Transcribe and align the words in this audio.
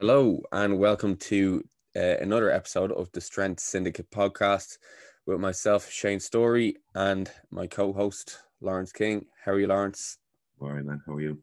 Hello, 0.00 0.40
and 0.52 0.78
welcome 0.78 1.16
to 1.16 1.60
uh, 1.96 2.18
another 2.20 2.52
episode 2.52 2.92
of 2.92 3.10
the 3.10 3.20
Strength 3.20 3.58
Syndicate 3.58 4.08
podcast 4.12 4.78
with 5.26 5.40
myself, 5.40 5.90
Shane 5.90 6.20
Storey, 6.20 6.76
and 6.94 7.28
my 7.50 7.66
co 7.66 7.92
host, 7.92 8.38
Lawrence 8.60 8.92
King. 8.92 9.26
How 9.44 9.50
are 9.50 9.58
you, 9.58 9.66
Lawrence? 9.66 10.18
All 10.60 10.70
right, 10.70 10.84
man. 10.84 11.02
How 11.04 11.14
are 11.14 11.20
you? 11.20 11.42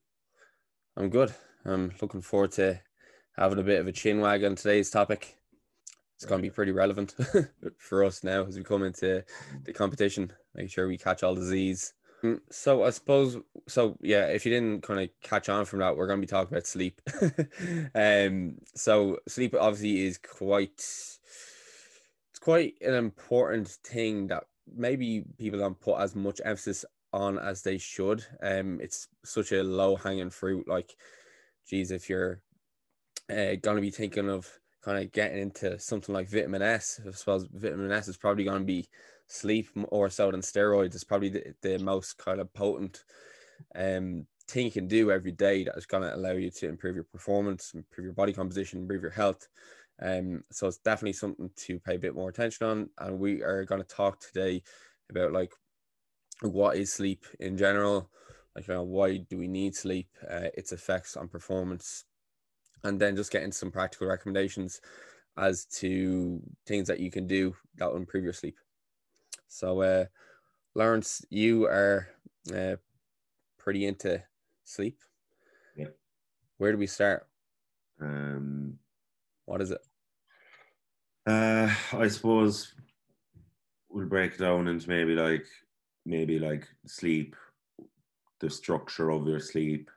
I'm 0.96 1.10
good. 1.10 1.34
I'm 1.66 1.92
looking 2.02 2.22
forward 2.22 2.54
to 2.54 2.80
having 3.36 3.60
a 3.60 3.64
bit 3.64 3.82
of 3.82 3.88
a 3.88 3.92
chin 3.92 4.22
wag 4.22 4.46
on 4.46 4.56
today's 4.56 4.90
topic. 4.90 5.36
It's 6.16 6.24
going 6.24 6.42
to 6.42 6.48
be 6.48 6.50
pretty 6.50 6.72
relevant 6.72 7.14
for 7.78 8.06
us 8.06 8.24
now 8.24 8.46
as 8.46 8.56
we 8.56 8.64
come 8.64 8.84
into 8.84 9.22
the 9.66 9.74
competition, 9.74 10.32
making 10.54 10.70
sure 10.70 10.88
we 10.88 10.98
catch 10.98 11.24
all 11.24 11.36
the 11.36 11.44
Z's. 11.44 11.94
Mm, 12.24 12.42
so 12.50 12.84
I 12.84 12.90
suppose 12.92 13.38
so 13.68 13.98
yeah, 14.02 14.28
if 14.28 14.46
you 14.46 14.52
didn't 14.52 14.84
kind 14.84 15.00
of 15.02 15.10
catch 15.22 15.50
on 15.50 15.66
from 15.66 15.80
that, 15.80 15.96
we're 15.96 16.08
gonna 16.08 16.22
be 16.22 16.28
talking 16.28 16.54
about 16.54 16.68
sleep. 16.68 17.02
um 17.96 18.56
so 18.74 19.20
sleep 19.28 19.56
obviously 19.60 20.06
is 20.06 20.18
quite 20.18 20.70
it's 20.80 21.20
quite 22.40 22.76
an 22.82 22.94
important 22.94 23.68
thing 23.68 24.28
that 24.28 24.46
maybe 24.74 25.24
people 25.38 25.60
don't 25.60 25.80
put 25.80 26.00
as 26.00 26.16
much 26.16 26.42
emphasis 26.44 26.86
on 27.14 27.38
as 27.38 27.62
they 27.62 27.78
should. 27.78 28.26
Um 28.42 28.80
it's 28.82 29.08
such 29.24 29.52
a 29.52 29.64
low 29.64 29.96
hanging 29.96 30.30
fruit. 30.30 30.68
Like 30.68 30.96
geez, 31.68 31.92
if 31.92 32.10
you're 32.10 32.42
uh, 33.30 33.56
gonna 33.62 33.82
be 33.82 33.92
thinking 33.92 34.30
of 34.30 34.48
kind 34.84 35.04
of 35.04 35.12
getting 35.12 35.40
into 35.40 35.80
something 35.80 36.14
like 36.14 36.30
vitamin 36.30 36.62
S, 36.62 37.02
I 37.06 37.12
suppose 37.12 37.48
vitamin 37.52 37.92
S 37.92 38.08
is 38.08 38.18
probably 38.18 38.46
gonna 38.46 38.64
be 38.64 38.88
sleep 39.28 39.70
or 39.90 40.10
so 40.10 40.32
than 40.32 40.42
steroids 40.42 40.96
is 40.96 41.04
probably 41.04 41.30
the, 41.30 41.54
the 41.62 41.78
most 41.80 42.18
kind 42.18 42.40
of 42.40 42.54
potent 42.54 43.04
um, 43.76 44.26
thing 44.48 44.66
you 44.66 44.72
can 44.72 44.88
do 44.88 45.12
every 45.12 45.32
day 45.32 45.64
that 45.64 45.78
is 45.78 45.86
going 45.86 46.04
to 46.04 46.16
allow 46.16 46.32
you 46.32 46.52
to 46.52 46.68
improve 46.68 46.96
your 46.96 47.06
performance, 47.06 47.74
improve 47.74 48.06
your 48.06 48.14
body 48.14 48.34
composition, 48.34 48.82
improve 48.82 49.02
your 49.02 49.12
health. 49.12 49.48
Um, 50.02 50.44
so 50.52 50.68
it's 50.68 50.78
definitely 50.78 51.14
something 51.14 51.50
to 51.56 51.80
pay 51.80 51.96
a 51.96 52.00
bit 52.00 52.16
more 52.16 52.30
attention 52.30 52.68
on. 52.68 52.90
And 53.00 53.20
we 53.20 53.42
are 53.42 53.66
going 53.66 53.82
to 53.82 53.88
talk 53.88 54.20
today 54.20 54.62
about 55.10 55.32
like 55.32 55.54
what 56.42 56.78
is 56.78 56.94
sleep 56.94 57.26
in 57.40 57.58
general, 57.58 58.10
like 58.56 58.68
you 58.68 58.74
know, 58.74 58.84
why 58.84 59.18
do 59.18 59.38
we 59.38 59.48
need 59.48 59.76
sleep, 59.76 60.10
uh, 60.30 60.50
its 60.54 60.72
effects 60.72 61.16
on 61.16 61.28
performance, 61.28 62.06
and 62.84 63.00
then 63.00 63.16
just 63.16 63.32
getting 63.32 63.52
some 63.52 63.72
practical 63.72 64.08
recommendations 64.08 64.82
as 65.38 65.66
to 65.66 66.42
things 66.66 66.88
that 66.88 67.00
you 67.00 67.12
can 67.12 67.28
do 67.28 67.56
that 67.78 67.90
will 67.90 67.98
improve 67.98 68.24
your 68.24 68.34
sleep. 68.34 68.58
So, 69.56 69.84
uh, 69.84 70.06
Lawrence, 70.76 71.26
you 71.30 71.64
are 71.64 72.10
uh, 72.54 72.76
pretty 73.58 73.86
into 73.86 74.22
sleep. 74.66 75.00
Yeah. 75.78 75.92
Where 76.58 76.74
do 76.74 76.78
we 76.78 76.88
start? 76.88 77.26
Um, 78.02 78.78
what 79.46 79.62
is 79.62 79.72
it? 79.72 79.80
Uh, 81.26 81.74
I 81.94 82.10
suppose 82.10 82.74
we'll 83.88 84.08
break 84.08 84.34
it 84.34 84.40
down 84.40 84.68
into 84.68 84.90
maybe 84.90 85.16
like 85.16 85.46
maybe 86.06 86.38
like 86.38 86.68
sleep, 86.86 87.34
the 88.42 88.50
structure 88.50 89.10
of 89.10 89.26
your 89.26 89.40
sleep, 89.40 89.90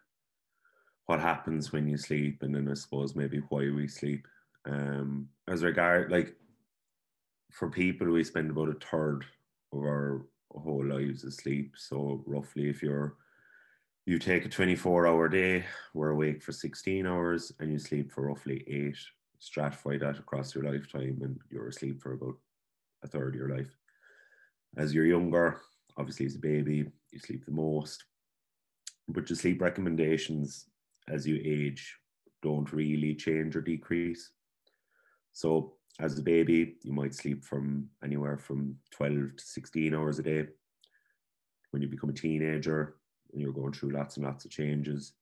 what 1.06 1.18
happens 1.18 1.72
when 1.72 1.88
you 1.88 1.96
sleep, 1.96 2.44
and 2.44 2.54
then 2.54 2.68
I 2.70 2.74
suppose 2.74 3.16
maybe 3.16 3.42
why 3.48 3.68
we 3.70 3.88
sleep. 3.88 4.24
Um, 4.66 5.30
as 5.48 5.64
regard 5.64 6.12
like 6.12 6.36
for 7.50 7.68
people, 7.68 8.06
we 8.06 8.22
spend 8.22 8.52
about 8.52 8.68
a 8.68 8.74
third 8.74 9.24
of 9.72 9.80
our 9.80 10.26
whole 10.50 10.84
lives 10.84 11.24
asleep. 11.24 11.74
So 11.76 12.22
roughly, 12.26 12.68
if 12.68 12.82
you're 12.82 13.16
you 14.08 14.18
take 14.18 14.46
a 14.46 14.48
24 14.48 15.06
hour 15.06 15.28
day, 15.28 15.66
we're 15.92 16.10
awake 16.10 16.42
for 16.42 16.50
16 16.50 17.06
hours, 17.06 17.52
and 17.60 17.70
you 17.70 17.78
sleep 17.78 18.10
for 18.10 18.22
roughly 18.22 18.64
eight. 18.66 18.96
Stratify 19.38 20.00
that 20.00 20.18
across 20.18 20.54
your 20.54 20.64
lifetime, 20.64 21.18
and 21.20 21.38
you're 21.50 21.68
asleep 21.68 22.00
for 22.00 22.14
about 22.14 22.36
a 23.04 23.06
third 23.06 23.34
of 23.34 23.38
your 23.38 23.54
life. 23.54 23.76
As 24.78 24.94
you're 24.94 25.04
younger, 25.04 25.60
obviously 25.98 26.24
as 26.24 26.36
a 26.36 26.38
baby, 26.38 26.90
you 27.10 27.18
sleep 27.18 27.44
the 27.44 27.52
most. 27.52 28.04
But 29.08 29.28
your 29.28 29.36
sleep 29.36 29.60
recommendations 29.60 30.64
as 31.06 31.26
you 31.26 31.40
age 31.44 31.94
don't 32.42 32.72
really 32.72 33.14
change 33.14 33.56
or 33.56 33.60
decrease. 33.60 34.30
So 35.34 35.74
as 36.00 36.18
a 36.18 36.22
baby, 36.22 36.76
you 36.82 36.92
might 36.92 37.14
sleep 37.14 37.44
from 37.44 37.88
anywhere 38.04 38.38
from 38.38 38.76
12 38.92 39.36
to 39.36 39.44
16 39.44 39.94
hours 39.94 40.18
a 40.18 40.22
day. 40.22 40.46
When 41.70 41.82
you 41.82 41.88
become 41.88 42.10
a 42.10 42.14
teenager 42.14 42.94
and 43.32 43.40
you're 43.40 43.52
going 43.52 43.72
through 43.72 43.90
lots 43.90 44.16
and 44.16 44.24
lots 44.24 44.44
of 44.44 44.50
changes, 44.50 45.12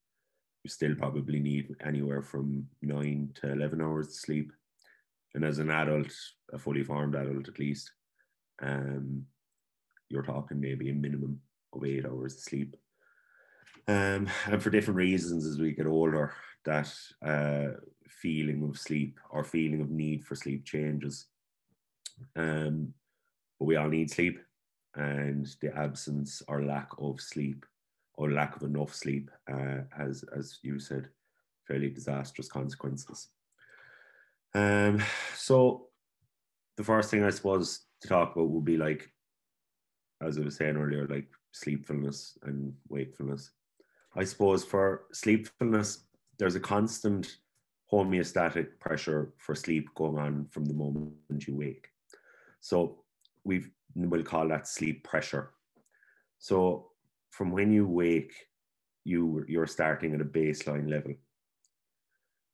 you 0.62 0.70
still 0.70 0.94
probably 0.94 1.41
need 1.41 1.75
anywhere 1.84 2.22
from 2.22 2.66
9 2.82 3.31
to 3.37 3.53
11 3.53 3.81
hours 3.81 4.09
of 4.09 4.14
sleep. 4.14 4.53
And 5.34 5.44
as 5.44 5.59
an 5.59 5.70
adult, 5.70 6.12
a 6.53 6.59
fully 6.59 6.84
formed 6.84 7.14
adult 7.14 7.48
at 7.48 7.58
least, 7.58 7.91
um, 8.62 9.25
you're 10.08 10.22
talking 10.22 10.60
maybe 10.60 10.91
a 10.91 10.94
minimum 10.94 11.41
of 11.72 11.84
eight 11.84 12.06
hours 12.06 12.34
of 12.34 12.41
sleep. 12.41 12.76
Um, 13.88 14.28
and 14.47 14.62
for 14.62 14.70
different 14.70 14.97
reasons, 14.97 15.47
as 15.47 15.58
we 15.58 15.72
get 15.72 15.87
older, 15.87 16.34
that 16.64 16.93
uh, 17.25 17.78
feeling 18.09 18.62
of 18.69 18.78
sleep 18.78 19.19
or 19.31 19.44
feeling 19.44 19.81
of 19.81 19.91
need 19.91 20.25
for 20.25 20.34
sleep 20.34 20.65
changes. 20.65 21.27
Um, 22.34 22.94
but 23.59 23.67
we 23.67 23.77
all 23.77 23.89
need 23.89 24.11
sleep, 24.11 24.39
and 24.94 25.47
the 25.61 25.75
absence 25.77 26.43
or 26.49 26.62
lack 26.62 26.89
of 26.99 27.21
sleep 27.21 27.67
or 28.15 28.31
lack 28.31 28.56
of 28.56 28.62
enough 28.62 28.94
sleep 28.94 29.31
uh, 29.53 29.78
has, 29.97 30.25
as 30.34 30.59
you 30.62 30.78
said, 30.78 31.09
fairly 31.67 31.91
disastrous 31.91 32.49
consequences. 32.49 33.28
Um, 34.55 35.03
so 35.34 35.88
the 36.77 36.84
first 36.84 37.11
thing 37.11 37.25
I 37.25 37.31
suppose 37.31 37.81
to 38.00 38.09
talk 38.09 38.34
about 38.34 38.49
would 38.49 38.65
be 38.65 38.77
like, 38.77 39.11
as 40.23 40.38
I 40.38 40.43
was 40.43 40.56
saying 40.56 40.77
earlier, 40.77 41.06
like 41.06 41.28
sleepfulness 41.53 42.38
and 42.43 42.73
wakefulness. 42.88 43.50
I 44.15 44.25
suppose 44.25 44.65
for 44.65 45.05
sleepfulness, 45.12 46.05
there's 46.38 46.55
a 46.55 46.61
constant 46.61 47.37
homeostatic 47.92 48.78
pressure 48.80 49.32
for 49.38 49.54
sleep 49.54 49.88
going 49.94 50.19
on 50.19 50.47
from 50.50 50.64
the 50.64 50.74
moment 50.74 51.47
you 51.47 51.54
wake. 51.56 51.88
So 52.60 53.02
we 53.44 53.66
will 53.94 54.24
call 54.24 54.48
that 54.48 54.66
sleep 54.66 55.04
pressure. 55.04 55.50
So 56.38 56.91
from 57.30 57.50
when 57.50 57.72
you 57.72 57.86
wake, 57.86 58.34
you 59.04 59.44
you're 59.46 59.69
starting 59.69 60.14
at 60.14 60.20
a 60.20 60.25
baseline 60.25 60.91
level, 60.91 61.14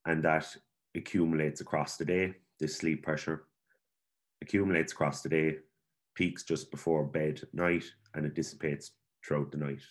and 0.04 0.22
that 0.22 0.54
accumulates 0.94 1.60
across 1.62 1.97
the 1.97 2.04
day. 2.04 2.34
This 2.60 2.76
sleep 2.76 3.03
pressure 3.03 3.44
accumulates 4.42 4.92
across 4.92 5.22
the 5.22 5.28
day, 5.31 5.56
peaks 6.15 6.42
just 6.42 6.71
before 6.71 7.04
bed 7.04 7.41
at 7.42 7.54
night, 7.54 7.84
and 8.15 8.26
it 8.26 8.34
dissipates 8.34 8.92
throughout 9.25 9.50
the 9.50 9.59
night. 9.59 9.82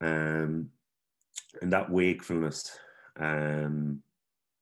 Um, 0.00 0.70
and 1.60 1.72
that 1.72 1.90
wakefulness 1.90 2.78
um, 3.18 4.02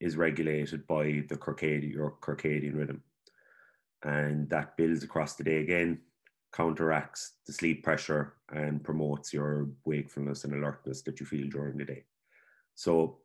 is 0.01 0.17
regulated 0.17 0.87
by 0.87 1.25
the 1.29 1.37
circadian, 1.37 1.93
your 1.93 2.17
circadian 2.23 2.77
rhythm. 2.77 3.03
And 4.03 4.49
that 4.51 4.77
builds 4.77 5.05
across 5.05 5.35
the 5.35 5.45
day 5.45 5.59
again, 5.59 6.01
counteracts 6.53 7.35
the 7.47 7.53
sleep 7.53 7.85
pressure 7.85 8.35
and 8.53 8.83
promotes 8.83 9.33
your 9.33 9.69
wakefulness 9.85 10.45
and 10.45 10.55
alertness 10.55 11.03
that 11.03 11.21
you 11.21 11.27
feel 11.27 11.49
during 11.49 11.77
the 11.77 11.85
day. 11.85 12.05
So, 12.75 13.19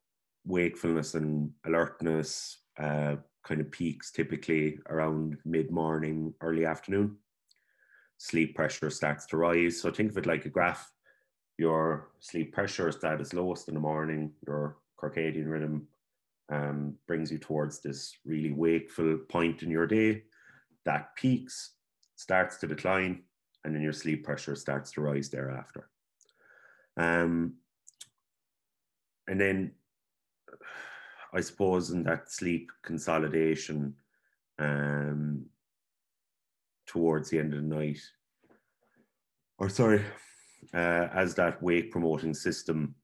wakefulness 0.45 1.15
and 1.15 1.51
alertness 1.65 2.59
uh, 2.77 3.15
kind 3.43 3.61
of 3.61 3.71
peaks 3.71 4.11
typically 4.11 4.79
around 4.89 5.37
mid 5.45 5.71
morning, 5.71 6.33
early 6.41 6.65
afternoon. 6.65 7.17
Sleep 8.17 8.55
pressure 8.55 8.89
starts 8.89 9.25
to 9.27 9.37
rise. 9.37 9.81
So, 9.81 9.91
think 9.91 10.11
of 10.11 10.17
it 10.17 10.25
like 10.25 10.45
a 10.45 10.49
graph 10.49 10.91
your 11.57 12.09
sleep 12.19 12.53
pressure 12.53 12.89
is 12.89 13.03
at 13.03 13.21
its 13.21 13.33
lowest 13.33 13.67
in 13.67 13.75
the 13.75 13.79
morning, 13.79 14.31
your 14.45 14.77
circadian 15.01 15.49
rhythm 15.49 15.87
um, 16.49 16.95
brings 17.07 17.31
you 17.31 17.37
towards 17.37 17.81
this 17.81 18.17
really 18.25 18.51
wakeful 18.51 19.17
point 19.29 19.63
in 19.63 19.69
your 19.69 19.87
day 19.87 20.23
that 20.85 21.15
peaks, 21.15 21.73
starts 22.15 22.57
to 22.57 22.67
decline, 22.67 23.23
and 23.63 23.75
then 23.75 23.81
your 23.81 23.93
sleep 23.93 24.23
pressure 24.23 24.55
starts 24.55 24.91
to 24.91 25.01
rise 25.01 25.29
thereafter. 25.29 25.89
Um, 26.97 27.55
and 29.27 29.41
then 29.41 29.71
I 31.33 31.41
suppose 31.41 31.89
in 31.89 32.03
that 32.03 32.31
sleep 32.31 32.71
consolidation 32.83 33.95
um, 34.59 35.47
towards 36.87 37.29
the 37.29 37.39
end 37.39 37.53
of 37.53 37.61
the 37.61 37.75
night, 37.75 37.99
or 39.57 39.69
sorry, 39.69 40.03
uh, 40.73 41.07
as 41.13 41.35
that 41.35 41.61
wake 41.61 41.91
promoting 41.91 42.33
system 42.33 42.95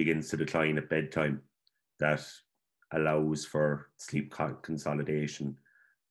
begins 0.00 0.30
to 0.30 0.36
decline 0.38 0.78
at 0.78 0.88
bedtime, 0.88 1.42
that 1.98 2.26
allows 2.94 3.44
for 3.44 3.90
sleep 3.98 4.32
consolidation 4.62 5.54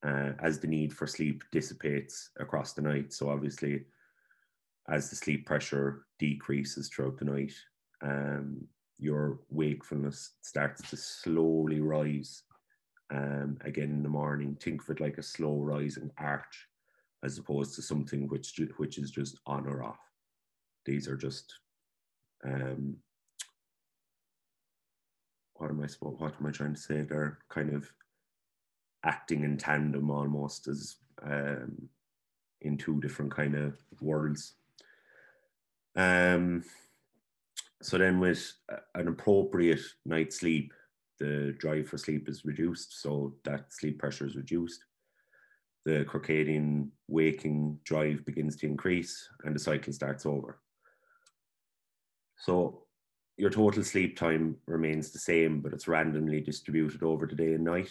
uh, 0.06 0.34
as 0.44 0.60
the 0.60 0.68
need 0.68 0.94
for 0.94 1.08
sleep 1.08 1.44
dissipates 1.52 2.30
across 2.40 2.74
the 2.74 2.84
night. 2.84 3.12
So, 3.12 3.32
obviously, 3.32 3.86
as 4.90 5.10
the 5.10 5.16
sleep 5.16 5.48
pressure 5.48 6.06
decreases 6.20 6.88
throughout 6.88 7.18
the 7.18 7.26
night, 7.26 7.54
um, 8.04 8.68
your 9.00 9.40
wakefulness 9.50 10.34
starts 10.42 10.88
to 10.92 10.96
slowly 10.96 11.82
rise 11.82 12.44
um, 13.10 13.58
again 13.62 13.90
in 13.90 14.04
the 14.04 14.10
morning. 14.22 14.56
Think 14.62 14.84
of 14.84 14.90
it 14.92 15.02
like 15.02 15.18
a 15.18 15.24
slow 15.24 15.60
rising 15.62 16.12
arch 16.20 16.68
as 17.24 17.40
opposed 17.40 17.74
to 17.74 17.82
something 17.82 18.28
which 18.28 18.62
which 18.78 19.00
is 19.00 19.10
just 19.10 19.40
on 19.48 19.68
or 19.68 19.82
off. 19.84 20.04
These 20.86 21.08
are 21.08 21.18
just 21.18 21.52
um, 22.46 22.98
what 25.60 25.70
am 25.70 25.84
I 25.84 25.88
what 26.02 26.34
am 26.40 26.48
I 26.48 26.52
trying 26.52 26.74
to 26.74 26.80
say? 26.80 27.02
They're 27.02 27.38
kind 27.50 27.74
of 27.74 27.92
acting 29.04 29.44
in 29.44 29.58
tandem 29.58 30.10
almost 30.10 30.68
as 30.68 30.96
um, 31.22 31.90
in 32.62 32.78
two 32.78 33.00
different 33.02 33.34
kind 33.34 33.56
of 33.56 33.78
worlds. 34.02 34.54
Um, 35.96 36.64
so 37.82 37.98
then 37.98 38.20
with 38.20 38.54
an 38.96 39.08
appropriate 39.08 39.82
night's 40.06 40.40
sleep, 40.40 40.74
the 41.20 41.56
drive 41.58 41.88
for 41.88 41.98
sleep 41.98 42.30
is 42.30 42.46
reduced, 42.46 43.02
so 43.02 43.36
that 43.44 43.74
sleep 43.74 44.00
pressure 44.00 44.26
is 44.26 44.36
reduced. 44.36 44.86
The 45.86 46.06
circadian 46.06 46.90
waking 47.08 47.80
drive 47.84 48.26
begins 48.26 48.56
to 48.58 48.68
increase 48.68 49.28
and 49.44 49.56
the 49.56 49.60
cycle 49.60 49.92
starts 49.92 50.26
over. 50.26 50.60
So 52.38 52.84
your 53.40 53.50
total 53.50 53.82
sleep 53.82 54.18
time 54.18 54.58
remains 54.68 55.12
the 55.12 55.18
same, 55.18 55.62
but 55.62 55.72
it's 55.72 55.88
randomly 55.88 56.42
distributed 56.42 57.04
over 57.04 57.26
the 57.26 57.36
day 57.36 57.54
and 57.54 57.64
night. 57.64 57.90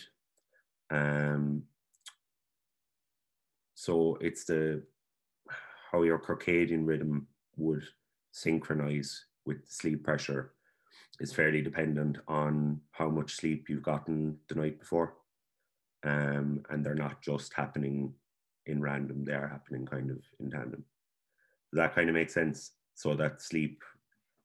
Um, 0.91 1.63
so 3.75 4.19
it's 4.21 4.45
the 4.45 4.83
how 5.91 6.03
your 6.03 6.19
circadian 6.19 6.87
rhythm 6.87 7.27
would 7.57 7.83
synchronize 8.31 9.25
with 9.47 9.63
sleep 9.67 10.05
pressure 10.05 10.53
is 11.19 11.33
fairly 11.33 11.63
dependent 11.63 12.19
on 12.29 12.79
how 12.91 13.09
much 13.09 13.37
sleep 13.37 13.71
you've 13.71 13.83
gotten 13.83 14.37
the 14.51 14.55
night 14.55 14.79
before. 14.79 15.15
Um, 16.05 16.63
and 16.69 16.85
they're 16.85 16.95
not 16.95 17.23
just 17.23 17.55
happening 17.55 18.13
in 18.67 18.83
random, 18.83 19.25
they 19.25 19.33
are 19.33 19.49
happening 19.49 19.87
kind 19.87 20.11
of 20.11 20.19
in 20.41 20.51
tandem. 20.51 20.85
That 21.73 21.95
kind 21.95 22.11
of 22.11 22.15
make 22.15 22.29
sense? 22.29 22.73
So 22.95 23.15
that 23.15 23.41
sleep 23.41 23.83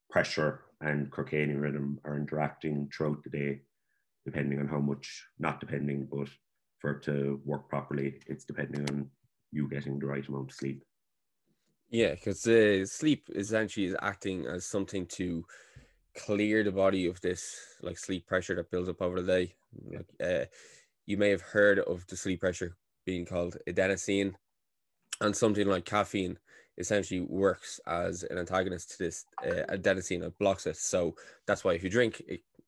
pressure 0.10 0.62
and 0.83 1.12
circadian 1.12 1.62
rhythm 1.62 2.00
are 2.03 2.18
interacting 2.18 2.89
throughout 2.95 3.24
the 3.24 3.30
day, 3.30 3.62
depending 4.25 4.59
on 4.59 4.68
how 4.68 4.80
much, 4.80 5.25
not 5.39 5.59
depending, 5.59 6.07
but 6.12 6.30
for 6.80 6.91
it 6.91 7.03
to 7.03 7.41
work 7.45 7.69
properly, 7.69 8.19
it's 8.27 8.45
depending 8.45 8.88
on 8.89 9.09
you 9.51 9.69
getting 9.69 9.97
the 9.97 10.06
right 10.06 10.27
amount 10.27 10.51
of 10.51 10.56
sleep. 10.56 10.83
Yeah, 11.89 12.12
because 12.15 12.41
the 12.41 12.85
sleep 12.85 13.30
essentially 13.35 13.85
is 13.85 13.95
acting 14.01 14.45
as 14.47 14.65
something 14.65 15.06
to 15.07 15.45
clear 16.18 16.63
the 16.63 16.71
body 16.71 17.07
of 17.07 17.21
this 17.21 17.56
like 17.81 17.97
sleep 17.97 18.27
pressure 18.27 18.56
that 18.56 18.69
builds 18.69 18.89
up 18.89 19.01
over 19.01 19.21
the 19.21 19.27
day. 19.27 19.56
Like 19.91 20.09
uh, 20.24 20.45
you 21.06 21.18
may 21.18 21.30
have 21.30 21.41
heard 21.41 21.80
of 21.80 22.06
the 22.07 22.18
sleep 22.18 22.41
pressure 22.41 22.75
being 23.06 23.25
called 23.25 23.57
adenosine, 23.68 24.33
and 25.21 25.35
something 25.35 25.68
like 25.68 25.85
caffeine 25.85 26.39
essentially 26.78 27.22
works 27.22 27.80
as 27.88 28.24
an 28.24 28.38
antagonist 28.38 28.92
to 28.92 28.98
this 28.98 29.25
uh, 29.46 29.75
adenosine. 29.75 30.24
It 30.24 30.38
blocks 30.40 30.66
it. 30.66 30.78
So 30.78 31.16
that's 31.46 31.64
why 31.64 31.74
if 31.74 31.84
you 31.84 31.90
drink 31.90 32.22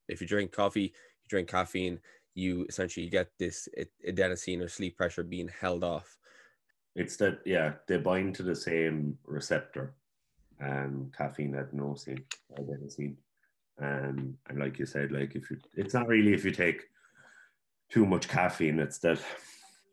if 0.07 0.21
you 0.21 0.27
drink 0.27 0.51
coffee, 0.51 0.81
you 0.81 1.29
drink 1.29 1.49
caffeine, 1.49 1.99
you 2.35 2.65
essentially 2.69 3.09
get 3.09 3.29
this 3.39 3.67
adenosine 4.07 4.61
or 4.61 4.67
sleep 4.67 4.97
pressure 4.97 5.23
being 5.23 5.47
held 5.47 5.83
off. 5.83 6.17
It's 6.95 7.17
that 7.17 7.39
yeah, 7.45 7.73
they 7.87 7.97
bind 7.97 8.35
to 8.35 8.43
the 8.43 8.55
same 8.55 9.17
receptor, 9.25 9.95
um, 10.61 11.11
caffeine 11.17 11.53
adenosine, 11.53 12.23
adenosine. 12.57 13.15
Um, 13.81 14.37
and 14.47 14.59
like 14.59 14.79
you 14.79 14.85
said, 14.85 15.11
like 15.11 15.35
if 15.35 15.51
you, 15.51 15.57
it's 15.75 15.93
not 15.93 16.07
really 16.07 16.33
if 16.33 16.45
you 16.45 16.51
take 16.51 16.83
too 17.91 18.05
much 18.05 18.29
caffeine, 18.29 18.79
it's 18.79 18.99
that, 18.99 19.19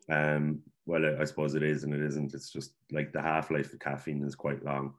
um, 0.08 0.61
well, 0.87 1.17
I 1.20 1.25
suppose 1.25 1.55
it 1.55 1.62
is 1.62 1.84
and 1.84 1.94
it 1.94 2.02
isn't. 2.02 2.34
It's 2.34 2.50
just 2.50 2.73
like 2.90 3.12
the 3.12 3.23
half 3.23 3.50
life 3.50 3.73
of 3.73 3.81
caffeine 3.81 4.25
is 4.25 4.34
quite 4.34 4.64
long. 4.64 4.94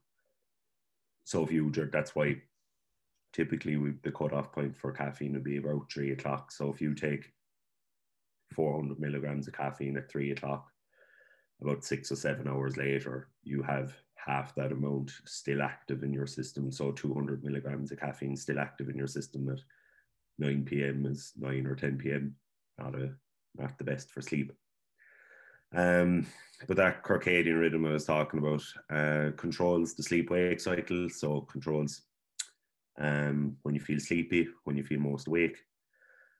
So 1.25 1.43
if 1.43 1.51
you, 1.51 1.71
that's 1.71 2.15
why 2.15 2.41
typically 3.33 3.77
we, 3.77 3.93
the 4.03 4.11
cutoff 4.11 4.51
point 4.51 4.75
for 4.75 4.91
caffeine 4.91 5.33
would 5.33 5.43
be 5.43 5.57
about 5.57 5.91
three 5.91 6.11
o'clock. 6.11 6.51
So 6.51 6.69
if 6.69 6.81
you 6.81 6.93
take 6.93 7.33
400 8.53 8.99
milligrams 8.99 9.47
of 9.47 9.55
caffeine 9.55 9.97
at 9.97 10.09
three 10.09 10.31
o'clock, 10.31 10.69
about 11.61 11.83
six 11.83 12.11
or 12.11 12.15
seven 12.15 12.47
hours 12.47 12.77
later, 12.77 13.29
you 13.43 13.61
have 13.63 13.93
half 14.15 14.55
that 14.55 14.71
amount 14.71 15.11
still 15.25 15.61
active 15.61 16.03
in 16.03 16.13
your 16.13 16.27
system. 16.27 16.71
So 16.71 16.91
200 16.91 17.43
milligrams 17.43 17.91
of 17.91 17.99
caffeine 17.99 18.35
still 18.35 18.59
active 18.59 18.89
in 18.89 18.97
your 18.97 19.07
system 19.07 19.49
at 19.49 19.59
9 20.39 20.63
p.m. 20.65 21.05
is 21.05 21.33
9 21.37 21.65
or 21.67 21.75
10 21.75 21.97
p.m. 21.97 22.35
Not 22.79 22.95
a 22.95 23.11
not 23.55 23.77
the 23.77 23.83
best 23.83 24.09
for 24.09 24.21
sleep. 24.21 24.51
Um, 25.73 26.27
but 26.67 26.77
that 26.77 27.03
circadian 27.03 27.59
rhythm 27.59 27.85
I 27.85 27.91
was 27.91 28.05
talking 28.05 28.39
about 28.39 28.63
uh, 28.89 29.31
controls 29.35 29.93
the 29.93 30.03
sleep 30.03 30.29
wake 30.29 30.59
cycle. 30.59 31.09
So 31.09 31.41
controls 31.41 32.01
um, 32.99 33.57
when 33.63 33.75
you 33.75 33.81
feel 33.81 33.99
sleepy, 33.99 34.47
when 34.63 34.77
you 34.77 34.83
feel 34.83 34.99
most 34.99 35.27
awake. 35.27 35.57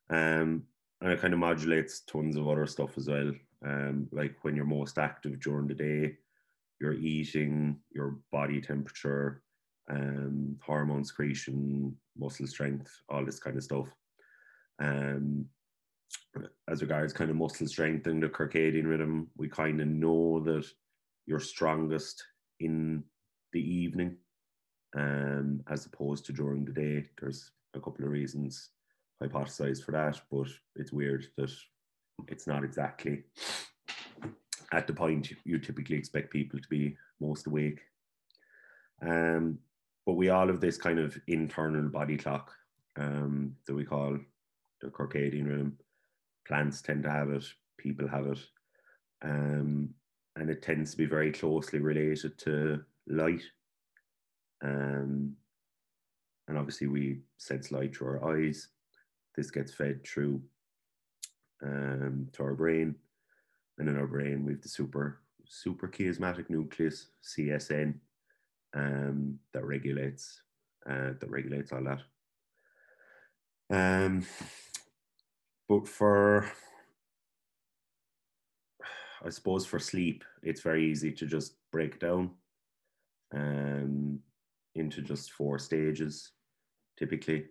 Um, 0.09 0.63
and 1.01 1.11
it 1.11 1.19
kind 1.19 1.33
of 1.33 1.39
modulates 1.39 2.01
tons 2.01 2.37
of 2.37 2.47
other 2.47 2.67
stuff 2.67 2.97
as 2.97 3.09
well. 3.09 3.31
Um, 3.65 4.07
like 4.11 4.35
when 4.41 4.55
you're 4.55 4.65
most 4.65 4.97
active 4.97 5.39
during 5.39 5.67
the 5.67 5.73
day, 5.73 6.17
your 6.79 6.93
eating, 6.93 7.79
your 7.91 8.17
body 8.31 8.61
temperature, 8.61 9.41
um, 9.89 10.57
hormone 10.61 11.03
secretion, 11.03 11.95
muscle 12.17 12.47
strength, 12.47 12.91
all 13.09 13.25
this 13.25 13.39
kind 13.39 13.57
of 13.57 13.63
stuff. 13.63 13.87
Um, 14.79 15.45
as 16.67 16.81
regards 16.81 17.13
kind 17.13 17.29
of 17.29 17.35
muscle 17.35 17.67
strength 17.67 18.07
and 18.07 18.21
the 18.21 18.29
circadian 18.29 18.87
rhythm, 18.87 19.29
we 19.37 19.47
kind 19.47 19.79
of 19.81 19.87
know 19.87 20.39
that 20.39 20.65
you're 21.25 21.39
strongest 21.39 22.23
in 22.59 23.03
the 23.51 23.61
evening 23.61 24.17
um, 24.97 25.61
as 25.69 25.85
opposed 25.85 26.25
to 26.25 26.33
during 26.33 26.65
the 26.65 26.71
day. 26.71 27.05
There's 27.19 27.51
a 27.75 27.79
couple 27.79 28.05
of 28.05 28.11
reasons 28.11 28.69
hypothesized 29.21 29.83
for 29.83 29.91
that, 29.91 30.19
but 30.31 30.47
it's 30.75 30.91
weird 30.91 31.27
that 31.37 31.51
it's 32.27 32.47
not 32.47 32.63
exactly 32.63 33.23
at 34.73 34.87
the 34.87 34.93
point 34.93 35.31
you 35.45 35.59
typically 35.59 35.95
expect 35.95 36.31
people 36.31 36.59
to 36.59 36.67
be 36.67 36.97
most 37.21 37.47
awake. 37.47 37.81
Um, 39.01 39.59
but 40.05 40.13
we 40.13 40.29
all 40.29 40.47
have 40.47 40.59
this 40.59 40.77
kind 40.77 40.99
of 40.99 41.17
internal 41.27 41.87
body 41.89 42.17
clock 42.17 42.51
um, 42.97 43.55
that 43.67 43.75
we 43.75 43.85
call 43.85 44.17
the 44.81 44.87
circadian 44.87 45.47
rhythm. 45.47 45.77
Plants 46.47 46.81
tend 46.81 47.03
to 47.03 47.11
have 47.11 47.29
it, 47.29 47.45
people 47.77 48.07
have 48.07 48.27
it. 48.27 48.39
Um, 49.23 49.89
and 50.35 50.49
it 50.49 50.61
tends 50.61 50.91
to 50.91 50.97
be 50.97 51.05
very 51.05 51.31
closely 51.31 51.79
related 51.79 52.37
to 52.39 52.83
light. 53.07 53.43
Um, 54.63 55.35
and 56.47 56.57
obviously, 56.57 56.87
we 56.87 57.21
sense 57.37 57.71
light 57.71 57.95
through 57.95 58.07
our 58.07 58.37
eyes. 58.37 58.67
This 59.35 59.51
gets 59.51 59.73
fed 59.73 60.05
through 60.05 60.41
um, 61.63 62.27
to 62.33 62.43
our 62.43 62.53
brain 62.53 62.95
and 63.77 63.89
in 63.89 63.97
our 63.97 64.07
brain 64.07 64.45
we've 64.45 64.61
the 64.61 64.69
super 64.69 65.19
super 65.47 65.87
chiasmatic 65.87 66.49
nucleus 66.49 67.07
CSN 67.23 67.95
um, 68.75 69.39
that 69.53 69.65
regulates 69.65 70.41
uh, 70.89 71.11
that 71.19 71.29
regulates 71.29 71.71
all 71.71 71.83
that. 71.83 72.01
Um, 73.69 74.25
but 75.73 75.87
for 75.87 76.51
I 79.25 79.29
suppose 79.29 79.65
for 79.65 79.79
sleep, 79.79 80.23
it's 80.41 80.61
very 80.61 80.85
easy 80.85 81.11
to 81.13 81.25
just 81.25 81.55
break 81.71 81.99
down 81.99 82.31
um, 83.33 84.19
into 84.75 85.01
just 85.01 85.31
four 85.31 85.57
stages, 85.57 86.31
typically, 86.99 87.45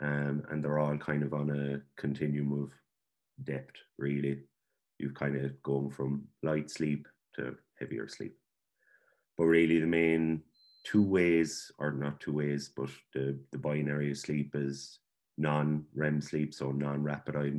um, 0.00 0.44
and 0.50 0.62
they're 0.62 0.78
all 0.78 0.96
kind 0.96 1.24
of 1.24 1.34
on 1.34 1.50
a 1.50 1.80
continuum 2.00 2.62
of 2.62 2.72
depth, 3.44 3.74
really 3.98 4.38
you've 4.98 5.14
kind 5.14 5.36
of 5.36 5.60
gone 5.62 5.90
from 5.90 6.22
light 6.44 6.70
sleep 6.70 7.08
to 7.34 7.56
heavier 7.80 8.08
sleep. 8.08 8.36
But 9.36 9.46
really, 9.46 9.80
the 9.80 9.86
main 9.86 10.42
two 10.84 11.02
ways, 11.02 11.72
or 11.78 11.90
not 11.90 12.20
two 12.20 12.32
ways, 12.32 12.70
but 12.74 12.88
the, 13.12 13.36
the 13.50 13.58
binary 13.58 14.12
of 14.12 14.18
sleep 14.18 14.52
is 14.54 15.00
non 15.36 15.84
REM 15.94 16.20
sleep, 16.20 16.54
so 16.54 16.70
non 16.72 17.02
rapid 17.02 17.36
eye, 17.36 17.52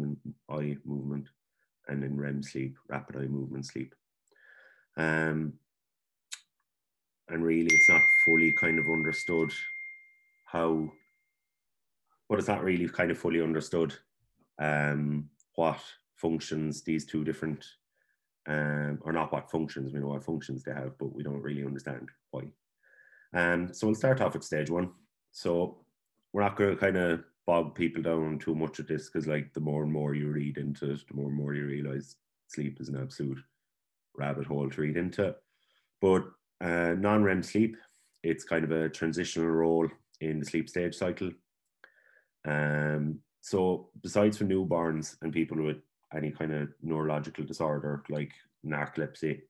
eye 0.50 0.78
movement, 0.86 1.28
and 1.88 2.04
in 2.04 2.20
REM 2.20 2.42
sleep, 2.44 2.78
rapid 2.90 3.18
eye 3.18 3.28
movement 3.28 3.66
sleep. 3.66 3.94
Um, 4.98 5.54
and 7.28 7.44
really, 7.44 7.70
it's 7.74 7.90
not 7.90 8.02
fully 8.24 8.52
kind 8.54 8.80
of 8.80 8.86
understood 8.86 9.52
how, 10.46 10.90
but 12.30 12.40
it's 12.40 12.48
not 12.48 12.64
really 12.64 12.88
kind 12.88 13.12
of 13.12 13.18
fully 13.18 13.42
understood 13.42 13.94
um, 14.60 15.30
what 15.56 15.80
functions 16.16 16.84
these 16.84 17.06
two 17.06 17.24
different, 17.24 17.66
um, 18.48 19.00
or 19.02 19.12
not 19.12 19.32
what 19.34 19.52
functions, 19.52 19.94
we 19.94 20.00
know 20.00 20.08
what 20.08 20.24
functions 20.24 20.64
they 20.64 20.72
have, 20.72 20.98
but 20.98 21.14
we 21.14 21.24
don't 21.24 21.42
really 21.42 21.66
understand 21.66 22.10
why. 22.32 22.44
Um, 23.34 23.74
so 23.74 23.88
we'll 23.88 23.96
start 23.96 24.22
off 24.22 24.34
with 24.34 24.44
stage 24.44 24.70
one. 24.70 24.92
So 25.32 25.80
we're 26.32 26.44
not 26.44 26.56
going 26.56 26.72
to 26.72 26.78
kind 26.78 26.98
of 26.98 27.24
bog 27.46 27.76
people 27.76 28.02
down 28.02 28.40
too 28.40 28.56
much 28.56 28.80
at 28.80 28.88
this 28.88 29.10
because 29.10 29.28
like 29.28 29.54
the 29.54 29.60
more 29.60 29.84
and 29.84 29.92
more 29.92 30.16
you 30.16 30.30
read 30.30 30.58
into 30.58 30.92
it, 30.92 31.08
the 31.08 31.14
more 31.14 31.28
and 31.28 31.36
more 31.36 31.54
you 31.54 31.66
realize 31.66 32.16
sleep 32.48 32.80
is 32.80 32.90
an 32.90 33.00
absolute 33.02 33.40
rabbit 34.18 34.48
hole 34.48 34.70
to 34.70 34.82
read 34.82 34.98
into. 34.98 35.36
But 36.02 36.24
uh, 36.62 36.96
non-REM 36.98 37.44
sleep, 37.44 37.78
it's 38.24 38.44
kind 38.44 38.64
of 38.64 38.72
a 38.72 38.90
transitional 38.90 39.48
role 39.48 39.88
in 40.22 40.40
the 40.40 40.46
sleep 40.46 40.70
stage 40.70 40.96
cycle. 40.96 41.32
Um, 42.48 43.20
so 43.42 43.90
besides 44.02 44.38
for 44.38 44.46
newborns 44.46 45.18
and 45.22 45.32
people 45.32 45.62
with 45.62 45.78
any 46.16 46.32
kind 46.32 46.54
of 46.54 46.70
neurological 46.82 47.44
disorder 47.44 48.04
like 48.10 48.32
narcolepsy, 48.66 49.42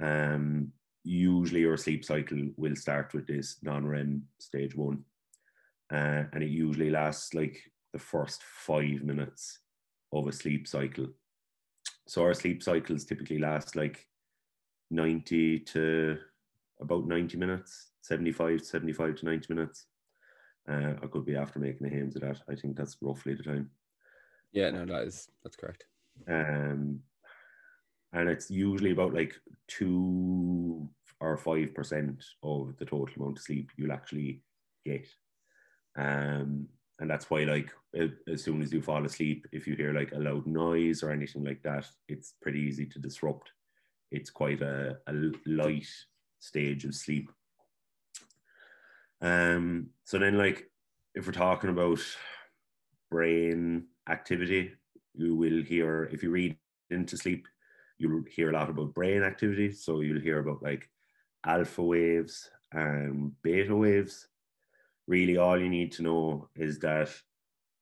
um, 0.00 0.72
usually 1.04 1.60
your 1.60 1.76
sleep 1.76 2.04
cycle 2.04 2.38
will 2.56 2.76
start 2.76 3.14
with 3.14 3.26
this 3.26 3.56
non-REM 3.62 4.22
stage 4.38 4.76
one 4.76 5.04
uh, 5.92 6.24
and 6.32 6.42
it 6.42 6.50
usually 6.50 6.90
lasts 6.90 7.34
like 7.34 7.58
the 7.92 7.98
first 7.98 8.42
five 8.42 9.02
minutes 9.02 9.60
of 10.12 10.26
a 10.26 10.32
sleep 10.32 10.66
cycle. 10.66 11.08
So 12.06 12.22
our 12.22 12.34
sleep 12.34 12.62
cycles 12.62 13.04
typically 13.04 13.38
last 13.38 13.76
like 13.76 14.06
90 14.90 15.60
to 15.60 16.18
about 16.80 17.06
90 17.06 17.36
minutes, 17.36 17.90
75, 18.02 18.64
75 18.64 19.16
to 19.16 19.24
90 19.24 19.54
minutes. 19.54 19.86
Uh, 20.68 20.94
I 21.02 21.06
could 21.06 21.26
be 21.26 21.36
after 21.36 21.58
making 21.58 21.86
a 21.86 21.90
hymns 21.90 22.16
of 22.16 22.22
that. 22.22 22.40
I 22.48 22.54
think 22.54 22.76
that's 22.76 22.96
roughly 23.00 23.34
the 23.34 23.42
time. 23.42 23.70
Yeah, 24.52 24.70
no, 24.70 24.84
that 24.86 25.04
is 25.04 25.28
that's 25.42 25.56
correct. 25.56 25.84
Um, 26.28 27.00
and 28.12 28.28
it's 28.28 28.50
usually 28.50 28.92
about 28.92 29.14
like 29.14 29.34
two 29.66 30.88
or 31.20 31.36
five 31.36 31.74
percent 31.74 32.22
of 32.42 32.76
the 32.78 32.84
total 32.84 33.14
amount 33.16 33.38
of 33.38 33.44
sleep 33.44 33.70
you'll 33.76 33.92
actually 33.92 34.42
get. 34.84 35.06
Um, 35.96 36.68
and 36.98 37.10
that's 37.10 37.30
why, 37.30 37.44
like, 37.44 37.70
as 38.28 38.42
soon 38.42 38.62
as 38.62 38.72
you 38.72 38.80
fall 38.80 39.04
asleep, 39.04 39.46
if 39.52 39.66
you 39.66 39.74
hear 39.74 39.92
like 39.92 40.12
a 40.12 40.18
loud 40.18 40.46
noise 40.46 41.02
or 41.02 41.10
anything 41.10 41.44
like 41.44 41.62
that, 41.62 41.86
it's 42.08 42.34
pretty 42.40 42.60
easy 42.60 42.86
to 42.86 42.98
disrupt. 42.98 43.52
It's 44.10 44.30
quite 44.30 44.62
a, 44.62 44.98
a 45.06 45.12
light 45.46 45.88
stage 46.38 46.84
of 46.84 46.94
sleep. 46.94 47.30
Um, 49.20 49.90
so 50.04 50.18
then, 50.18 50.38
like, 50.38 50.70
if 51.14 51.26
we're 51.26 51.32
talking 51.32 51.70
about 51.70 52.00
brain 53.10 53.86
activity, 54.08 54.72
you 55.14 55.36
will 55.36 55.62
hear 55.62 56.04
if 56.12 56.22
you 56.22 56.30
read 56.30 56.56
into 56.90 57.16
sleep, 57.16 57.46
you'll 57.98 58.24
hear 58.30 58.50
a 58.50 58.52
lot 58.52 58.70
about 58.70 58.94
brain 58.94 59.22
activity. 59.22 59.72
So 59.72 60.00
you'll 60.00 60.20
hear 60.20 60.38
about 60.38 60.62
like 60.62 60.88
alpha 61.44 61.82
waves 61.82 62.50
and 62.72 63.32
beta 63.42 63.74
waves 63.76 64.28
really 65.06 65.36
all 65.36 65.58
you 65.58 65.68
need 65.68 65.92
to 65.92 66.02
know 66.02 66.48
is 66.56 66.78
that 66.80 67.10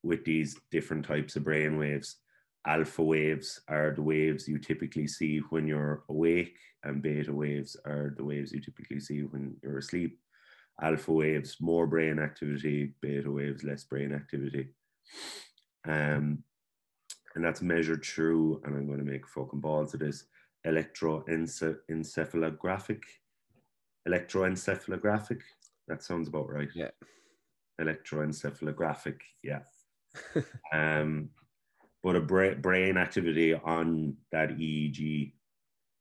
with 0.03 0.23
these 0.25 0.57
different 0.71 1.05
types 1.05 1.35
of 1.35 1.43
brain 1.43 1.77
waves, 1.77 2.17
alpha 2.65 3.03
waves 3.03 3.61
are 3.67 3.93
the 3.95 4.01
waves 4.01 4.47
you 4.47 4.57
typically 4.57 5.07
see 5.07 5.39
when 5.49 5.67
you're 5.67 6.03
awake, 6.09 6.57
and 6.83 7.01
beta 7.01 7.33
waves 7.33 7.75
are 7.85 8.13
the 8.17 8.23
waves 8.23 8.51
you 8.51 8.59
typically 8.59 8.99
see 8.99 9.21
when 9.21 9.55
you're 9.61 9.77
asleep. 9.77 10.17
Alpha 10.81 11.11
waves, 11.11 11.57
more 11.61 11.85
brain 11.85 12.17
activity, 12.17 12.93
beta 13.01 13.31
waves, 13.31 13.63
less 13.63 13.83
brain 13.83 14.13
activity. 14.13 14.69
Um, 15.87 16.43
and 17.35 17.45
that's 17.45 17.61
measured 17.61 18.03
through, 18.03 18.61
and 18.65 18.75
I'm 18.75 18.87
going 18.87 18.99
to 18.99 19.05
make 19.05 19.27
fucking 19.27 19.59
balls 19.59 19.93
of 19.93 19.99
this 19.99 20.23
electroencephalographic. 20.65 23.03
Electroencephalographic 24.07 25.41
that 25.87 26.03
sounds 26.03 26.27
about 26.27 26.49
right. 26.49 26.69
Yeah. 26.73 26.91
Electroencephalographic. 27.79 29.19
Yeah. 29.43 29.59
um, 30.73 31.29
but 32.03 32.15
a 32.15 32.21
bra- 32.21 32.55
brain 32.55 32.97
activity 32.97 33.53
on 33.53 34.15
that 34.31 34.57
EEG 34.57 35.33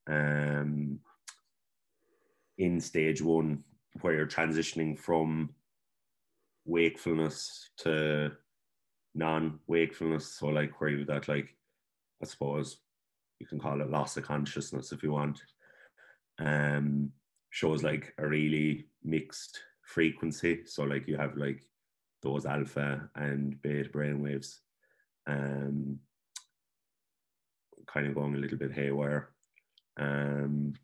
um, 0.09 0.99
in 2.59 2.81
stage 2.81 3.23
one, 3.23 3.65
where 4.01 4.15
you're 4.15 4.27
transitioning 4.27 4.99
from 4.99 5.51
wakefulness 6.65 7.71
to 7.79 8.33
non-wakefulness. 9.15 10.35
So 10.35 10.49
like 10.49 10.81
where 10.81 10.91
you've 10.91 11.07
got 11.07 11.29
like, 11.29 11.55
I 12.23 12.27
suppose 12.27 12.79
you 13.39 13.47
can 13.47 13.59
call 13.59 13.81
it 13.81 13.91
loss 13.91 14.17
of 14.17 14.25
consciousness 14.25 14.93
if 14.93 15.03
you 15.03 15.13
want. 15.13 15.41
Um, 16.39 17.11
shows 17.51 17.83
like 17.83 18.15
a 18.19 18.27
really 18.27 18.87
mixed 19.03 19.61
frequency. 19.91 20.65
So 20.67 20.85
like 20.85 21.09
you 21.09 21.17
have 21.17 21.37
like 21.37 21.63
those 22.23 22.47
alpha 22.47 23.09
and 23.17 23.61
beta 23.63 23.89
brainwaves 23.89 24.59
um, 25.27 25.99
kind 27.87 28.07
of 28.07 28.15
going 28.15 28.35
a 28.35 28.39
little 28.39 28.59
bit 28.59 28.73
haywire. 28.73 29.31
Um, 29.99 30.75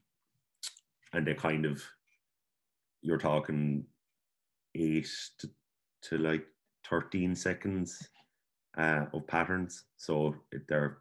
and 1.12 1.26
they 1.26 1.34
kind 1.34 1.64
of, 1.64 1.82
you're 3.02 3.18
talking 3.18 3.84
eight 4.75 5.08
to, 5.38 5.50
to 6.02 6.18
like 6.18 6.46
13 6.88 7.34
seconds 7.36 8.08
uh, 8.76 9.06
of 9.12 9.26
patterns. 9.26 9.84
So 9.96 10.34
they're, 10.68 10.98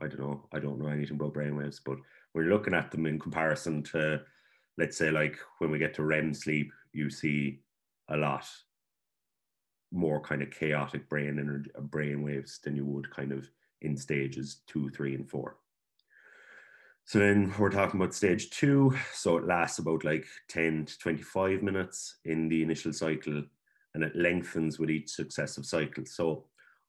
I 0.00 0.08
don't 0.08 0.20
know, 0.20 0.48
I 0.52 0.58
don't 0.58 0.78
know 0.78 0.88
anything 0.88 1.16
about 1.16 1.34
brainwaves, 1.34 1.80
but 1.84 1.98
we're 2.34 2.50
looking 2.50 2.74
at 2.74 2.90
them 2.90 3.06
in 3.06 3.18
comparison 3.18 3.82
to, 3.84 4.22
let's 4.76 4.98
say, 4.98 5.10
like 5.10 5.38
when 5.58 5.70
we 5.70 5.78
get 5.78 5.94
to 5.94 6.02
REM 6.02 6.34
sleep, 6.34 6.72
you 6.94 7.10
see 7.10 7.60
a 8.08 8.16
lot 8.16 8.46
more 9.92 10.20
kind 10.20 10.42
of 10.42 10.50
chaotic 10.50 11.08
brain 11.08 11.38
energy, 11.38 11.70
brain 11.78 12.22
waves 12.22 12.58
than 12.62 12.76
you 12.76 12.84
would 12.84 13.10
kind 13.10 13.32
of 13.32 13.48
in 13.82 13.96
stages 13.96 14.62
two, 14.66 14.90
three, 14.90 15.14
and 15.14 15.28
four. 15.28 15.56
So 17.06 17.18
then 17.18 17.52
we're 17.58 17.70
talking 17.70 18.00
about 18.00 18.14
stage 18.14 18.50
two. 18.50 18.96
So 19.12 19.36
it 19.36 19.46
lasts 19.46 19.78
about 19.78 20.04
like 20.04 20.26
10 20.48 20.86
to 20.86 20.98
25 20.98 21.62
minutes 21.62 22.16
in 22.24 22.48
the 22.48 22.62
initial 22.62 22.92
cycle 22.92 23.42
and 23.94 24.02
it 24.02 24.16
lengthens 24.16 24.78
with 24.78 24.90
each 24.90 25.10
successive 25.10 25.66
cycle. 25.66 26.04
So 26.06 26.46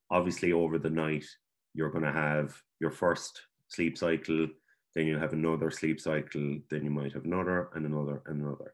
obviously 0.09 0.53
over 0.53 0.79
the 0.79 0.89
night, 0.89 1.25
you're 1.73 1.91
going 1.91 2.05
to 2.05 2.11
have 2.11 2.55
your 2.79 2.91
first 2.91 3.41
sleep 3.67 3.97
cycle, 3.97 4.47
then 4.95 5.05
you'll 5.05 5.19
have 5.19 5.33
another 5.33 5.69
sleep 5.69 5.99
cycle, 5.99 6.59
then 6.69 6.85
you 6.85 6.89
might 6.89 7.13
have 7.13 7.25
another 7.25 7.69
and 7.75 7.85
another 7.85 8.23
and 8.25 8.41
another. 8.41 8.73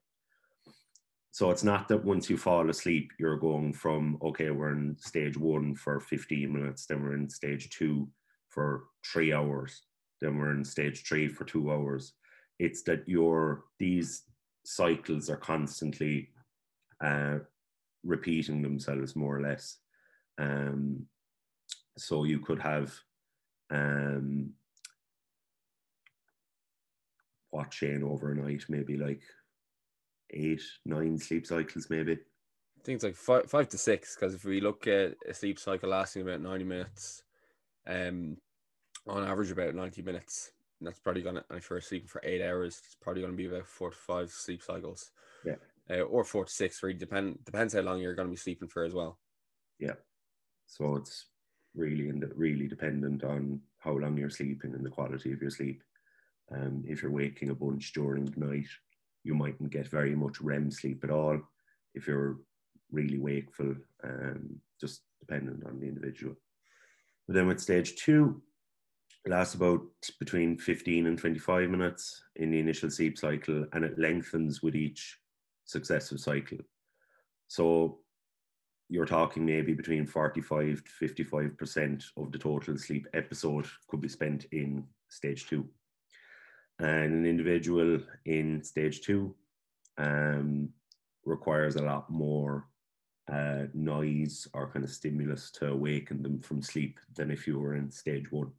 So 1.33 1.49
it's 1.49 1.63
not 1.63 1.87
that 1.87 2.03
once 2.03 2.29
you 2.29 2.37
fall 2.37 2.69
asleep, 2.69 3.11
you're 3.17 3.37
going 3.37 3.71
from, 3.71 4.17
okay, 4.21 4.49
we're 4.49 4.73
in 4.73 4.97
stage 4.99 5.37
one 5.37 5.75
for 5.75 6.01
15 6.01 6.51
minutes, 6.51 6.85
then 6.85 7.01
we're 7.01 7.15
in 7.15 7.29
stage 7.29 7.69
two 7.69 8.09
for 8.49 8.83
three 9.05 9.31
hours, 9.31 9.83
then 10.19 10.37
we're 10.37 10.51
in 10.51 10.65
stage 10.65 11.03
three 11.07 11.29
for 11.29 11.45
two 11.45 11.71
hours. 11.71 12.13
It's 12.59 12.83
that 12.83 13.07
your 13.07 13.63
these 13.79 14.23
cycles 14.65 15.29
are 15.29 15.37
constantly 15.37 16.29
uh, 17.01 17.39
repeating 18.03 18.61
themselves 18.61 19.15
more 19.15 19.37
or 19.37 19.41
less. 19.41 19.77
Um, 20.37 21.05
so 21.97 22.25
you 22.25 22.39
could 22.39 22.59
have 22.59 22.93
um, 23.71 24.51
watching 27.53 28.03
overnight, 28.03 28.65
maybe 28.67 28.97
like 28.97 29.21
eight, 30.31 30.61
nine 30.85 31.17
sleep 31.17 31.45
cycles, 31.45 31.89
maybe. 31.89 32.13
I 32.13 32.83
think 32.83 32.95
it's 32.95 33.03
like 33.03 33.15
five, 33.15 33.49
five 33.49 33.69
to 33.69 33.77
six. 33.77 34.15
Because 34.15 34.33
if 34.33 34.43
we 34.43 34.61
look 34.61 34.87
at 34.87 35.15
a 35.27 35.33
sleep 35.33 35.59
cycle 35.59 35.89
lasting 35.89 36.23
about 36.23 36.41
ninety 36.41 36.65
minutes, 36.65 37.23
um, 37.87 38.37
on 39.07 39.23
average 39.23 39.51
about 39.51 39.75
ninety 39.75 40.01
minutes, 40.01 40.51
and 40.79 40.87
that's 40.87 40.99
probably 40.99 41.21
gonna. 41.21 41.43
If 41.51 41.69
you're 41.69 41.81
sleeping 41.81 42.07
for 42.07 42.21
eight 42.23 42.41
hours, 42.41 42.81
it's 42.85 42.95
probably 42.95 43.21
gonna 43.21 43.33
be 43.33 43.47
about 43.47 43.67
four 43.67 43.91
to 43.91 43.95
five 43.95 44.31
sleep 44.31 44.61
cycles. 44.63 45.11
Yeah. 45.45 45.55
Uh, 45.89 46.01
or 46.01 46.23
four 46.23 46.45
to 46.45 46.51
six. 46.51 46.81
Really 46.81 46.97
depend 46.97 47.43
depends 47.45 47.73
how 47.73 47.81
long 47.81 47.99
you're 47.99 48.15
gonna 48.15 48.29
be 48.29 48.35
sleeping 48.35 48.67
for 48.67 48.83
as 48.83 48.93
well. 48.93 49.19
Yeah. 49.79 49.95
So 50.67 50.95
it's 50.95 51.27
really 51.75 52.09
and 52.09 52.23
really 52.35 52.67
dependent 52.67 53.23
on 53.23 53.61
how 53.79 53.97
long 53.97 54.17
you're 54.17 54.29
sleeping 54.29 54.73
and 54.73 54.85
the 54.85 54.89
quality 54.89 55.31
of 55.33 55.41
your 55.41 55.49
sleep. 55.49 55.83
Um, 56.51 56.83
if 56.87 57.01
you're 57.01 57.11
waking 57.11 57.49
a 57.49 57.55
bunch 57.55 57.93
during 57.93 58.25
the 58.25 58.39
night, 58.39 58.67
you 59.23 59.35
mightn't 59.35 59.71
get 59.71 59.87
very 59.87 60.15
much 60.15 60.41
REM 60.41 60.71
sleep 60.71 61.03
at 61.03 61.11
all 61.11 61.39
if 61.93 62.07
you're 62.07 62.37
really 62.91 63.19
wakeful, 63.19 63.75
um, 64.03 64.59
just 64.79 65.01
dependent 65.19 65.65
on 65.65 65.79
the 65.79 65.87
individual. 65.87 66.35
But 67.27 67.35
then 67.35 67.47
with 67.47 67.59
stage 67.59 67.95
two, 67.95 68.41
lasts 69.27 69.55
about 69.55 69.81
between 70.19 70.57
15 70.57 71.05
and 71.05 71.17
25 71.17 71.69
minutes 71.69 72.23
in 72.37 72.51
the 72.51 72.59
initial 72.59 72.89
sleep 72.89 73.17
cycle, 73.17 73.65
and 73.73 73.85
it 73.85 73.99
lengthens 73.99 74.63
with 74.63 74.75
each 74.75 75.17
successive 75.65 76.19
cycle. 76.19 76.57
So 77.47 77.99
you're 78.89 79.05
talking 79.05 79.45
maybe 79.45 79.73
between 79.73 80.07
45 80.07 80.83
to 80.83 81.07
55% 81.07 82.03
of 82.17 82.31
the 82.31 82.37
total 82.37 82.77
sleep 82.77 83.07
episode 83.13 83.67
could 83.87 84.01
be 84.01 84.09
spent 84.09 84.45
in 84.51 84.83
stage 85.09 85.47
two 85.47 85.69
and 86.81 87.13
an 87.13 87.25
individual 87.25 87.99
in 88.25 88.63
stage 88.63 89.01
two 89.01 89.35
um, 89.97 90.69
requires 91.25 91.75
a 91.75 91.81
lot 91.81 92.09
more 92.09 92.67
uh, 93.31 93.65
noise 93.73 94.47
or 94.53 94.71
kind 94.71 94.83
of 94.83 94.91
stimulus 94.91 95.51
to 95.51 95.67
awaken 95.67 96.23
them 96.23 96.39
from 96.39 96.61
sleep 96.61 96.99
than 97.15 97.29
if 97.29 97.47
you 97.47 97.59
were 97.59 97.75
in 97.75 97.91
stage 97.91 98.31
one. 98.31 98.51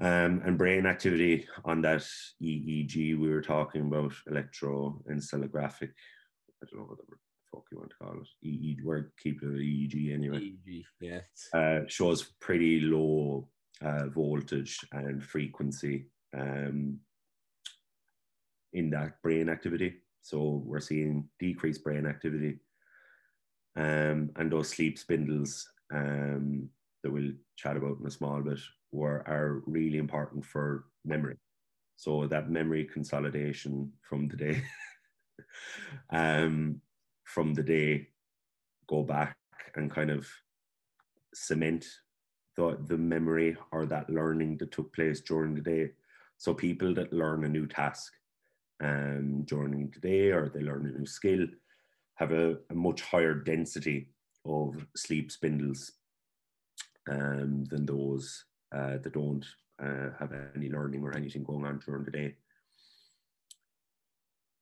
Um, 0.00 0.42
and 0.44 0.58
brain 0.58 0.86
activity 0.86 1.46
on 1.64 1.82
that 1.82 2.06
EEG 2.42 3.18
we 3.18 3.28
were 3.28 3.42
talking 3.42 3.82
about, 3.82 4.12
electroencephalographic, 4.28 5.90
I 6.62 6.66
don't 6.70 6.80
know 6.80 6.86
what 6.86 6.98
the 6.98 7.16
fuck 7.52 7.64
you 7.70 7.78
want 7.78 7.90
to 7.90 7.96
call 7.96 8.20
it, 8.20 8.46
EEG, 8.46 8.84
we're 8.84 9.10
keeping 9.20 9.54
it 9.54 9.60
EEG 9.60 10.14
anyway. 10.14 10.52
EEG, 10.68 10.84
yeah. 11.00 11.20
Uh, 11.52 11.80
shows 11.86 12.32
pretty 12.40 12.80
low 12.80 13.48
uh, 13.82 14.08
voltage 14.08 14.78
and 14.92 15.22
frequency 15.22 16.06
um, 16.34 16.98
in 18.72 18.90
that 18.90 19.22
brain 19.22 19.48
activity. 19.48 19.94
So 20.22 20.62
we're 20.64 20.80
seeing 20.80 21.28
decreased 21.38 21.84
brain 21.84 22.06
activity 22.06 22.58
um, 23.76 24.30
and 24.36 24.50
those 24.50 24.68
sleep 24.68 24.98
spindles 24.98 25.68
um, 25.92 26.68
that 27.02 27.10
we'll 27.10 27.32
chat 27.56 27.76
about 27.76 27.98
in 28.00 28.06
a 28.06 28.10
small 28.10 28.40
bit 28.40 28.58
were 28.92 29.24
are 29.26 29.62
really 29.66 29.98
important 29.98 30.44
for 30.44 30.84
memory. 31.04 31.36
So 31.96 32.26
that 32.26 32.50
memory 32.50 32.84
consolidation 32.84 33.92
from 34.08 34.28
the 34.28 34.36
day, 34.36 34.62
um, 36.10 36.80
from 37.24 37.54
the 37.54 37.62
day, 37.62 38.08
go 38.88 39.02
back 39.02 39.36
and 39.74 39.90
kind 39.90 40.10
of 40.10 40.28
cement 41.34 41.84
the 42.56 42.78
the 42.86 42.96
memory 42.96 43.56
or 43.72 43.86
that 43.86 44.08
learning 44.08 44.58
that 44.58 44.70
took 44.70 44.94
place 44.94 45.20
during 45.20 45.54
the 45.54 45.60
day. 45.60 45.90
So 46.38 46.54
people 46.54 46.94
that 46.94 47.12
learn 47.12 47.44
a 47.44 47.48
new 47.48 47.66
task 47.66 48.12
um, 48.82 49.42
during 49.44 49.90
the 49.90 50.00
day 50.00 50.30
or 50.30 50.48
they 50.48 50.60
learn 50.60 50.86
a 50.86 50.98
new 50.98 51.06
skill 51.06 51.46
have 52.16 52.32
a, 52.32 52.56
a 52.70 52.74
much 52.74 53.02
higher 53.02 53.34
density 53.34 54.08
of 54.44 54.86
sleep 54.94 55.32
spindles 55.32 55.92
um, 57.10 57.64
than 57.70 57.86
those 57.86 58.44
uh, 58.74 58.98
that 59.02 59.12
don't 59.12 59.44
uh, 59.82 60.10
have 60.18 60.32
any 60.54 60.70
learning 60.70 61.02
or 61.02 61.16
anything 61.16 61.42
going 61.42 61.64
on 61.64 61.80
during 61.84 62.04
the 62.04 62.10
day. 62.10 62.34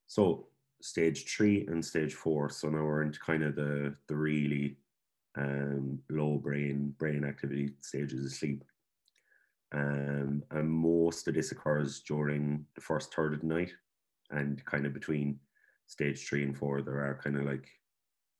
So 0.07 0.47
stage 0.81 1.25
three 1.25 1.67
and 1.67 1.85
stage 1.85 2.15
four. 2.15 2.51
So 2.51 2.69
now 2.69 2.85
we're 2.85 3.03
into 3.03 3.21
kind 3.21 3.43
of 3.43 3.55
the 3.55 3.95
the 4.09 4.17
really 4.17 4.77
um, 5.37 5.99
low 6.11 6.37
brain 6.37 6.95
brain 6.99 7.25
activity 7.25 7.71
stages 7.81 8.25
of 8.25 8.33
sleep. 8.33 8.65
Um, 9.73 10.43
and 10.51 10.69
most 10.69 11.29
of 11.29 11.35
this 11.35 11.53
occurs 11.53 12.01
during 12.01 12.67
the 12.75 12.81
first 12.81 13.15
third 13.15 13.33
of 13.33 13.41
the 13.41 13.47
night 13.47 13.73
and 14.31 14.63
kind 14.65 14.87
of 14.87 14.93
between 14.93 15.39
stage 15.87 16.27
three 16.27 16.43
and 16.43 16.57
four, 16.57 16.83
there 16.83 16.99
are 16.99 17.21
kind 17.23 17.37
of 17.37 17.45
like 17.45 17.69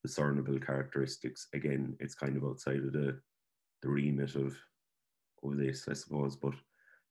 discernible 0.03 0.59
characteristics. 0.59 1.49
Again, 1.55 1.97
it's 2.01 2.15
kind 2.15 2.37
of 2.37 2.45
outside 2.45 2.81
of 2.81 2.93
the 2.93 3.19
the 3.83 3.89
remit 3.89 4.37
of 4.37 4.57
of 5.43 5.57
this, 5.57 5.89
I 5.89 5.95
suppose, 5.95 6.37
but 6.37 6.55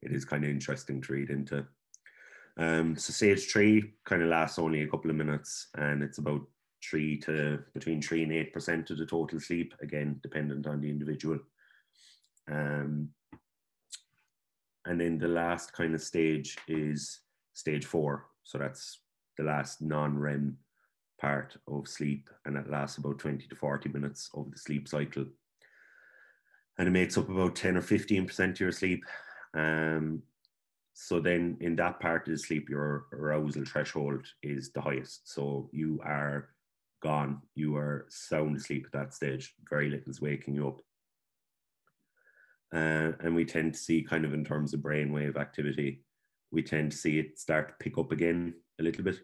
it 0.02 0.12
is 0.12 0.26
kind 0.26 0.44
of 0.44 0.50
interesting 0.50 1.02
to 1.02 1.14
read 1.14 1.30
into. 1.30 1.66
Um, 2.58 2.96
so 2.98 3.14
stage 3.14 3.52
three 3.52 3.94
kind 4.06 4.22
of 4.22 4.30
lasts 4.30 4.60
only 4.60 4.82
a 4.82 4.88
couple 4.88 5.10
of 5.10 5.18
minutes, 5.18 5.68
and 5.76 6.04
it's 6.04 6.18
about 6.18 6.42
three 6.84 7.18
to 7.20 7.60
between 7.74 8.02
three 8.02 8.24
and 8.24 8.32
eight 8.32 8.54
percent 8.54 8.90
of 8.90 8.98
the 8.98 9.06
total 9.06 9.40
sleep. 9.40 9.74
Again, 9.82 10.20
dependent 10.22 10.68
on 10.68 10.82
the 10.82 10.90
individual. 10.90 11.40
Um, 12.50 13.10
and 14.86 15.00
then 15.00 15.18
the 15.18 15.28
last 15.28 15.74
kind 15.74 15.94
of 15.94 16.02
stage 16.02 16.58
is 16.68 17.22
stage 17.54 17.86
four. 17.86 18.28
So 18.44 18.58
that's 18.58 19.00
the 19.38 19.44
last 19.44 19.82
non-REM 19.82 20.58
part 21.20 21.56
of 21.68 21.88
sleep, 21.88 22.30
and 22.46 22.58
it 22.58 22.70
lasts 22.70 22.98
about 22.98 23.20
20 23.20 23.48
to 23.48 23.56
40 23.56 23.90
minutes 23.90 24.30
of 24.34 24.52
the 24.52 24.58
sleep 24.58 24.88
cycle. 24.88 25.26
And 26.78 26.88
it 26.88 26.92
makes 26.92 27.18
up 27.18 27.30
about 27.30 27.56
10 27.56 27.78
or 27.78 27.82
15% 27.82 28.40
of 28.40 28.60
your 28.60 28.72
sleep. 28.72 29.04
Um, 29.54 30.24
so 30.94 31.20
then 31.20 31.58
in 31.62 31.76
that 31.76 32.00
part 32.00 32.28
of 32.28 32.34
the 32.34 32.38
sleep, 32.38 32.70
your 32.70 33.06
arousal 33.14 33.66
threshold 33.66 34.26
is 34.42 34.72
the 34.72 34.82
highest. 34.82 35.32
So 35.32 35.70
you 35.72 36.00
are 36.04 36.50
gone. 37.04 37.42
You 37.56 37.76
are 37.76 38.06
sound 38.10 38.58
asleep 38.58 38.86
at 38.88 38.92
that 38.94 39.14
stage. 39.14 39.54
Very 39.70 39.90
little 39.90 40.10
is 40.10 40.22
waking 40.22 40.56
you 40.56 40.70
up. 40.70 40.80
Uh, 42.74 43.12
and 43.20 43.36
we 43.36 43.44
tend 43.44 43.74
to 43.74 43.80
see 43.80 44.02
kind 44.02 44.24
of 44.24 44.34
in 44.34 44.46
terms 44.46 44.74
of 44.74 44.80
brainwave 44.80 45.38
activity, 45.38 46.04
we 46.52 46.64
tend 46.64 46.92
to 46.92 46.98
see 46.98 47.20
it 47.20 47.38
start 47.38 47.70
to 47.70 47.76
pick 47.80 47.98
up 47.98 48.12
again 48.12 48.54
a 48.80 48.84
little 48.84 49.04
bit 49.04 49.20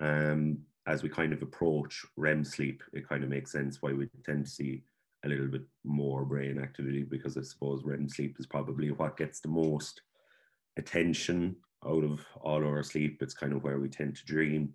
um, 0.00 0.58
as 0.86 1.02
we 1.02 1.08
kind 1.08 1.32
of 1.32 1.42
approach 1.42 2.04
REM 2.16 2.44
sleep, 2.44 2.82
it 2.92 3.08
kind 3.08 3.22
of 3.22 3.30
makes 3.30 3.52
sense 3.52 3.78
why 3.80 3.92
we 3.92 4.08
tend 4.24 4.46
to 4.46 4.50
see 4.50 4.82
a 5.24 5.28
little 5.28 5.46
bit 5.46 5.62
more 5.84 6.24
brain 6.24 6.58
activity 6.58 7.02
because 7.02 7.36
I 7.36 7.42
suppose 7.42 7.84
REM 7.84 8.08
sleep 8.08 8.36
is 8.38 8.46
probably 8.46 8.90
what 8.90 9.18
gets 9.18 9.40
the 9.40 9.48
most 9.48 10.00
attention 10.78 11.56
out 11.86 12.04
of 12.04 12.24
all 12.40 12.64
our 12.64 12.82
sleep. 12.82 13.22
It's 13.22 13.34
kind 13.34 13.52
of 13.52 13.62
where 13.62 13.78
we 13.78 13.88
tend 13.88 14.16
to 14.16 14.24
dream. 14.24 14.74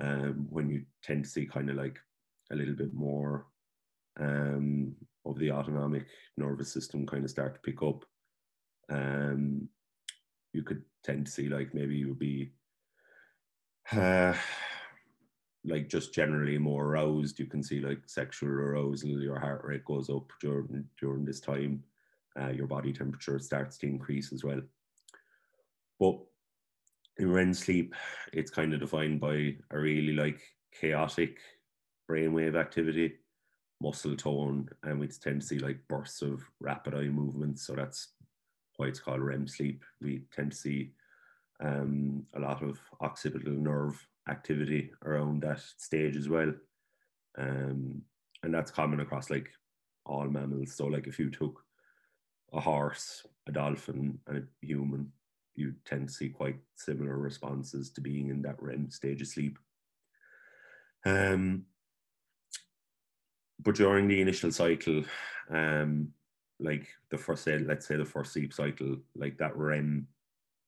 Um, 0.00 0.46
when 0.48 0.70
you 0.70 0.84
tend 1.02 1.24
to 1.24 1.30
see 1.30 1.44
kind 1.44 1.68
of 1.68 1.76
like 1.76 1.98
a 2.50 2.56
little 2.56 2.74
bit 2.74 2.94
more 2.94 3.46
um, 4.18 4.94
of 5.24 5.38
the 5.38 5.50
autonomic 5.52 6.06
nervous 6.36 6.72
system 6.72 7.06
kind 7.06 7.24
of 7.24 7.30
start 7.30 7.54
to 7.54 7.60
pick 7.60 7.82
up. 7.82 8.04
Um, 8.90 9.68
you 10.52 10.62
could 10.62 10.82
tend 11.04 11.26
to 11.26 11.32
see 11.32 11.48
like 11.48 11.74
maybe 11.74 11.96
you 11.96 12.08
would 12.08 12.18
be 12.18 12.52
uh, 13.92 14.34
like 15.64 15.88
just 15.88 16.14
generally 16.14 16.58
more 16.58 16.84
aroused. 16.84 17.38
You 17.38 17.46
can 17.46 17.62
see 17.62 17.80
like 17.80 18.00
sexual 18.06 18.48
arousal, 18.48 19.22
your 19.22 19.38
heart 19.38 19.62
rate 19.64 19.84
goes 19.84 20.10
up 20.10 20.30
during 20.40 20.84
during 21.00 21.24
this 21.24 21.40
time. 21.40 21.82
Uh, 22.40 22.50
your 22.50 22.66
body 22.66 22.92
temperature 22.92 23.38
starts 23.38 23.78
to 23.78 23.86
increase 23.86 24.32
as 24.32 24.44
well. 24.44 24.60
But 25.98 26.18
in 27.18 27.32
REM 27.32 27.52
sleep, 27.52 27.94
it's 28.32 28.50
kind 28.50 28.72
of 28.72 28.80
defined 28.80 29.20
by 29.20 29.56
a 29.70 29.78
really 29.78 30.12
like 30.12 30.40
chaotic 30.72 31.38
brainwave 32.08 32.56
activity, 32.56 33.16
muscle 33.80 34.16
tone, 34.16 34.68
and 34.82 34.98
we 34.98 35.08
tend 35.08 35.40
to 35.40 35.46
see 35.46 35.58
like 35.58 35.78
bursts 35.88 36.22
of 36.22 36.42
rapid 36.60 36.94
eye 36.94 37.08
movements. 37.08 37.66
So 37.66 37.74
that's 37.74 38.08
why 38.76 38.86
it's 38.86 39.00
called 39.00 39.20
REM 39.20 39.46
sleep. 39.46 39.84
We 40.00 40.22
tend 40.34 40.52
to 40.52 40.56
see 40.56 40.92
um, 41.60 42.24
a 42.34 42.40
lot 42.40 42.62
of 42.62 42.78
occipital 43.00 43.52
nerve 43.52 44.06
activity 44.28 44.92
around 45.04 45.42
that 45.42 45.60
stage 45.60 46.16
as 46.16 46.28
well. 46.28 46.52
Um, 47.36 48.02
and 48.42 48.54
that's 48.54 48.70
common 48.70 49.00
across 49.00 49.30
like 49.30 49.50
all 50.06 50.26
mammals. 50.26 50.74
So, 50.74 50.86
like 50.86 51.06
if 51.06 51.18
you 51.18 51.30
took 51.30 51.62
a 52.52 52.60
horse, 52.60 53.26
a 53.48 53.52
dolphin, 53.52 54.18
and 54.26 54.38
a 54.38 54.66
human, 54.66 55.12
you 55.54 55.74
tend 55.84 56.08
to 56.08 56.14
see 56.14 56.28
quite 56.28 56.56
similar 56.76 57.16
responses 57.18 57.90
to 57.90 58.00
being 58.00 58.30
in 58.30 58.42
that 58.42 58.62
REM 58.62 58.90
stage 58.90 59.20
of 59.20 59.28
sleep. 59.28 59.58
Um, 61.04 61.64
but 63.62 63.74
during 63.74 64.08
the 64.08 64.20
initial 64.20 64.52
cycle, 64.52 65.04
um, 65.50 66.08
like 66.60 66.86
the 67.10 67.18
first, 67.18 67.46
let's 67.46 67.86
say 67.86 67.96
the 67.96 68.04
first 68.04 68.32
sleep 68.32 68.52
cycle, 68.52 68.96
like 69.16 69.38
that 69.38 69.56
REM 69.56 70.06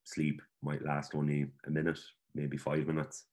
sleep 0.04 0.42
might 0.62 0.84
last 0.84 1.14
only 1.14 1.46
a 1.66 1.70
minute, 1.70 1.98
maybe 2.34 2.56
five 2.56 2.86
minutes. 2.86 3.24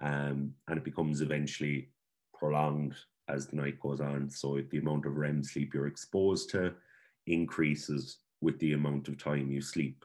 Um, 0.00 0.54
and 0.68 0.78
it 0.78 0.84
becomes 0.84 1.20
eventually 1.20 1.90
prolonged 2.34 2.94
as 3.28 3.46
the 3.46 3.56
night 3.56 3.80
goes 3.80 4.00
on. 4.00 4.28
So 4.30 4.60
the 4.70 4.78
amount 4.78 5.06
of 5.06 5.16
REM 5.16 5.42
sleep 5.42 5.74
you're 5.74 5.86
exposed 5.86 6.50
to 6.50 6.74
increases 7.26 8.18
with 8.40 8.58
the 8.58 8.72
amount 8.72 9.08
of 9.08 9.16
time 9.16 9.50
you 9.50 9.60
sleep. 9.60 10.04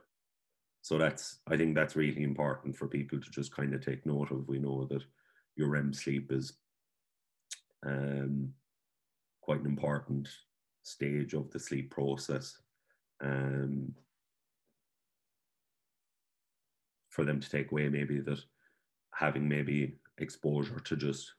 So 0.82 0.98
that's 0.98 1.40
I 1.48 1.58
think 1.58 1.76
that's 1.76 1.96
really 1.96 2.24
important 2.24 2.76
for 2.76 2.88
people 2.88 3.20
to 3.20 3.30
just 3.32 3.54
kind 3.54 3.74
of 3.74 3.84
take 3.84 4.06
note 4.06 4.32
of. 4.32 4.48
We 4.48 4.60
know 4.60 4.86
that 4.86 5.04
your 5.56 5.70
REM 5.70 5.94
sleep 5.94 6.32
is 6.32 6.54
um, 7.86 8.54
quite 9.48 9.62
an 9.62 9.66
important 9.66 10.28
stage 10.84 11.34
of 11.34 11.50
the 11.52 11.60
sleep 11.60 11.90
process. 11.90 12.58
Um, 13.24 13.94
for 17.10 17.26
them 17.26 17.40
to 17.40 17.50
take 17.50 17.72
away 17.72 17.90
maybe 17.90 18.20
that 18.20 18.40
having 19.16 19.50
maybe 19.50 19.96
exposure 20.20 20.80
to 20.80 20.96
just 20.96 21.34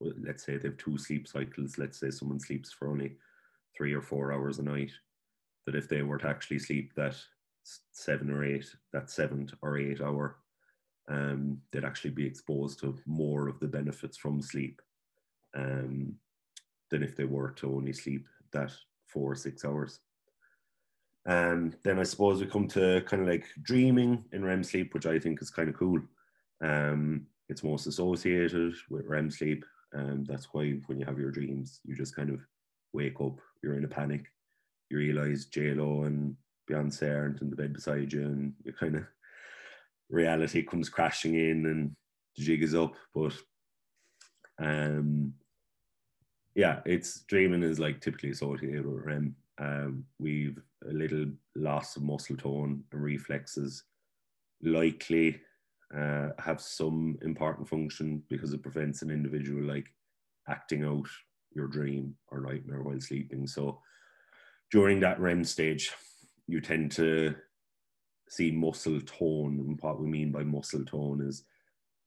let's 0.00 0.44
say 0.44 0.56
they 0.56 0.66
have 0.66 0.76
two 0.76 0.98
sleep 0.98 1.28
cycles 1.28 1.78
let's 1.78 2.00
say 2.00 2.10
someone 2.10 2.40
sleeps 2.40 2.72
for 2.72 2.88
only 2.88 3.12
three 3.76 3.92
or 3.94 4.02
four 4.02 4.32
hours 4.32 4.58
a 4.58 4.62
night 4.62 4.90
that 5.66 5.76
if 5.76 5.88
they 5.88 6.02
were 6.02 6.18
to 6.18 6.26
actually 6.26 6.58
sleep 6.58 6.92
that 6.96 7.14
seven 7.92 8.28
or 8.28 8.44
eight 8.44 8.66
that 8.92 9.08
seventh 9.08 9.54
or 9.62 9.78
eight 9.78 10.00
hour 10.00 10.38
um, 11.08 11.58
they'd 11.70 11.84
actually 11.84 12.10
be 12.10 12.26
exposed 12.26 12.80
to 12.80 12.98
more 13.06 13.46
of 13.46 13.60
the 13.60 13.68
benefits 13.68 14.16
from 14.16 14.42
sleep 14.42 14.82
um, 15.56 16.12
than 16.90 17.02
if 17.02 17.16
they 17.16 17.24
were 17.24 17.50
to 17.52 17.74
only 17.74 17.92
sleep 17.92 18.26
that 18.52 18.72
four 19.06 19.32
or 19.32 19.36
six 19.36 19.64
hours 19.64 20.00
and 21.26 21.76
then 21.82 21.98
I 21.98 22.04
suppose 22.04 22.40
we 22.40 22.46
come 22.46 22.66
to 22.68 23.02
kind 23.06 23.22
of 23.22 23.28
like 23.28 23.44
dreaming 23.62 24.24
in 24.32 24.44
REM 24.44 24.64
sleep, 24.64 24.94
which 24.94 25.06
I 25.06 25.18
think 25.18 25.42
is 25.42 25.50
kind 25.50 25.68
of 25.68 25.76
cool. 25.76 26.00
Um, 26.62 27.26
it's 27.48 27.62
most 27.62 27.86
associated 27.86 28.74
with 28.88 29.06
REM 29.06 29.30
sleep. 29.30 29.64
And 29.92 30.26
that's 30.26 30.48
why 30.52 30.78
when 30.86 30.98
you 30.98 31.04
have 31.04 31.18
your 31.18 31.30
dreams, 31.30 31.80
you 31.84 31.94
just 31.94 32.16
kind 32.16 32.30
of 32.30 32.40
wake 32.92 33.20
up, 33.20 33.38
you're 33.62 33.76
in 33.76 33.84
a 33.84 33.88
panic, 33.88 34.24
you 34.88 34.98
realize 34.98 35.46
Lo 35.56 36.04
and 36.04 36.36
Beyonce 36.70 37.14
aren't 37.14 37.42
in 37.42 37.50
the 37.50 37.56
bed 37.56 37.74
beside 37.74 38.12
you, 38.12 38.22
and 38.22 38.52
you 38.64 38.72
kind 38.72 38.96
of 38.96 39.04
reality 40.10 40.62
comes 40.62 40.88
crashing 40.88 41.34
in 41.34 41.66
and 41.66 41.96
the 42.36 42.44
jig 42.44 42.62
is 42.62 42.74
up. 42.74 42.94
But 43.14 43.34
um, 44.62 45.34
yeah, 46.54 46.80
it's 46.84 47.20
dreaming 47.22 47.62
is 47.62 47.78
like 47.78 48.00
typically 48.00 48.30
associated 48.30 48.86
with 48.86 49.04
REM. 49.04 49.36
Um, 49.58 50.04
we've 50.18 50.58
a 50.88 50.92
little 50.92 51.26
loss 51.54 51.96
of 51.96 52.02
muscle 52.02 52.36
tone 52.36 52.82
and 52.92 53.02
reflexes, 53.02 53.84
likely 54.62 55.40
uh, 55.96 56.28
have 56.38 56.60
some 56.60 57.18
important 57.22 57.68
function 57.68 58.22
because 58.28 58.52
it 58.52 58.62
prevents 58.62 59.02
an 59.02 59.10
individual 59.10 59.62
like 59.62 59.92
acting 60.48 60.84
out 60.84 61.08
your 61.52 61.66
dream 61.66 62.14
or 62.28 62.40
nightmare 62.40 62.82
while 62.82 63.00
sleeping. 63.00 63.46
So 63.46 63.80
during 64.70 65.00
that 65.00 65.20
REM 65.20 65.44
stage, 65.44 65.92
you 66.46 66.60
tend 66.60 66.92
to 66.92 67.34
see 68.28 68.50
muscle 68.50 69.00
tone. 69.00 69.58
And 69.58 69.78
what 69.80 70.00
we 70.00 70.06
mean 70.06 70.30
by 70.30 70.44
muscle 70.44 70.84
tone 70.84 71.26
is 71.26 71.44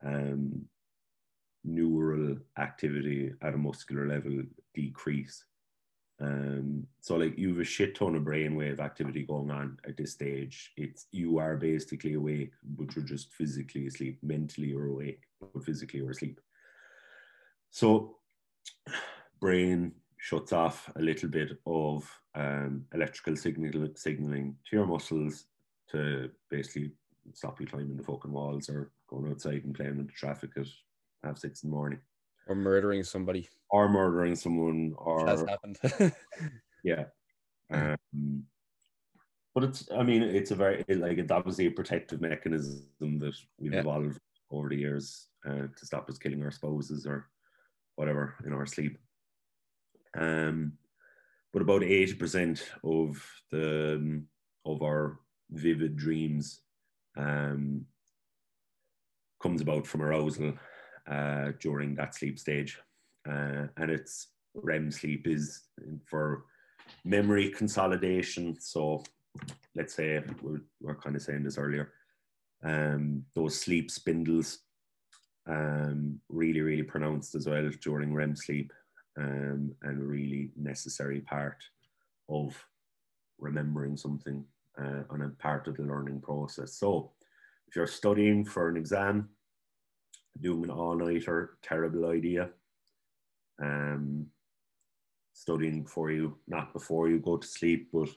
um, 0.03 0.65
neural 1.63 2.37
activity 2.57 3.33
at 3.41 3.53
a 3.53 3.57
muscular 3.57 4.07
level 4.07 4.43
decrease. 4.73 5.45
Um, 6.19 6.87
so 7.01 7.15
like 7.15 7.37
you 7.37 7.49
have 7.49 7.59
a 7.59 7.63
shit 7.63 7.95
ton 7.95 8.15
of 8.15 8.23
brainwave 8.23 8.79
activity 8.79 9.23
going 9.23 9.51
on 9.51 9.77
at 9.87 9.97
this 9.97 10.13
stage. 10.13 10.71
It's 10.77 11.07
you 11.11 11.39
are 11.39 11.57
basically 11.57 12.13
awake, 12.13 12.53
but 12.63 12.95
you're 12.95 13.05
just 13.05 13.33
physically 13.33 13.87
asleep. 13.87 14.19
Mentally 14.21 14.67
you're 14.67 14.87
awake, 14.87 15.21
but 15.41 15.63
physically 15.63 15.99
you're 15.99 16.11
asleep. 16.11 16.39
So 17.71 18.17
brain 19.39 19.93
shuts 20.17 20.53
off 20.53 20.89
a 20.95 21.01
little 21.01 21.29
bit 21.29 21.59
of 21.65 22.09
um, 22.35 22.85
electrical 22.93 23.35
signal, 23.35 23.89
signaling 23.95 24.55
to 24.69 24.75
your 24.77 24.85
muscles 24.85 25.45
to 25.91 26.29
basically 26.49 26.91
stop 27.33 27.59
you 27.59 27.67
climbing 27.67 27.97
the 27.97 28.03
fucking 28.03 28.31
walls 28.31 28.69
or 28.69 28.91
going 29.09 29.29
outside 29.29 29.63
and 29.65 29.75
playing 29.75 29.99
into 29.99 30.13
traffic 30.13 30.51
at 30.55 30.67
half 31.23 31.37
six 31.37 31.63
in 31.63 31.69
the 31.69 31.75
morning. 31.75 31.99
Or 32.47 32.55
murdering 32.55 33.03
somebody. 33.03 33.49
Or 33.69 33.87
murdering 33.89 34.35
someone 34.35 34.93
or 34.97 35.25
has 35.27 35.43
happened. 35.47 35.77
yeah. 36.83 37.05
Um, 37.71 38.43
but 39.55 39.63
it's 39.63 39.87
I 39.95 40.03
mean 40.03 40.21
it's 40.21 40.51
a 40.51 40.55
very 40.55 40.83
like 40.89 41.17
it's 41.17 41.31
obviously 41.31 41.67
a 41.67 41.71
protective 41.71 42.21
mechanism 42.21 43.19
that 43.19 43.35
we've 43.59 43.73
yeah. 43.73 43.79
evolved 43.79 44.19
over 44.51 44.69
the 44.69 44.77
years 44.77 45.27
uh, 45.47 45.67
to 45.75 45.85
stop 45.85 46.09
us 46.09 46.17
killing 46.17 46.43
our 46.43 46.51
spouses 46.51 47.05
or 47.05 47.29
whatever 47.95 48.35
in 48.45 48.53
our 48.53 48.65
sleep. 48.65 48.97
Um, 50.15 50.73
but 51.51 51.61
about 51.61 51.81
80% 51.81 52.61
of 52.83 53.25
the 53.51 53.95
um, 53.95 54.25
of 54.65 54.81
our 54.81 55.19
vivid 55.51 55.95
dreams 55.95 56.61
um, 57.17 57.85
comes 59.41 59.61
about 59.61 59.85
from 59.85 60.01
arousal 60.01 60.53
uh, 61.09 61.51
during 61.59 61.95
that 61.95 62.15
sleep 62.15 62.39
stage. 62.39 62.79
Uh, 63.27 63.67
and 63.77 63.89
it's 63.91 64.27
REM 64.55 64.91
sleep 64.91 65.27
is 65.27 65.63
for 66.05 66.45
memory 67.03 67.49
consolidation. 67.49 68.57
So 68.59 69.03
let's 69.75 69.93
say 69.93 70.21
we're, 70.41 70.61
we're 70.81 70.95
kind 70.95 71.15
of 71.15 71.21
saying 71.21 71.43
this 71.43 71.57
earlier. 71.57 71.91
Um, 72.63 73.25
those 73.35 73.59
sleep 73.59 73.91
spindles 73.91 74.59
um, 75.47 76.19
really, 76.29 76.61
really 76.61 76.83
pronounced 76.83 77.35
as 77.35 77.47
well 77.47 77.69
during 77.81 78.13
REM 78.13 78.35
sleep 78.35 78.71
um, 79.17 79.75
and 79.81 80.01
a 80.01 80.05
really 80.05 80.51
necessary 80.55 81.21
part 81.21 81.63
of 82.29 82.55
remembering 83.39 83.97
something 83.97 84.45
uh, 84.79 85.03
and 85.11 85.23
a 85.23 85.29
part 85.29 85.67
of 85.67 85.75
the 85.75 85.83
learning 85.83 86.21
process. 86.21 86.73
So 86.75 87.11
if 87.67 87.75
you're 87.75 87.87
studying 87.87 88.45
for 88.45 88.69
an 88.69 88.77
exam, 88.77 89.29
doing 90.41 90.63
an 90.65 90.71
all-nighter, 90.71 91.57
terrible 91.61 92.09
idea. 92.09 92.49
Um, 93.61 94.27
studying 95.33 95.83
before 95.83 96.11
you, 96.11 96.37
not 96.47 96.73
before 96.73 97.09
you 97.09 97.19
go 97.19 97.37
to 97.37 97.47
sleep, 97.47 97.89
but 97.91 98.09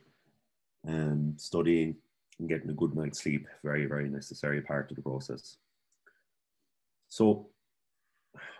um, 0.86 1.34
studying 1.36 1.96
and 2.38 2.48
getting 2.48 2.70
a 2.70 2.74
good 2.74 2.94
night's 2.94 3.22
sleep, 3.22 3.46
very, 3.64 3.86
very 3.86 4.08
necessary 4.08 4.60
part 4.60 4.90
of 4.90 4.96
the 4.96 5.02
process. 5.02 5.56
So 7.08 7.48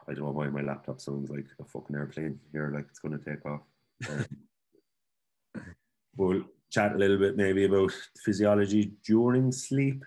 I 0.08 0.14
don't 0.14 0.24
know 0.24 0.30
why 0.30 0.48
my 0.48 0.62
laptop 0.62 1.00
sounds 1.00 1.30
like 1.30 1.46
a 1.60 1.64
fucking 1.64 1.96
airplane 1.96 2.40
here, 2.52 2.72
like 2.74 2.86
it's 2.88 2.98
going 2.98 3.18
to 3.18 3.24
take 3.24 3.44
off. 3.44 3.62
Um, 4.08 4.26
we'll 6.16 6.44
chat 6.70 6.94
a 6.94 6.98
little 6.98 7.18
bit 7.18 7.36
maybe 7.36 7.64
about 7.64 7.92
physiology 8.24 8.92
during 9.04 9.52
sleep. 9.52 10.04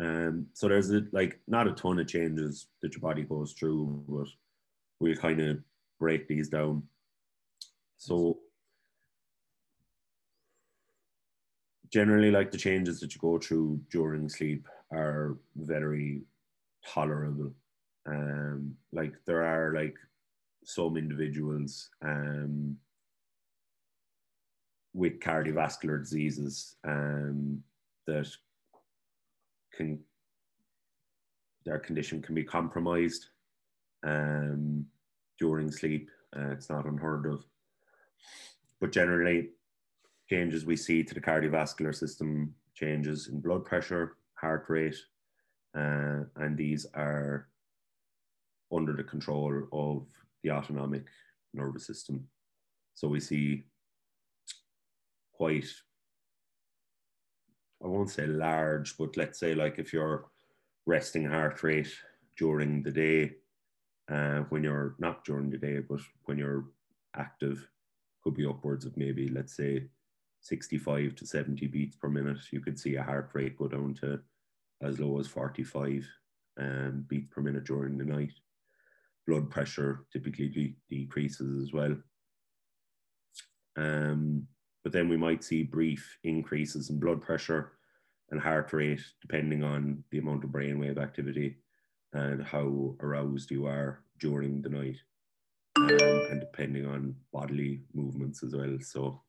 Um, 0.00 0.46
so 0.54 0.68
there's 0.68 0.90
a, 0.90 1.02
like 1.12 1.40
not 1.46 1.68
a 1.68 1.72
ton 1.72 1.98
of 1.98 2.06
changes 2.06 2.68
that 2.80 2.94
your 2.94 3.00
body 3.00 3.22
goes 3.22 3.52
through, 3.52 4.04
but 4.08 4.28
we'll 5.00 5.16
kind 5.16 5.40
of 5.40 5.58
break 6.00 6.28
these 6.28 6.48
down. 6.48 6.82
So 7.98 8.38
generally, 11.92 12.30
like 12.30 12.50
the 12.50 12.58
changes 12.58 13.00
that 13.00 13.14
you 13.14 13.20
go 13.20 13.38
through 13.38 13.80
during 13.90 14.28
sleep 14.28 14.66
are 14.92 15.36
very 15.56 16.22
tolerable. 16.86 17.52
Um, 18.06 18.74
like 18.92 19.14
there 19.26 19.44
are 19.44 19.74
like 19.74 19.96
some 20.64 20.96
individuals 20.96 21.90
um, 22.02 22.76
with 24.94 25.20
cardiovascular 25.20 26.00
diseases 26.00 26.76
um, 26.84 27.62
that 28.06 28.28
can 29.74 29.98
their 31.64 31.78
condition 31.78 32.20
can 32.20 32.34
be 32.34 32.42
compromised 32.42 33.26
um, 34.04 34.84
during 35.38 35.70
sleep. 35.70 36.10
Uh, 36.36 36.50
it's 36.50 36.68
not 36.68 36.86
unheard 36.86 37.26
of, 37.26 37.44
but 38.80 38.90
generally, 38.90 39.50
changes 40.28 40.64
we 40.64 40.76
see 40.76 41.04
to 41.04 41.14
the 41.14 41.20
cardiovascular 41.20 41.94
system, 41.94 42.54
changes 42.74 43.28
in 43.28 43.40
blood 43.40 43.64
pressure, 43.64 44.16
heart 44.34 44.64
rate, 44.68 44.96
uh, 45.76 46.20
and 46.36 46.56
these 46.56 46.86
are 46.94 47.48
under 48.72 48.94
the 48.94 49.04
control 49.04 49.62
of 49.72 50.06
the 50.42 50.50
autonomic 50.50 51.04
nervous 51.54 51.86
system. 51.86 52.26
So 52.94 53.08
we 53.08 53.20
see 53.20 53.64
quite 55.32 55.68
I 57.82 57.88
won't 57.88 58.10
say 58.10 58.26
large, 58.26 58.96
but 58.96 59.16
let's 59.16 59.38
say 59.38 59.54
like 59.54 59.78
if 59.78 59.92
your 59.92 60.26
resting 60.86 61.24
heart 61.24 61.62
rate 61.62 61.92
during 62.36 62.82
the 62.82 62.90
day, 62.90 63.32
uh, 64.10 64.40
when 64.50 64.62
you're 64.62 64.94
not 64.98 65.24
during 65.24 65.50
the 65.50 65.58
day, 65.58 65.80
but 65.80 66.00
when 66.24 66.38
you're 66.38 66.66
active, 67.16 67.66
could 68.22 68.34
be 68.34 68.46
upwards 68.46 68.84
of 68.84 68.96
maybe 68.96 69.28
let's 69.28 69.56
say 69.56 69.84
65 70.42 71.14
to 71.16 71.26
70 71.26 71.66
beats 71.68 71.96
per 71.96 72.08
minute. 72.08 72.38
You 72.50 72.60
could 72.60 72.78
see 72.78 72.96
a 72.96 73.02
heart 73.02 73.30
rate 73.32 73.56
go 73.56 73.68
down 73.68 73.94
to 73.94 74.20
as 74.80 75.00
low 75.00 75.18
as 75.18 75.26
45 75.26 76.06
um, 76.58 77.04
beats 77.08 77.28
per 77.32 77.40
minute 77.40 77.64
during 77.64 77.98
the 77.98 78.04
night. 78.04 78.32
Blood 79.26 79.50
pressure 79.50 80.04
typically 80.12 80.48
de- 80.48 80.76
decreases 80.88 81.62
as 81.62 81.72
well. 81.72 81.96
Um, 83.76 84.46
but 84.92 84.98
then 84.98 85.08
we 85.08 85.16
might 85.16 85.42
see 85.42 85.62
brief 85.62 86.18
increases 86.22 86.90
in 86.90 87.00
blood 87.00 87.22
pressure 87.22 87.72
and 88.30 88.40
heart 88.40 88.72
rate 88.74 89.00
depending 89.22 89.64
on 89.64 90.04
the 90.10 90.18
amount 90.18 90.44
of 90.44 90.50
brainwave 90.50 90.98
activity 90.98 91.56
and 92.12 92.42
how 92.42 92.94
aroused 93.00 93.50
you 93.50 93.66
are 93.66 94.02
during 94.20 94.60
the 94.60 94.68
night 94.68 94.98
um, 95.76 95.88
and 96.30 96.40
depending 96.40 96.86
on 96.86 97.14
bodily 97.32 97.80
movements 97.94 98.42
as 98.42 98.54
well. 98.54 98.76
So 98.82 99.22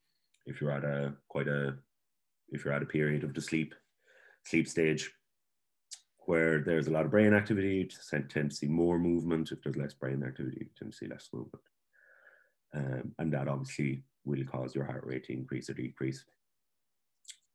if 0.46 0.60
you're 0.60 0.72
at 0.72 0.84
a 0.84 1.14
quite 1.30 1.48
a 1.48 1.76
if 2.50 2.66
you're 2.66 2.74
at 2.74 2.84
a 2.84 2.86
period 2.98 3.24
of 3.24 3.34
the 3.34 3.42
sleep 3.42 3.74
sleep 4.44 4.68
stage 4.68 5.12
where 6.26 6.60
there's 6.60 6.88
a 6.88 6.92
lot 6.92 7.06
of 7.06 7.12
brain 7.12 7.34
activity 7.34 7.76
you 7.76 7.88
tend 8.30 8.52
to 8.52 8.56
see 8.56 8.68
more 8.68 9.00
movement. 9.00 9.52
If 9.52 9.64
there's 9.64 9.78
less 9.78 9.94
brain 9.94 10.24
activity 10.24 10.58
you 10.60 10.68
tend 10.78 10.92
to 10.92 10.98
see 10.98 11.08
less 11.08 11.30
movement. 11.32 11.64
Um, 12.76 13.16
and 13.18 13.32
that 13.32 13.48
obviously 13.48 14.04
will 14.26 14.44
cause 14.46 14.76
your 14.76 14.86
heart 14.86 15.04
rate 15.06 15.26
to 15.26 15.34
increase 15.34 15.70
or 15.70 15.74
decrease. 15.74 16.24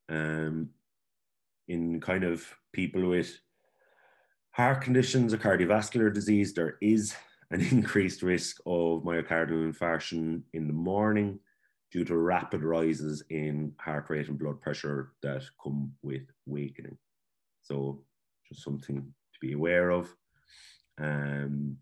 Um, 0.09 0.69
in 1.67 1.99
kind 2.01 2.23
of 2.23 2.45
people 2.73 3.07
with 3.07 3.39
heart 4.51 4.81
conditions 4.81 5.33
or 5.33 5.37
cardiovascular 5.37 6.13
disease, 6.13 6.53
there 6.53 6.77
is 6.81 7.15
an 7.51 7.61
increased 7.71 8.23
risk 8.23 8.57
of 8.65 9.03
myocardial 9.03 9.71
infarction 9.71 10.41
in 10.53 10.67
the 10.67 10.73
morning 10.73 11.39
due 11.91 12.05
to 12.05 12.17
rapid 12.17 12.63
rises 12.63 13.23
in 13.29 13.73
heart 13.79 14.05
rate 14.09 14.27
and 14.27 14.37
blood 14.37 14.61
pressure 14.61 15.13
that 15.23 15.43
come 15.61 15.91
with 16.01 16.21
wakening. 16.45 16.97
So, 17.61 18.01
just 18.47 18.63
something 18.63 18.95
to 18.95 19.39
be 19.39 19.53
aware 19.53 19.89
of. 19.91 20.13
Um, 20.99 21.77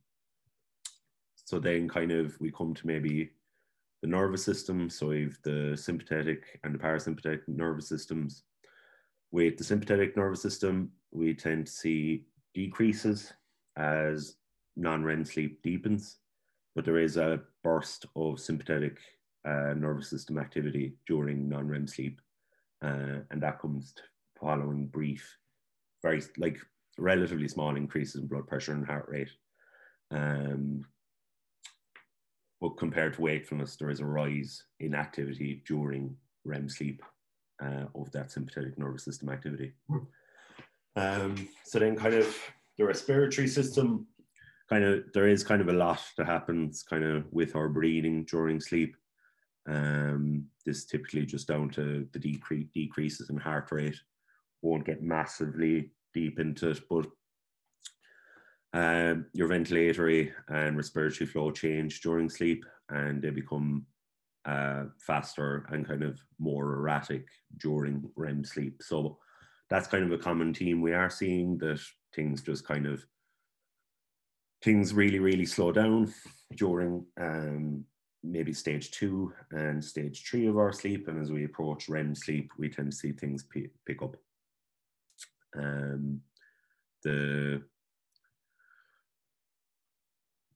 so 1.48 1.60
then 1.60 1.88
kind 1.88 2.12
of 2.12 2.40
we 2.42 2.52
come 2.52 2.74
to 2.74 2.88
maybe 2.88 3.32
the 4.08 4.16
nervous 4.16 4.44
system. 4.44 4.90
So 4.90 5.08
we've 5.08 5.38
the 5.44 5.76
sympathetic 5.76 6.60
and 6.64 6.74
the 6.74 6.80
parasympathetic 6.80 7.42
nervous 7.48 7.90
systems. 7.90 8.44
With 9.32 9.58
the 9.58 9.64
sympathetic 9.64 10.16
nervous 10.16 10.42
system, 10.42 10.92
we 11.12 11.34
tend 11.34 11.68
to 11.68 11.72
see 11.72 12.26
decreases 12.54 13.34
as 13.76 14.36
non-REM 14.76 15.26
sleep 15.26 15.62
deepens, 15.62 16.18
but 16.76 16.86
there 16.86 16.98
is 16.98 17.18
a 17.18 17.42
burst 17.64 18.06
of 18.16 18.40
sympathetic 18.40 18.98
uh, 19.46 19.74
nervous 19.76 20.10
system 20.10 20.38
activity 20.38 20.96
during 21.08 21.50
non-REM 21.50 21.88
sleep, 21.88 22.22
uh, 22.84 23.20
and 23.32 23.42
that 23.42 23.60
comes 23.60 23.94
following 24.40 24.88
brief, 24.88 25.38
very 26.02 26.22
like 26.38 26.58
relatively 26.98 27.48
small 27.48 27.76
increases 27.76 28.22
in 28.22 28.28
blood 28.28 28.48
pressure 28.48 28.74
and 28.74 28.86
heart 28.86 29.08
rate. 29.10 29.32
Um, 30.12 30.86
but 32.60 32.78
compared 32.78 33.14
to 33.14 33.22
wakefulness, 33.22 33.76
there 33.76 33.90
is 33.90 34.00
a 34.00 34.06
rise 34.06 34.64
in 34.80 34.96
activity 34.96 35.64
during 35.68 36.16
REM 36.44 36.70
sleep 36.70 37.04
uh, 37.64 37.86
of 37.96 38.12
that 38.12 38.32
sympathetic 38.32 38.78
nervous 38.78 39.04
system 39.04 39.30
activity. 39.30 39.74
Um, 40.96 41.48
so 41.64 41.78
then, 41.80 41.96
kind 41.96 42.16
of 42.16 42.36
the 42.78 42.86
respiratory 42.86 43.48
system, 43.48 44.08
kind 44.70 44.84
of 44.84 45.04
there 45.14 45.28
is 45.28 45.44
kind 45.44 45.62
of 45.62 45.70
a 45.70 45.74
lot 45.74 46.02
that 46.18 46.26
happens 46.26 46.84
kind 46.84 47.04
of 47.04 47.32
with 47.32 47.56
our 47.56 47.70
breathing 47.70 48.26
during 48.26 48.60
sleep. 48.60 48.96
Um, 49.70 50.46
this 50.66 50.86
typically 50.86 51.26
just 51.26 51.48
down 51.48 51.70
to 51.72 52.08
the 52.14 52.20
decrease 52.20 52.68
decreases 52.74 53.30
in 53.30 53.38
heart 53.38 53.72
rate. 53.72 54.00
Won't 54.62 54.86
get 54.86 55.04
massively 55.04 55.92
deep 56.14 56.40
into 56.40 56.72
it, 56.72 56.80
but 56.90 57.06
um, 58.74 59.26
your 59.34 59.48
ventilatory 59.48 60.32
and 60.50 60.78
respiratory 60.78 61.28
flow 61.28 61.52
change 61.52 62.02
during 62.02 62.30
sleep, 62.30 62.66
and 62.90 63.22
they 63.22 63.30
become 63.30 63.86
uh, 64.46 64.86
faster 65.00 65.68
and 65.72 65.88
kind 65.88 66.04
of 66.04 66.20
more 66.40 66.76
erratic 66.76 67.26
during 67.58 68.10
REM 68.16 68.44
sleep. 68.44 68.82
So 68.82 69.18
that's 69.70 69.88
kind 69.88 70.04
of 70.04 70.12
a 70.12 70.24
common 70.24 70.54
theme 70.54 70.82
we 70.82 70.94
are 70.94 71.10
seeing 71.10 71.58
that 71.58 71.82
things 72.16 72.42
just 72.42 72.66
kind 72.66 72.86
of 72.88 73.06
things 74.64 74.94
really 74.94 75.20
really 75.20 75.46
slow 75.46 75.72
down 75.72 76.12
during 76.56 77.06
um, 77.20 77.84
maybe 78.24 78.54
stage 78.54 78.92
two 78.92 79.34
and 79.52 79.84
stage 79.84 80.24
three 80.26 80.48
of 80.48 80.58
our 80.58 80.72
sleep, 80.72 81.08
and 81.08 81.22
as 81.22 81.32
we 81.32 81.46
approach 81.46 81.90
REM 81.90 82.16
sleep, 82.16 82.52
we 82.58 82.70
tend 82.70 82.92
to 82.92 82.98
see 82.98 83.12
things 83.12 83.44
pick 83.86 84.02
up. 84.02 84.16
Um, 85.58 86.22
the 87.04 87.62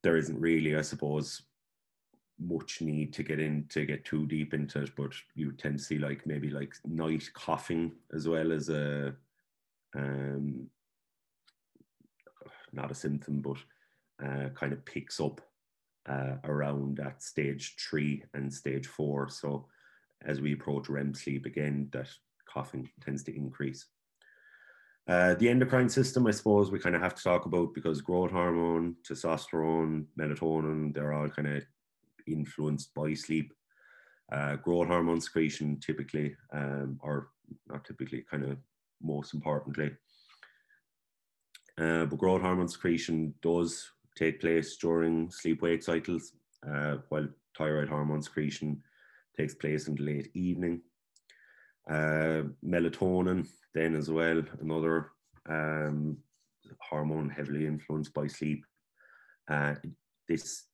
there 0.03 0.17
isn't 0.17 0.39
really, 0.39 0.75
I 0.75 0.81
suppose, 0.81 1.43
much 2.39 2.81
need 2.81 3.13
to 3.13 3.23
get 3.23 3.39
in 3.39 3.65
to 3.69 3.85
get 3.85 4.03
too 4.03 4.25
deep 4.25 4.53
into 4.53 4.81
it, 4.81 4.91
but 4.95 5.11
you 5.35 5.51
tend 5.51 5.77
to 5.77 5.83
see 5.83 5.99
like 5.99 6.25
maybe 6.25 6.49
like 6.49 6.73
night 6.85 7.29
coughing 7.33 7.91
as 8.13 8.27
well 8.27 8.51
as 8.51 8.69
a 8.69 9.13
um 9.95 10.67
not 12.73 12.91
a 12.91 12.95
symptom, 12.95 13.41
but 13.41 13.57
uh, 14.25 14.49
kind 14.49 14.73
of 14.73 14.85
picks 14.85 15.19
up 15.19 15.41
uh, 16.07 16.35
around 16.43 16.99
at 16.99 17.21
stage 17.21 17.75
three 17.77 18.23
and 18.33 18.53
stage 18.53 18.87
four. 18.87 19.29
So 19.29 19.67
as 20.25 20.41
we 20.41 20.53
approach 20.53 20.89
REM 20.89 21.13
sleep 21.13 21.45
again, 21.45 21.89
that 21.91 22.09
coughing 22.47 22.89
tends 23.03 23.23
to 23.23 23.35
increase. 23.35 23.87
Uh, 25.07 25.33
the 25.35 25.49
endocrine 25.49 25.89
system, 25.89 26.27
I 26.27 26.31
suppose, 26.31 26.71
we 26.71 26.79
kind 26.79 26.95
of 26.95 27.01
have 27.01 27.15
to 27.15 27.23
talk 27.23 27.45
about 27.45 27.73
because 27.73 28.01
growth 28.01 28.31
hormone, 28.31 28.95
testosterone, 29.07 30.05
melatonin, 30.17 30.93
they're 30.93 31.13
all 31.13 31.29
kind 31.29 31.47
of 31.47 31.63
influenced 32.27 32.93
by 32.93 33.13
sleep. 33.13 33.51
Uh, 34.31 34.55
growth 34.57 34.87
hormone 34.87 35.19
secretion, 35.19 35.79
typically, 35.79 36.35
um, 36.53 36.99
or 37.01 37.29
not 37.67 37.83
typically, 37.83 38.23
kind 38.29 38.45
of 38.45 38.57
most 39.01 39.33
importantly. 39.33 39.91
Uh, 41.77 42.05
but 42.05 42.19
growth 42.19 42.41
hormone 42.41 42.67
secretion 42.67 43.33
does 43.41 43.91
take 44.15 44.39
place 44.39 44.77
during 44.77 45.29
sleep 45.31 45.61
wake 45.61 45.83
cycles, 45.83 46.33
uh, 46.69 46.97
while 47.09 47.27
thyroid 47.57 47.89
hormone 47.89 48.21
secretion 48.21 48.81
takes 49.35 49.55
place 49.55 49.87
in 49.87 49.95
the 49.95 50.03
late 50.03 50.29
evening. 50.35 50.81
Uh, 51.91 52.43
melatonin, 52.65 53.45
then 53.73 53.95
as 53.95 54.09
well, 54.09 54.41
another 54.61 55.11
um, 55.49 56.17
hormone 56.79 57.29
heavily 57.29 57.67
influenced 57.67 58.13
by 58.13 58.27
sleep. 58.27 58.63
Uh, 59.49 59.75
this 60.29 60.67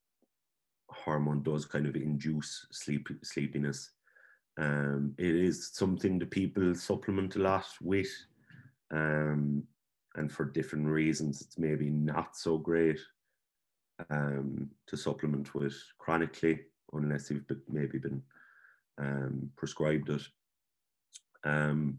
hormone 0.88 1.42
does 1.42 1.66
kind 1.66 1.86
of 1.86 1.96
induce 1.96 2.66
sleep 2.70 3.08
sleepiness. 3.24 3.90
Um, 4.60 5.14
it 5.18 5.34
is 5.34 5.70
something 5.72 6.20
that 6.20 6.30
people 6.30 6.72
supplement 6.76 7.34
a 7.34 7.40
lot 7.40 7.66
with, 7.80 8.10
um, 8.92 9.64
and 10.14 10.30
for 10.30 10.44
different 10.44 10.86
reasons, 10.86 11.40
it's 11.40 11.58
maybe 11.58 11.90
not 11.90 12.36
so 12.36 12.58
great 12.58 13.00
um, 14.10 14.70
to 14.86 14.96
supplement 14.96 15.52
with 15.52 15.74
chronically, 15.98 16.60
unless 16.92 17.28
you've 17.28 17.44
maybe 17.68 17.98
been 17.98 18.22
um, 18.98 19.50
prescribed 19.56 20.10
it. 20.10 20.22
Um, 21.44 21.98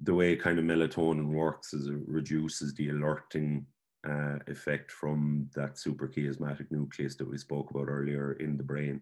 the 0.00 0.14
way 0.14 0.36
kind 0.36 0.58
of 0.58 0.64
melatonin 0.64 1.32
works 1.32 1.74
is 1.74 1.88
it 1.88 1.96
reduces 2.06 2.74
the 2.74 2.90
alerting 2.90 3.66
uh, 4.08 4.38
effect 4.46 4.92
from 4.92 5.50
that 5.54 5.74
suprachiasmatic 5.74 6.70
nucleus 6.70 7.16
that 7.16 7.28
we 7.28 7.36
spoke 7.36 7.70
about 7.70 7.88
earlier 7.88 8.32
in 8.34 8.56
the 8.56 8.62
brain. 8.62 9.00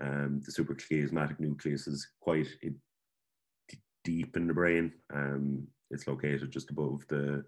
Um, 0.00 0.40
the 0.44 0.52
suprachiasmatic 0.52 1.38
nucleus 1.40 1.86
is 1.86 2.08
quite 2.20 2.48
it, 2.62 2.74
deep 4.04 4.36
in 4.36 4.46
the 4.46 4.54
brain. 4.54 4.92
Um, 5.12 5.66
it's 5.90 6.06
located 6.06 6.50
just 6.50 6.70
above 6.70 7.04
the 7.08 7.44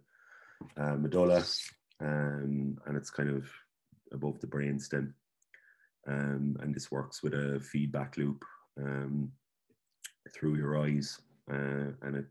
uh, 0.77 0.97
medulla, 0.97 1.43
um, 2.01 2.79
and 2.87 2.97
it's 2.97 3.11
kind 3.11 3.31
of 3.31 3.51
above 4.13 4.41
the 4.41 4.47
brain 4.47 4.79
stem. 4.79 5.15
Um, 6.07 6.57
and 6.61 6.75
this 6.75 6.91
works 6.91 7.23
with 7.23 7.35
a 7.35 7.61
feedback 7.61 8.17
loop 8.17 8.45
um, 8.79 9.31
through 10.33 10.57
your 10.57 10.79
eyes 10.79 11.21
uh, 11.51 11.93
and 12.03 12.17
it 12.17 12.27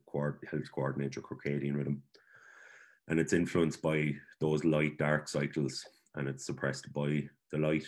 helps 0.49 0.69
coordinate 0.69 1.15
your 1.15 1.23
circadian 1.23 1.75
rhythm. 1.75 2.02
And 3.08 3.19
it's 3.19 3.34
influenced 3.34 3.82
by 3.82 4.13
those 4.39 4.63
light 4.63 4.97
dark 4.97 5.28
cycles 5.28 5.86
and 6.15 6.28
it's 6.28 6.45
suppressed 6.45 6.91
by 6.93 7.28
the 7.52 7.58
light. 7.58 7.86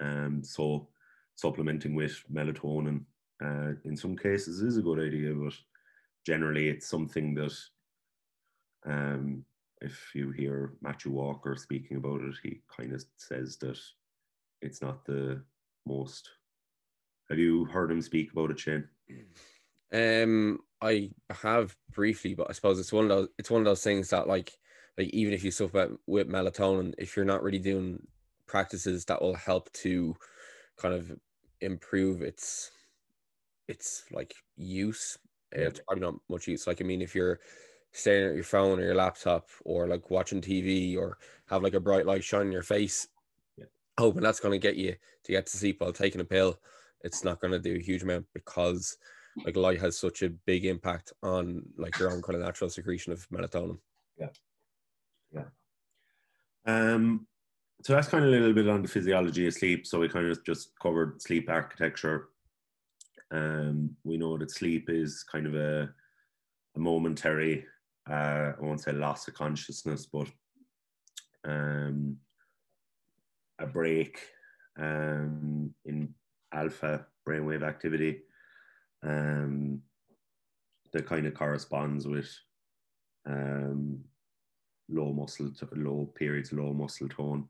Um, 0.00 0.42
so 0.42 0.88
supplementing 1.36 1.94
with 1.94 2.22
melatonin 2.32 3.04
uh, 3.44 3.72
in 3.84 3.96
some 3.96 4.16
cases 4.16 4.60
is 4.60 4.76
a 4.76 4.82
good 4.82 4.98
idea, 4.98 5.34
but 5.34 5.54
generally 6.26 6.68
it's 6.68 6.88
something 6.88 7.34
that 7.34 7.54
um, 8.86 9.44
if 9.80 10.12
you 10.14 10.30
hear 10.30 10.74
Matthew 10.80 11.12
Walker 11.12 11.56
speaking 11.56 11.96
about 11.96 12.20
it, 12.22 12.34
he 12.42 12.60
kind 12.74 12.92
of 12.92 13.04
says 13.16 13.56
that 13.58 13.78
it's 14.60 14.80
not 14.80 15.04
the 15.04 15.42
most. 15.86 16.28
Have 17.32 17.38
you 17.38 17.64
heard 17.64 17.90
him 17.90 18.02
speak 18.02 18.30
about 18.30 18.50
it, 18.50 18.60
Shane? 18.60 18.86
Um, 19.90 20.58
I 20.82 21.08
have 21.30 21.74
briefly, 21.90 22.34
but 22.34 22.50
I 22.50 22.52
suppose 22.52 22.78
it's 22.78 22.92
one 22.92 23.04
of 23.04 23.08
those. 23.08 23.28
It's 23.38 23.50
one 23.50 23.62
of 23.62 23.64
those 23.64 23.82
things 23.82 24.10
that, 24.10 24.28
like, 24.28 24.52
like 24.98 25.08
even 25.14 25.32
if 25.32 25.42
you 25.42 25.50
suffer 25.50 25.96
with 26.06 26.28
melatonin, 26.28 26.92
if 26.98 27.16
you're 27.16 27.24
not 27.24 27.42
really 27.42 27.58
doing 27.58 28.06
practices 28.46 29.06
that 29.06 29.22
will 29.22 29.34
help 29.34 29.72
to 29.72 30.14
kind 30.76 30.94
of 30.94 31.10
improve 31.62 32.20
its 32.20 32.70
its 33.66 34.04
like 34.12 34.34
use, 34.58 35.16
yeah. 35.56 35.68
it's 35.68 35.80
probably 35.88 36.02
not 36.02 36.16
much 36.28 36.46
use. 36.46 36.66
Like, 36.66 36.82
I 36.82 36.84
mean, 36.84 37.00
if 37.00 37.14
you're 37.14 37.40
staring 37.92 38.28
at 38.28 38.34
your 38.34 38.44
phone 38.44 38.78
or 38.78 38.82
your 38.82 38.94
laptop 38.94 39.48
or 39.64 39.86
like 39.86 40.10
watching 40.10 40.42
TV 40.42 40.98
or 40.98 41.16
have 41.46 41.62
like 41.62 41.72
a 41.72 41.80
bright 41.80 42.04
light 42.04 42.24
shining 42.24 42.52
your 42.52 42.62
face, 42.62 43.08
yeah. 43.56 43.64
hoping 43.98 44.20
that's 44.20 44.40
going 44.40 44.52
to 44.52 44.58
get 44.58 44.76
you 44.76 44.96
to 45.24 45.32
get 45.32 45.46
to 45.46 45.56
sleep 45.56 45.80
while 45.80 45.94
taking 45.94 46.20
a 46.20 46.24
pill, 46.24 46.58
it's 47.02 47.24
not 47.24 47.40
going 47.40 47.52
to 47.52 47.58
do 47.58 47.76
a 47.76 47.82
huge 47.82 48.02
amount 48.02 48.26
because 48.34 48.96
like 49.44 49.56
light 49.56 49.80
has 49.80 49.98
such 49.98 50.22
a 50.22 50.30
big 50.46 50.64
impact 50.64 51.12
on 51.22 51.62
like 51.76 51.98
your 51.98 52.12
own 52.12 52.22
kind 52.22 52.36
of 52.36 52.44
natural 52.44 52.70
secretion 52.70 53.12
of 53.12 53.26
melatonin. 53.30 53.78
Yeah. 54.18 54.28
Yeah. 55.32 55.44
Um 56.66 57.26
so 57.82 57.94
that's 57.94 58.08
kind 58.08 58.24
of 58.24 58.28
a 58.28 58.32
little 58.32 58.52
bit 58.52 58.68
on 58.68 58.82
the 58.82 58.88
physiology 58.88 59.46
of 59.46 59.54
sleep. 59.54 59.86
So 59.86 59.98
we 59.98 60.08
kind 60.08 60.26
of 60.26 60.44
just 60.44 60.70
covered 60.80 61.20
sleep 61.20 61.50
architecture. 61.50 62.28
Um, 63.32 63.96
we 64.04 64.16
know 64.16 64.38
that 64.38 64.52
sleep 64.52 64.88
is 64.88 65.24
kind 65.24 65.46
of 65.46 65.56
a, 65.56 65.92
a 66.76 66.78
momentary, 66.78 67.64
uh, 68.08 68.52
I 68.52 68.60
won't 68.60 68.80
say 68.80 68.92
loss 68.92 69.26
of 69.26 69.34
consciousness, 69.34 70.06
but 70.06 70.28
um, 71.44 72.18
a 73.58 73.66
break 73.66 74.20
um, 74.78 75.74
in 75.84 76.14
alpha 76.52 77.06
brainwave 77.26 77.62
activity 77.62 78.22
um, 79.02 79.80
that 80.92 81.06
kind 81.06 81.26
of 81.26 81.34
corresponds 81.34 82.06
with 82.06 82.30
um, 83.26 84.00
low 84.88 85.12
muscle, 85.12 85.50
low 85.74 86.06
periods, 86.14 86.52
low 86.52 86.72
muscle 86.72 87.08
tone, 87.08 87.48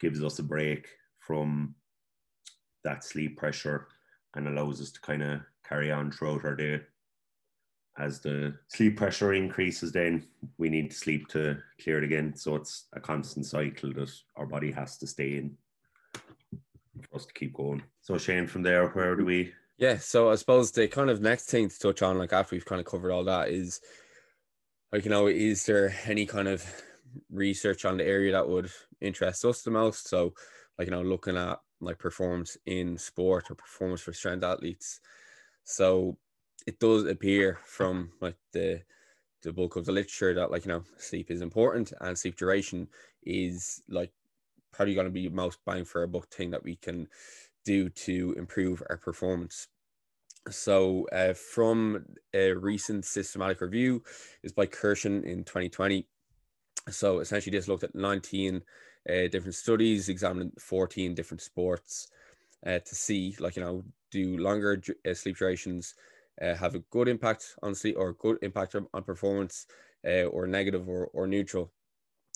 gives 0.00 0.22
us 0.22 0.38
a 0.38 0.42
break 0.42 0.88
from 1.20 1.74
that 2.84 3.02
sleep 3.02 3.36
pressure 3.36 3.88
and 4.34 4.46
allows 4.46 4.80
us 4.80 4.90
to 4.92 5.00
kind 5.00 5.22
of 5.22 5.40
carry 5.66 5.90
on 5.90 6.10
throughout 6.10 6.44
our 6.44 6.54
day. 6.54 6.80
As 7.98 8.20
the 8.20 8.54
sleep 8.68 8.98
pressure 8.98 9.32
increases, 9.32 9.90
then 9.90 10.26
we 10.58 10.68
need 10.68 10.90
to 10.90 10.96
sleep 10.96 11.28
to 11.28 11.56
clear 11.82 11.98
it 11.98 12.04
again. 12.04 12.36
So 12.36 12.54
it's 12.56 12.86
a 12.92 13.00
constant 13.00 13.46
cycle 13.46 13.92
that 13.94 14.12
our 14.36 14.44
body 14.44 14.70
has 14.72 14.98
to 14.98 15.06
stay 15.06 15.38
in 15.38 15.56
for 17.02 17.16
us 17.16 17.26
to 17.26 17.34
keep 17.34 17.54
going. 17.54 17.82
So 18.00 18.18
Shane, 18.18 18.46
from 18.46 18.62
there, 18.62 18.88
where 18.88 19.16
do 19.16 19.24
we? 19.24 19.52
Yeah, 19.78 19.98
so 19.98 20.30
I 20.30 20.36
suppose 20.36 20.70
the 20.70 20.88
kind 20.88 21.10
of 21.10 21.20
next 21.20 21.46
thing 21.46 21.68
to 21.68 21.78
touch 21.78 22.02
on, 22.02 22.18
like 22.18 22.32
after 22.32 22.54
we've 22.54 22.64
kind 22.64 22.80
of 22.80 22.86
covered 22.86 23.12
all 23.12 23.24
that, 23.24 23.50
is 23.50 23.80
like 24.92 25.04
you 25.04 25.10
know, 25.10 25.26
is 25.26 25.66
there 25.66 25.94
any 26.06 26.26
kind 26.26 26.48
of 26.48 26.64
research 27.30 27.84
on 27.84 27.98
the 27.98 28.06
area 28.06 28.32
that 28.32 28.48
would 28.48 28.70
interest 29.00 29.44
us 29.44 29.62
the 29.62 29.70
most? 29.70 30.08
So, 30.08 30.32
like 30.78 30.86
you 30.86 30.92
know, 30.92 31.02
looking 31.02 31.36
at 31.36 31.58
like 31.80 31.98
performance 31.98 32.56
in 32.66 32.96
sport 32.96 33.50
or 33.50 33.54
performance 33.54 34.00
for 34.00 34.12
strength 34.12 34.44
athletes. 34.44 35.00
So 35.64 36.16
it 36.66 36.78
does 36.78 37.04
appear 37.04 37.58
from 37.64 38.12
like 38.20 38.36
the 38.52 38.82
the 39.42 39.52
bulk 39.52 39.76
of 39.76 39.84
the 39.84 39.92
literature 39.92 40.34
that 40.34 40.50
like 40.50 40.64
you 40.64 40.72
know 40.72 40.82
sleep 40.96 41.30
is 41.30 41.40
important 41.40 41.92
and 42.00 42.18
sleep 42.18 42.36
duration 42.36 42.88
is 43.22 43.82
like 43.88 44.12
probably 44.76 44.94
going 44.94 45.06
to 45.06 45.10
be 45.10 45.28
most 45.28 45.58
bang 45.64 45.84
for 45.84 46.02
a 46.02 46.08
buck 46.08 46.28
thing 46.28 46.50
that 46.50 46.62
we 46.62 46.76
can 46.76 47.08
do 47.64 47.88
to 47.88 48.34
improve 48.36 48.82
our 48.88 48.96
performance. 48.96 49.68
So, 50.50 51.08
uh, 51.10 51.34
from 51.34 52.04
a 52.32 52.52
recent 52.52 53.04
systematic 53.04 53.60
review, 53.60 54.04
is 54.44 54.52
by 54.52 54.66
Kirschen 54.66 55.24
in 55.24 55.42
2020. 55.42 56.06
So, 56.90 57.18
essentially, 57.18 57.56
this 57.56 57.66
looked 57.66 57.82
at 57.82 57.96
19 57.96 58.62
uh, 59.08 59.28
different 59.28 59.56
studies, 59.56 60.08
examining 60.08 60.52
14 60.60 61.14
different 61.14 61.40
sports 61.40 62.08
uh, 62.64 62.78
to 62.78 62.94
see, 62.94 63.34
like, 63.40 63.56
you 63.56 63.62
know, 63.62 63.82
do 64.12 64.36
longer 64.38 64.80
uh, 65.08 65.14
sleep 65.14 65.36
durations 65.36 65.94
uh, 66.40 66.54
have 66.54 66.74
a 66.74 66.80
good 66.90 67.08
impact 67.08 67.56
on 67.62 67.74
sleep 67.74 67.96
or 67.98 68.12
good 68.12 68.38
impact 68.42 68.76
on 68.76 69.02
performance 69.02 69.66
uh, 70.06 70.24
or 70.24 70.46
negative 70.46 70.88
or, 70.88 71.08
or 71.12 71.26
neutral. 71.26 71.72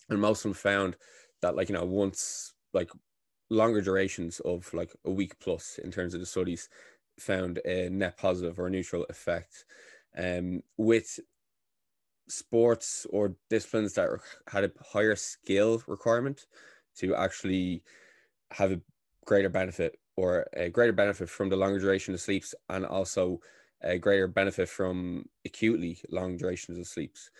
And 0.08 0.20
most 0.20 0.40
of 0.40 0.50
them 0.50 0.54
found 0.54 0.96
that, 1.42 1.56
like, 1.56 1.68
you 1.68 1.74
know, 1.74 1.84
once, 1.84 2.54
like, 2.72 2.90
longer 3.50 3.80
durations 3.80 4.40
of 4.40 4.72
like 4.72 4.94
a 5.04 5.10
week 5.10 5.38
plus 5.40 5.78
in 5.82 5.90
terms 5.90 6.14
of 6.14 6.20
the 6.20 6.26
studies 6.26 6.68
found 7.18 7.58
a 7.64 7.88
net 7.90 8.16
positive 8.16 8.58
or 8.58 8.70
neutral 8.70 9.04
effect 9.10 9.64
um, 10.16 10.62
with 10.76 11.18
sports 12.28 13.06
or 13.10 13.36
disciplines 13.48 13.94
that 13.94 14.08
had 14.48 14.64
a 14.64 14.70
higher 14.92 15.16
skill 15.16 15.82
requirement 15.86 16.46
to 16.96 17.14
actually 17.14 17.82
have 18.52 18.72
a 18.72 18.80
greater 19.26 19.48
benefit 19.48 19.98
or 20.16 20.46
a 20.54 20.70
greater 20.70 20.92
benefit 20.92 21.28
from 21.28 21.48
the 21.48 21.56
longer 21.56 21.78
duration 21.80 22.14
of 22.14 22.20
sleeps 22.20 22.54
and 22.68 22.86
also 22.86 23.40
a 23.82 23.98
greater 23.98 24.28
benefit 24.28 24.68
from 24.68 25.24
acutely 25.44 25.98
long 26.10 26.36
durations 26.36 26.78
of 26.78 26.86
sleeps. 26.86 27.30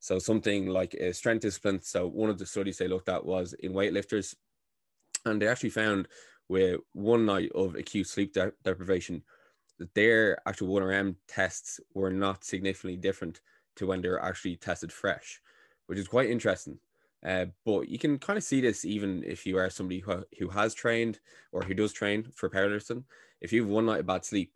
So 0.00 0.18
something 0.18 0.66
like 0.66 0.94
a 0.94 1.12
strength 1.12 1.42
discipline. 1.42 1.80
So 1.82 2.08
one 2.08 2.30
of 2.30 2.38
the 2.38 2.46
studies 2.46 2.78
they 2.78 2.88
looked 2.88 3.10
at 3.10 3.24
was 3.24 3.52
in 3.52 3.72
weightlifters, 3.72 4.34
and 5.26 5.40
they 5.40 5.46
actually 5.46 5.70
found 5.70 6.08
with 6.48 6.80
one 6.94 7.26
night 7.26 7.52
of 7.54 7.76
acute 7.76 8.08
sleep 8.08 8.32
de- 8.32 8.52
deprivation 8.64 9.22
that 9.78 9.94
their 9.94 10.38
actual 10.48 10.68
1RM 10.68 11.16
tests 11.28 11.80
were 11.94 12.10
not 12.10 12.44
significantly 12.44 12.96
different 12.96 13.40
to 13.76 13.86
when 13.86 14.00
they're 14.00 14.22
actually 14.22 14.56
tested 14.56 14.92
fresh, 14.92 15.40
which 15.86 15.98
is 15.98 16.08
quite 16.08 16.30
interesting. 16.30 16.78
Uh, 17.24 17.46
but 17.66 17.88
you 17.88 17.98
can 17.98 18.18
kind 18.18 18.38
of 18.38 18.42
see 18.42 18.62
this 18.62 18.86
even 18.86 19.22
if 19.24 19.44
you 19.46 19.58
are 19.58 19.68
somebody 19.68 20.00
who, 20.00 20.24
who 20.38 20.48
has 20.48 20.72
trained 20.72 21.20
or 21.52 21.62
who 21.62 21.74
does 21.74 21.92
train 21.92 22.26
for 22.34 22.48
powerlifting. 22.48 23.04
If 23.42 23.52
you 23.52 23.62
have 23.62 23.70
one 23.70 23.86
night 23.86 24.00
of 24.00 24.06
bad 24.06 24.24
sleep, 24.24 24.52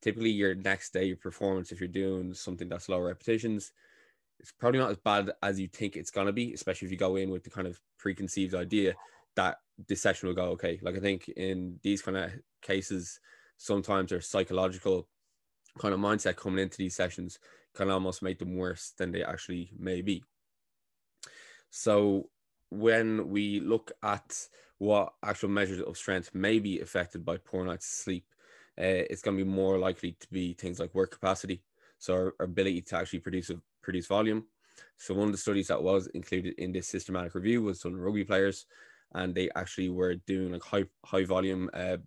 typically 0.00 0.30
your 0.30 0.56
next 0.56 0.92
day, 0.92 1.04
your 1.04 1.16
performance, 1.16 1.70
if 1.70 1.80
you're 1.80 1.88
doing 1.88 2.34
something 2.34 2.68
that's 2.68 2.88
low 2.88 3.00
repetitions, 3.00 3.72
it's 4.42 4.52
probably 4.52 4.80
not 4.80 4.90
as 4.90 4.96
bad 4.98 5.30
as 5.42 5.60
you 5.60 5.68
think 5.68 5.96
it's 5.96 6.10
to 6.10 6.32
be, 6.32 6.52
especially 6.52 6.86
if 6.86 6.92
you 6.92 6.98
go 6.98 7.16
in 7.16 7.30
with 7.30 7.44
the 7.44 7.50
kind 7.50 7.68
of 7.68 7.80
preconceived 7.98 8.54
idea 8.54 8.94
that 9.36 9.58
this 9.88 10.02
session 10.02 10.28
will 10.28 10.34
go 10.34 10.46
okay. 10.46 10.80
Like 10.82 10.96
I 10.96 11.00
think 11.00 11.28
in 11.28 11.78
these 11.82 12.02
kind 12.02 12.16
of 12.16 12.32
cases, 12.60 13.20
sometimes 13.56 14.10
there's 14.10 14.28
psychological 14.28 15.08
kind 15.78 15.94
of 15.94 16.00
mindset 16.00 16.36
coming 16.36 16.62
into 16.62 16.76
these 16.76 16.96
sessions 16.96 17.38
can 17.74 17.90
almost 17.90 18.22
make 18.22 18.38
them 18.38 18.56
worse 18.56 18.92
than 18.98 19.12
they 19.12 19.22
actually 19.22 19.70
may 19.78 20.02
be. 20.02 20.22
So 21.70 22.28
when 22.70 23.28
we 23.28 23.60
look 23.60 23.92
at 24.02 24.36
what 24.78 25.14
actual 25.24 25.48
measures 25.48 25.80
of 25.80 25.96
strength 25.96 26.34
may 26.34 26.58
be 26.58 26.80
affected 26.80 27.24
by 27.24 27.36
poor 27.38 27.64
night's 27.64 27.86
sleep, 27.86 28.26
uh, 28.78 29.06
it's 29.08 29.22
going 29.22 29.38
to 29.38 29.44
be 29.44 29.50
more 29.50 29.78
likely 29.78 30.16
to 30.18 30.26
be 30.30 30.52
things 30.54 30.80
like 30.80 30.94
work 30.94 31.12
capacity, 31.12 31.62
so 31.98 32.14
our, 32.14 32.34
our 32.40 32.46
ability 32.46 32.82
to 32.82 32.96
actually 32.96 33.20
produce 33.20 33.50
a, 33.50 33.60
produce 33.82 34.06
volume. 34.06 34.46
So 34.96 35.14
one 35.14 35.28
of 35.28 35.32
the 35.32 35.38
studies 35.38 35.68
that 35.68 35.82
was 35.82 36.06
included 36.08 36.54
in 36.58 36.72
this 36.72 36.88
systematic 36.88 37.34
review 37.34 37.62
was 37.62 37.84
on 37.84 37.96
rugby 37.96 38.24
players, 38.24 38.66
and 39.14 39.34
they 39.34 39.50
actually 39.54 39.90
were 39.90 40.14
doing 40.14 40.52
like 40.52 40.62
high 40.62 40.84
high 41.04 41.24
volume 41.24 41.68
uh, 41.74 41.98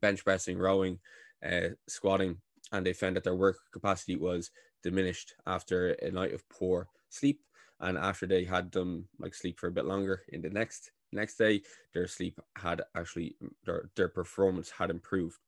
bench 0.00 0.24
pressing, 0.24 0.58
rowing, 0.58 0.98
uh, 1.46 1.68
squatting, 1.86 2.36
and 2.72 2.84
they 2.84 2.92
found 2.92 3.16
that 3.16 3.24
their 3.24 3.34
work 3.36 3.58
capacity 3.72 4.16
was 4.16 4.50
diminished 4.82 5.34
after 5.46 5.90
a 5.90 6.10
night 6.10 6.32
of 6.32 6.48
poor 6.48 6.88
sleep, 7.10 7.40
and 7.80 7.98
after 7.98 8.26
they 8.26 8.44
had 8.44 8.72
them 8.72 9.08
like 9.18 9.34
sleep 9.34 9.58
for 9.58 9.68
a 9.68 9.72
bit 9.72 9.84
longer 9.84 10.22
in 10.28 10.42
the 10.42 10.50
next 10.50 10.90
next 11.12 11.36
day, 11.36 11.62
their 11.94 12.06
sleep 12.06 12.38
had 12.56 12.82
actually 12.94 13.36
their, 13.64 13.90
their 13.96 14.08
performance 14.08 14.70
had 14.70 14.90
improved. 14.90 15.38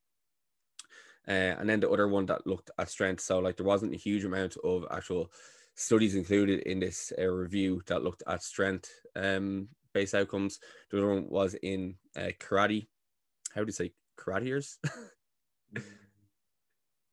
Uh, 1.31 1.55
and 1.61 1.71
then 1.71 1.79
the 1.79 1.89
other 1.89 2.09
one 2.09 2.27
that 2.27 2.45
looked 2.45 2.73
at 2.77 2.91
strength, 2.91 3.21
so 3.21 3.39
like 3.39 3.57
there 3.57 3.65
wasn't 3.65 3.95
a 3.95 3.97
huge 3.97 4.25
amount 4.25 4.57
of 4.65 4.85
actual 4.91 5.31
studies 5.77 6.17
included 6.17 6.59
in 6.63 6.81
this 6.81 7.13
uh, 7.17 7.27
review 7.27 7.81
that 7.87 8.03
looked 8.03 8.25
at 8.27 8.43
strength 8.43 8.91
um, 9.15 9.69
based 9.95 10.15
outcomes. 10.15 10.59
The 10.91 10.99
other 10.99 11.15
one 11.15 11.29
was 11.29 11.55
in 11.55 11.95
uh, 12.17 12.31
karate. 12.41 12.89
How 13.55 13.61
do 13.61 13.69
you 13.69 13.73
say 13.73 13.93
karateers? 14.19 14.79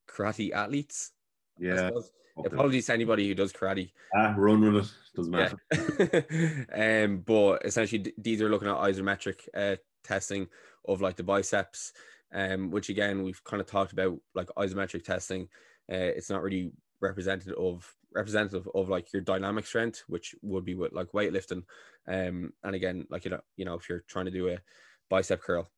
karate 0.10 0.52
athletes. 0.52 1.12
Yeah. 1.60 1.92
Apologies 2.44 2.88
to 2.88 2.94
anybody 2.94 3.28
who 3.28 3.36
does 3.36 3.54
karate. 3.54 3.92
Ah, 4.16 4.34
run 4.36 4.62
with 4.62 4.86
it. 4.86 4.92
Doesn't 5.16 5.32
matter. 5.32 5.58
Yeah. 6.74 7.04
um, 7.06 7.20
but 7.20 7.66
essentially, 7.66 8.14
these 8.18 8.42
are 8.42 8.50
looking 8.50 8.68
at 8.68 8.78
isometric 8.78 9.48
uh, 9.56 9.76
testing 10.04 10.48
of 10.86 11.02
like 11.02 11.18
the 11.18 11.24
biceps, 11.24 11.94
um, 12.34 12.72
which 12.72 12.90
again 12.90 13.24
we've 13.24 13.44
kind 13.44 13.62
of 13.62 13.68
talked 13.68 13.94
about 13.94 14.18
like 14.36 14.48
isometric 14.58 15.04
testing. 15.04 15.44
Uh, 15.92 16.12
it's 16.16 16.30
not 16.30 16.42
really 16.42 16.72
representative 17.02 17.58
of 17.58 17.94
representative 18.14 18.68
of 18.74 18.90
like 18.90 19.14
your 19.14 19.22
dynamic 19.22 19.66
strength, 19.66 20.04
which 20.08 20.36
would 20.42 20.66
be 20.66 20.76
with 20.76 20.94
like 20.94 21.12
weightlifting. 21.14 21.64
Um, 22.08 22.54
and 22.64 22.76
again, 22.76 23.06
like 23.10 23.26
you 23.26 23.32
know, 23.32 23.42
you 23.56 23.66
know, 23.66 23.76
if 23.76 23.90
you're 23.90 24.04
trying 24.08 24.26
to 24.26 24.32
do 24.32 24.50
a 24.50 24.60
bicep 25.10 25.42
curl, 25.42 25.70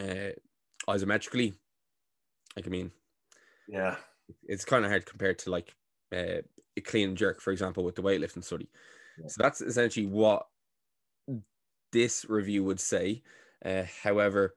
uh, 0.00 0.32
isometrically, 0.88 1.54
like 2.56 2.66
I 2.66 2.70
mean, 2.70 2.90
yeah, 3.68 3.96
it's 4.44 4.64
kind 4.64 4.84
of 4.84 4.90
hard 4.90 5.06
compared 5.06 5.38
to 5.40 5.50
like 5.50 5.74
uh, 6.14 6.42
a 6.76 6.80
clean 6.80 7.16
jerk, 7.16 7.40
for 7.40 7.52
example, 7.52 7.84
with 7.84 7.96
the 7.96 8.02
weightlifting 8.02 8.44
study. 8.44 8.68
Yeah. 9.18 9.28
So 9.28 9.42
that's 9.42 9.60
essentially 9.60 10.06
what 10.06 10.46
this 11.92 12.24
review 12.28 12.64
would 12.64 12.80
say. 12.80 13.22
Uh, 13.64 13.84
however, 14.02 14.56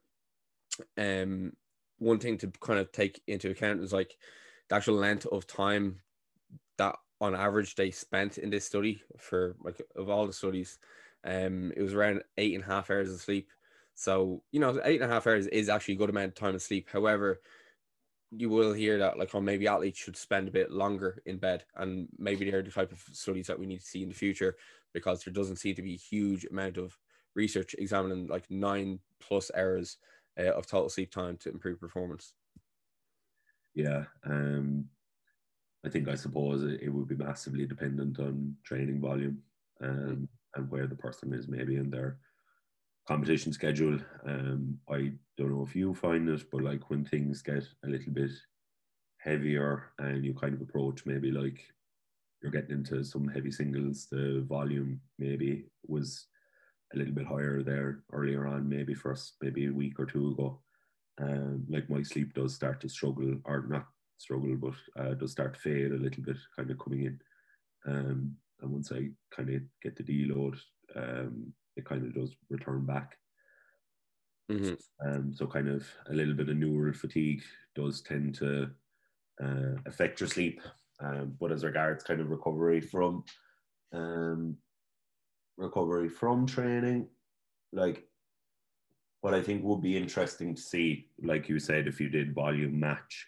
um, 0.98 1.54
one 2.00 2.20
thing 2.20 2.38
to 2.40 2.52
kind 2.60 2.80
of 2.80 2.92
take 2.92 3.22
into 3.28 3.50
account 3.50 3.82
is 3.82 3.94
like 3.94 4.18
the 4.70 4.76
actual 4.76 4.96
length 4.96 5.26
of 5.28 5.48
time 5.48 6.02
that 6.78 6.96
on 7.22 7.36
average 7.36 7.76
they 7.76 7.92
spent 7.92 8.38
in 8.38 8.50
this 8.50 8.66
study 8.66 9.02
for 9.18 9.56
like 9.64 9.82
of 9.96 10.10
all 10.10 10.28
the 10.28 10.34
studies 10.34 10.78
um 11.24 11.72
it 11.76 11.82
was 11.82 11.94
around 11.94 12.22
eight 12.38 12.54
and 12.54 12.64
a 12.64 12.68
half 12.68 12.90
hours 12.90 13.12
of 13.12 13.20
sleep. 13.20 13.50
So 13.94 14.44
you 14.52 14.60
know 14.60 14.80
eight 14.84 15.02
and 15.02 15.10
a 15.10 15.14
half 15.14 15.26
hours 15.28 15.48
is 15.48 15.70
actually 15.70 15.96
a 15.96 15.98
good 15.98 16.10
amount 16.10 16.28
of 16.28 16.36
time 16.36 16.56
of 16.56 16.62
sleep. 16.62 16.90
However 16.92 17.42
you 18.32 18.50
will 18.50 18.74
hear 18.74 18.98
that 19.00 19.18
like 19.18 19.34
oh 19.34 19.42
maybe 19.42 19.68
athletes 19.68 20.00
should 20.00 20.18
spend 20.18 20.48
a 20.48 20.52
bit 20.52 20.72
longer 20.72 21.22
in 21.26 21.38
bed 21.38 21.64
and 21.76 22.08
maybe 22.18 22.50
they're 22.50 22.62
the 22.62 22.72
type 22.72 22.92
of 22.92 23.02
studies 23.14 23.48
that 23.48 23.58
we 23.58 23.66
need 23.66 23.80
to 23.80 23.86
see 23.86 24.04
in 24.04 24.10
the 24.10 24.16
future 24.16 24.56
because 24.94 25.24
there 25.24 25.34
doesn't 25.34 25.58
seem 25.58 25.76
to 25.76 25.82
be 25.82 25.94
a 25.94 25.98
huge 25.98 26.46
amount 26.46 26.78
of 26.78 26.98
research 27.36 27.76
examining 27.78 28.28
like 28.28 28.50
nine 28.50 29.00
plus 29.20 29.52
hours 29.56 29.98
uh, 30.40 30.52
of 30.52 30.68
total 30.68 30.90
sleep 30.90 31.12
time 31.12 31.38
to 31.38 31.50
improve 31.50 31.80
performance 31.80 32.34
yeah 33.74 34.06
um 34.26 34.86
I 35.86 35.90
think 35.90 36.08
I 36.08 36.16
suppose 36.16 36.64
it, 36.64 36.82
it 36.82 36.90
would 36.90 37.08
be 37.08 37.16
massively 37.16 37.66
dependent 37.66 38.20
on 38.20 38.56
training 38.64 39.00
volume 39.00 39.38
um, 39.82 40.28
and 40.56 40.70
where 40.72 40.88
the 40.88 40.96
person 40.96 41.32
is 41.32 41.48
maybe 41.48 41.76
in 41.76 41.92
their 41.92 42.18
competition 43.08 43.54
schedule. 43.54 44.00
Um, 44.26 44.80
I 44.90 45.12
don't 45.38 45.52
know 45.52 45.64
if 45.64 45.76
you 45.76 45.94
find 45.94 46.28
it, 46.28 46.50
but 46.52 46.64
like 46.64 46.90
when 46.90 47.06
things 47.06 47.44
get 47.44 47.68
a 47.84 47.88
little 47.88 48.14
bit 48.14 48.32
heavier 49.20 49.92
and 50.00 50.26
you 50.26 50.34
kind 50.34 50.56
of 50.56 50.62
approach 50.62 51.06
maybe 51.06 51.32
like 51.32 51.62
you're 52.42 52.52
getting 52.52 52.78
into 52.78 53.04
some 53.04 53.28
heavy 53.28 53.52
singles, 53.52 54.08
the 54.12 54.44
volume 54.48 55.00
maybe 55.20 55.66
was 55.88 56.26
a 56.94 56.98
little 56.98 57.14
bit 57.14 57.26
higher 57.26 57.64
there 57.64 58.04
earlier 58.12 58.48
on, 58.48 58.70
maybe 58.70 58.94
first 58.94 59.36
maybe 59.42 59.68
a 59.68 59.74
week 59.74 60.00
or 60.00 60.06
two 60.06 60.32
ago. 60.32 60.62
Um, 61.18 61.66
like 61.70 61.90
my 61.90 62.04
sleep 62.04 62.34
does 62.34 62.56
start 62.56 62.82
to 62.82 62.90
struggle, 62.90 63.40
or 63.46 63.66
not 63.68 63.88
struggle, 64.18 64.56
but 64.58 64.76
uh, 65.02 65.14
does 65.14 65.32
start 65.32 65.56
to 65.56 65.60
fade 65.60 65.92
a 65.92 65.96
little 65.96 66.24
bit, 66.24 66.38
kind 66.56 66.70
of 66.72 66.80
coming 66.80 67.04
in. 67.06 67.22
Um, 67.86 68.38
and 68.62 68.72
once 68.72 68.92
I 68.92 69.10
kind 69.36 69.50
of 69.50 69.62
get 69.82 69.96
the 69.96 70.04
deload, 70.04 70.60
um, 70.96 71.54
it 71.76 71.86
kind 71.86 72.06
of 72.06 72.14
does 72.14 72.36
return 72.50 72.86
back. 72.86 73.18
Mhm. 74.50 74.78
Um, 75.06 75.34
so 75.34 75.48
kind 75.48 75.68
of 75.70 75.88
a 76.08 76.14
little 76.14 76.34
bit 76.34 76.50
of 76.50 76.58
neural 76.58 76.94
fatigue 76.94 77.44
does 77.76 78.02
tend 78.02 78.36
to 78.36 78.72
uh, 79.44 79.76
affect 79.86 80.20
your 80.20 80.30
sleep. 80.30 80.62
Um, 81.00 81.36
but 81.40 81.52
as 81.52 81.64
regards 81.64 82.04
kind 82.04 82.22
of 82.22 82.30
recovery 82.30 82.80
from 82.82 83.24
um, 83.92 84.58
recovery 85.58 86.10
from 86.10 86.46
training, 86.46 87.08
like 87.72 88.04
what 89.22 89.34
I 89.34 89.42
think 89.42 89.64
would 89.64 89.82
be 89.82 89.98
interesting 89.98 90.56
to 90.56 90.62
see, 90.62 91.08
like 91.24 91.50
you 91.50 91.60
said, 91.60 91.88
if 91.88 92.00
you 92.00 92.10
did 92.10 92.36
volume 92.36 92.80
match 92.80 93.28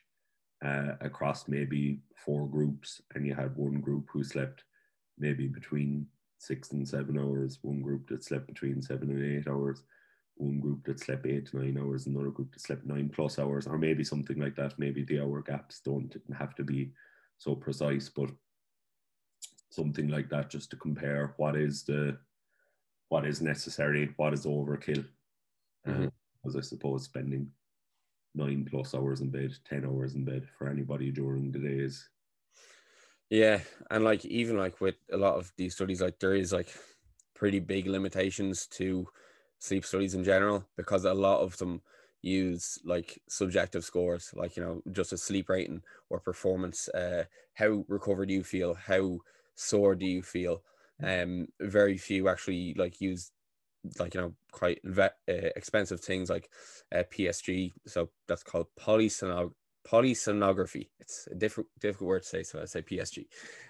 uh, 0.64 0.94
across 1.02 1.48
maybe 1.48 2.02
four 2.16 2.48
groups 2.48 3.02
and 3.16 3.26
you 3.26 3.34
had 3.34 3.56
one 3.56 3.80
group 3.82 4.08
who 4.12 4.24
slept 4.24 4.64
maybe 5.18 5.48
between 5.48 6.06
six 6.40 6.72
and 6.72 6.88
seven 6.88 7.18
hours, 7.18 7.60
one 7.62 7.82
group 7.82 8.08
that 8.10 8.24
slept 8.24 8.48
between 8.48 8.82
seven 8.82 9.10
and 9.10 9.40
eight 9.40 9.48
hours, 9.48 9.84
one 10.36 10.60
group 10.60 10.86
that 10.86 11.00
slept 11.00 11.26
eight 11.26 11.48
to 11.48 11.58
nine 11.58 11.78
hours, 11.80 12.06
another 12.06 12.30
group 12.30 12.54
that 12.54 12.62
slept 12.62 12.86
nine 12.86 13.10
plus 13.10 13.40
hours, 13.40 13.66
or 13.68 13.78
maybe 13.78 14.04
something 14.04 14.40
like 14.40 14.56
that. 14.56 14.78
Maybe 14.78 15.04
the 15.04 15.20
hour 15.20 15.42
gaps 15.42 15.82
don't 15.84 16.16
have 16.38 16.56
to 16.56 16.64
be 16.64 16.92
so 17.38 17.56
precise, 17.56 18.10
but 18.10 18.30
something 19.70 20.08
like 20.08 20.30
that 20.30 20.50
just 20.50 20.70
to 20.72 20.78
compare 20.78 21.34
what 21.38 21.56
is 21.56 21.84
the 21.84 22.18
what 23.10 23.26
is 23.26 23.42
necessary, 23.42 24.14
what 24.18 24.34
is 24.34 24.46
overkill. 24.46 25.06
Mhm. 25.86 26.12
Because 26.44 26.56
I 26.56 26.62
suppose 26.62 27.06
spending 27.06 27.52
nine 28.36 28.66
plus 28.70 28.94
hours 28.94 29.22
in 29.22 29.30
bed, 29.30 29.52
ten 29.66 29.86
hours 29.86 30.16
in 30.16 30.26
bed 30.26 30.48
for 30.58 30.68
anybody 30.68 31.12
during 31.12 31.52
the 31.52 31.60
days. 31.60 32.10
Yeah, 33.30 33.60
and 33.90 34.04
like 34.04 34.26
even 34.26 34.58
like 34.58 34.80
with 34.80 34.96
a 35.12 35.18
lot 35.18 35.36
of 35.36 35.52
these 35.58 35.76
studies, 35.76 36.02
like 36.02 36.20
there 36.20 36.36
is 36.36 36.54
like 36.54 36.74
pretty 37.36 37.60
big 37.60 37.88
limitations 37.88 38.68
to 38.68 39.08
sleep 39.60 39.86
studies 39.86 40.14
in 40.14 40.24
general 40.24 40.66
because 40.78 41.06
a 41.06 41.14
lot 41.14 41.42
of 41.42 41.58
them 41.58 41.82
use 42.22 42.80
like 42.86 43.22
subjective 43.28 43.84
scores, 43.84 44.34
like 44.34 44.56
you 44.56 44.64
know 44.64 44.82
just 44.92 45.14
a 45.14 45.18
sleep 45.18 45.50
rating 45.50 45.82
or 46.10 46.20
performance. 46.20 46.88
Uh, 46.90 47.26
how 47.54 47.84
recovered 47.88 48.30
you 48.30 48.44
feel? 48.44 48.74
How 48.74 49.20
sore 49.58 49.96
do 49.96 50.06
you 50.06 50.22
feel? 50.22 50.64
Um, 51.04 51.48
very 51.60 51.98
few 51.98 52.28
actually 52.30 52.74
like 52.76 53.02
use 53.02 53.32
like 54.00 54.14
you 54.16 54.22
know 54.22 54.34
quite 54.52 54.82
inve- 54.84 55.10
uh, 55.30 55.50
expensive 55.56 56.00
things 56.00 56.30
like 56.30 56.50
uh, 56.96 57.04
PSG. 57.12 57.74
So 57.86 58.10
that's 58.28 58.44
called 58.44 58.68
polysonog 58.80 59.52
polysomnography. 59.88 60.90
It's 61.00 61.28
a 61.32 61.36
different 61.36 61.70
difficult 61.80 62.08
word 62.08 62.24
to 62.24 62.28
say, 62.28 62.44
so 62.44 62.62
I 62.62 62.66
say 62.66 62.82
PSG. 62.82 63.28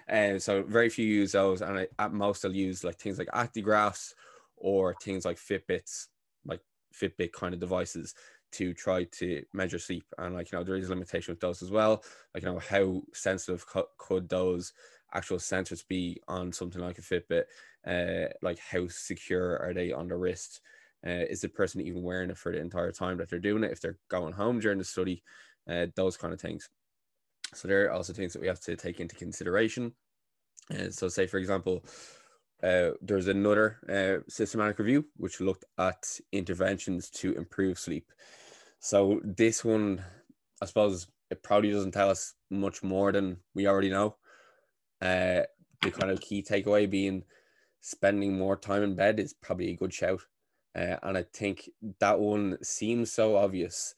And 0.08 0.42
so 0.42 0.62
very 0.62 0.88
few 0.88 1.06
use 1.06 1.32
those, 1.32 1.62
and 1.62 1.78
I, 1.78 1.88
at 1.98 2.12
most 2.12 2.44
I'll 2.44 2.54
use 2.54 2.84
like 2.84 2.98
things 2.98 3.18
like 3.18 3.28
actigraphs 3.28 4.14
or 4.56 4.94
things 4.94 5.24
like 5.24 5.36
Fitbits, 5.38 6.06
like 6.44 6.60
Fitbit 6.94 7.32
kind 7.32 7.54
of 7.54 7.60
devices 7.60 8.14
to 8.50 8.72
try 8.72 9.04
to 9.04 9.44
measure 9.52 9.78
sleep. 9.78 10.04
And 10.16 10.34
like 10.34 10.50
you 10.50 10.58
know, 10.58 10.64
there 10.64 10.76
is 10.76 10.86
a 10.86 10.90
limitation 10.90 11.32
with 11.32 11.40
those 11.40 11.62
as 11.62 11.70
well. 11.70 12.02
Like 12.34 12.42
you 12.42 12.50
know, 12.50 12.58
how 12.58 13.02
sensitive 13.12 13.66
co- 13.66 13.88
could 13.98 14.28
those 14.28 14.72
actual 15.14 15.38
sensors 15.38 15.86
be 15.86 16.20
on 16.28 16.52
something 16.52 16.80
like 16.80 16.98
a 16.98 17.02
Fitbit? 17.02 17.44
Uh, 17.86 18.28
like 18.42 18.58
how 18.58 18.86
secure 18.88 19.58
are 19.58 19.72
they 19.72 19.92
on 19.92 20.08
the 20.08 20.16
wrist? 20.16 20.60
Uh, 21.06 21.24
is 21.30 21.40
the 21.40 21.48
person 21.48 21.80
even 21.80 22.02
wearing 22.02 22.30
it 22.30 22.36
for 22.36 22.52
the 22.52 22.58
entire 22.58 22.92
time 22.92 23.18
that 23.18 23.30
they're 23.30 23.38
doing 23.38 23.64
it? 23.64 23.72
If 23.72 23.80
they're 23.80 23.98
going 24.08 24.32
home 24.32 24.60
during 24.60 24.78
the 24.78 24.84
study, 24.84 25.22
uh, 25.70 25.86
those 25.94 26.16
kind 26.16 26.34
of 26.34 26.40
things. 26.40 26.68
So 27.54 27.68
there 27.68 27.86
are 27.86 27.92
also 27.92 28.12
things 28.12 28.32
that 28.32 28.42
we 28.42 28.48
have 28.48 28.60
to 28.60 28.76
take 28.76 29.00
into 29.00 29.14
consideration. 29.14 29.92
And 30.70 30.92
so, 30.92 31.08
say 31.08 31.26
for 31.26 31.38
example, 31.38 31.84
uh, 32.62 32.90
there's 33.00 33.28
another 33.28 33.78
uh, 33.88 34.24
systematic 34.28 34.78
review 34.78 35.06
which 35.16 35.40
looked 35.40 35.64
at 35.78 36.18
interventions 36.32 37.08
to 37.10 37.32
improve 37.34 37.78
sleep. 37.78 38.10
So 38.80 39.20
this 39.24 39.64
one, 39.64 40.02
I 40.60 40.66
suppose, 40.66 41.06
it 41.30 41.42
probably 41.42 41.70
doesn't 41.70 41.92
tell 41.92 42.10
us 42.10 42.34
much 42.50 42.82
more 42.82 43.12
than 43.12 43.38
we 43.54 43.66
already 43.66 43.90
know. 43.90 44.16
Uh, 45.00 45.42
the 45.82 45.90
kind 45.90 46.10
of 46.10 46.20
key 46.20 46.42
takeaway 46.42 46.88
being 46.88 47.22
spending 47.80 48.36
more 48.36 48.56
time 48.56 48.82
in 48.82 48.96
bed 48.96 49.20
is 49.20 49.32
probably 49.32 49.70
a 49.70 49.76
good 49.76 49.92
shout. 49.92 50.22
Uh, 50.74 50.96
and 51.02 51.16
I 51.16 51.24
think 51.32 51.70
that 52.00 52.18
one 52.18 52.58
seems 52.62 53.12
so 53.12 53.36
obvious, 53.36 53.94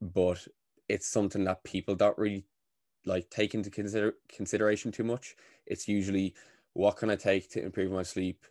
but 0.00 0.46
it's 0.88 1.08
something 1.08 1.44
that 1.44 1.64
people 1.64 1.94
don't 1.94 2.18
really 2.18 2.46
like 3.04 3.30
take 3.30 3.54
into 3.54 3.70
consider 3.70 4.14
consideration 4.28 4.92
too 4.92 5.04
much. 5.04 5.36
It's 5.66 5.88
usually 5.88 6.34
what 6.72 6.96
can 6.96 7.10
I 7.10 7.16
take 7.16 7.50
to 7.50 7.64
improve 7.64 7.92
my 7.92 8.02
sleep? 8.02 8.44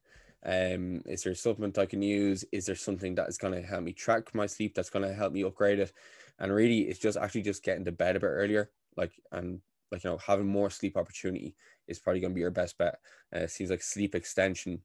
Um, 0.46 1.02
is 1.06 1.24
there 1.24 1.34
a 1.34 1.36
supplement 1.36 1.78
I 1.78 1.86
can 1.86 2.02
use? 2.02 2.46
Is 2.52 2.66
there 2.66 2.76
something 2.76 3.16
that 3.16 3.28
is 3.28 3.38
going 3.38 3.54
to 3.54 3.68
help 3.68 3.84
me 3.84 3.94
track 3.94 4.34
my 4.36 4.46
sleep? 4.46 4.76
That's 4.76 4.90
going 4.90 5.08
to 5.08 5.14
help 5.14 5.34
me 5.34 5.44
upgrade 5.44 5.80
it? 5.80 5.92
And 6.40 6.54
really, 6.54 6.82
it's 6.82 7.00
just 7.00 7.18
actually 7.18 7.42
just 7.42 7.64
getting 7.64 7.86
to 7.86 7.92
bed 7.92 8.16
a 8.16 8.20
bit 8.20 8.28
earlier, 8.28 8.70
like 8.96 9.14
and 9.32 9.62
like 9.92 10.04
you 10.04 10.10
know 10.10 10.18
having 10.18 10.48
more 10.48 10.70
sleep 10.70 10.98
opportunity 10.98 11.56
is 11.88 12.00
probably 12.00 12.20
going 12.20 12.32
to 12.32 12.36
be 12.36 12.42
your 12.42 12.52
best 12.52 12.78
bet. 12.78 13.00
Uh, 13.36 13.40
it 13.40 13.52
seems 13.52 13.70
like 13.70 13.82
sleep 13.82 14.16
extension, 14.16 14.80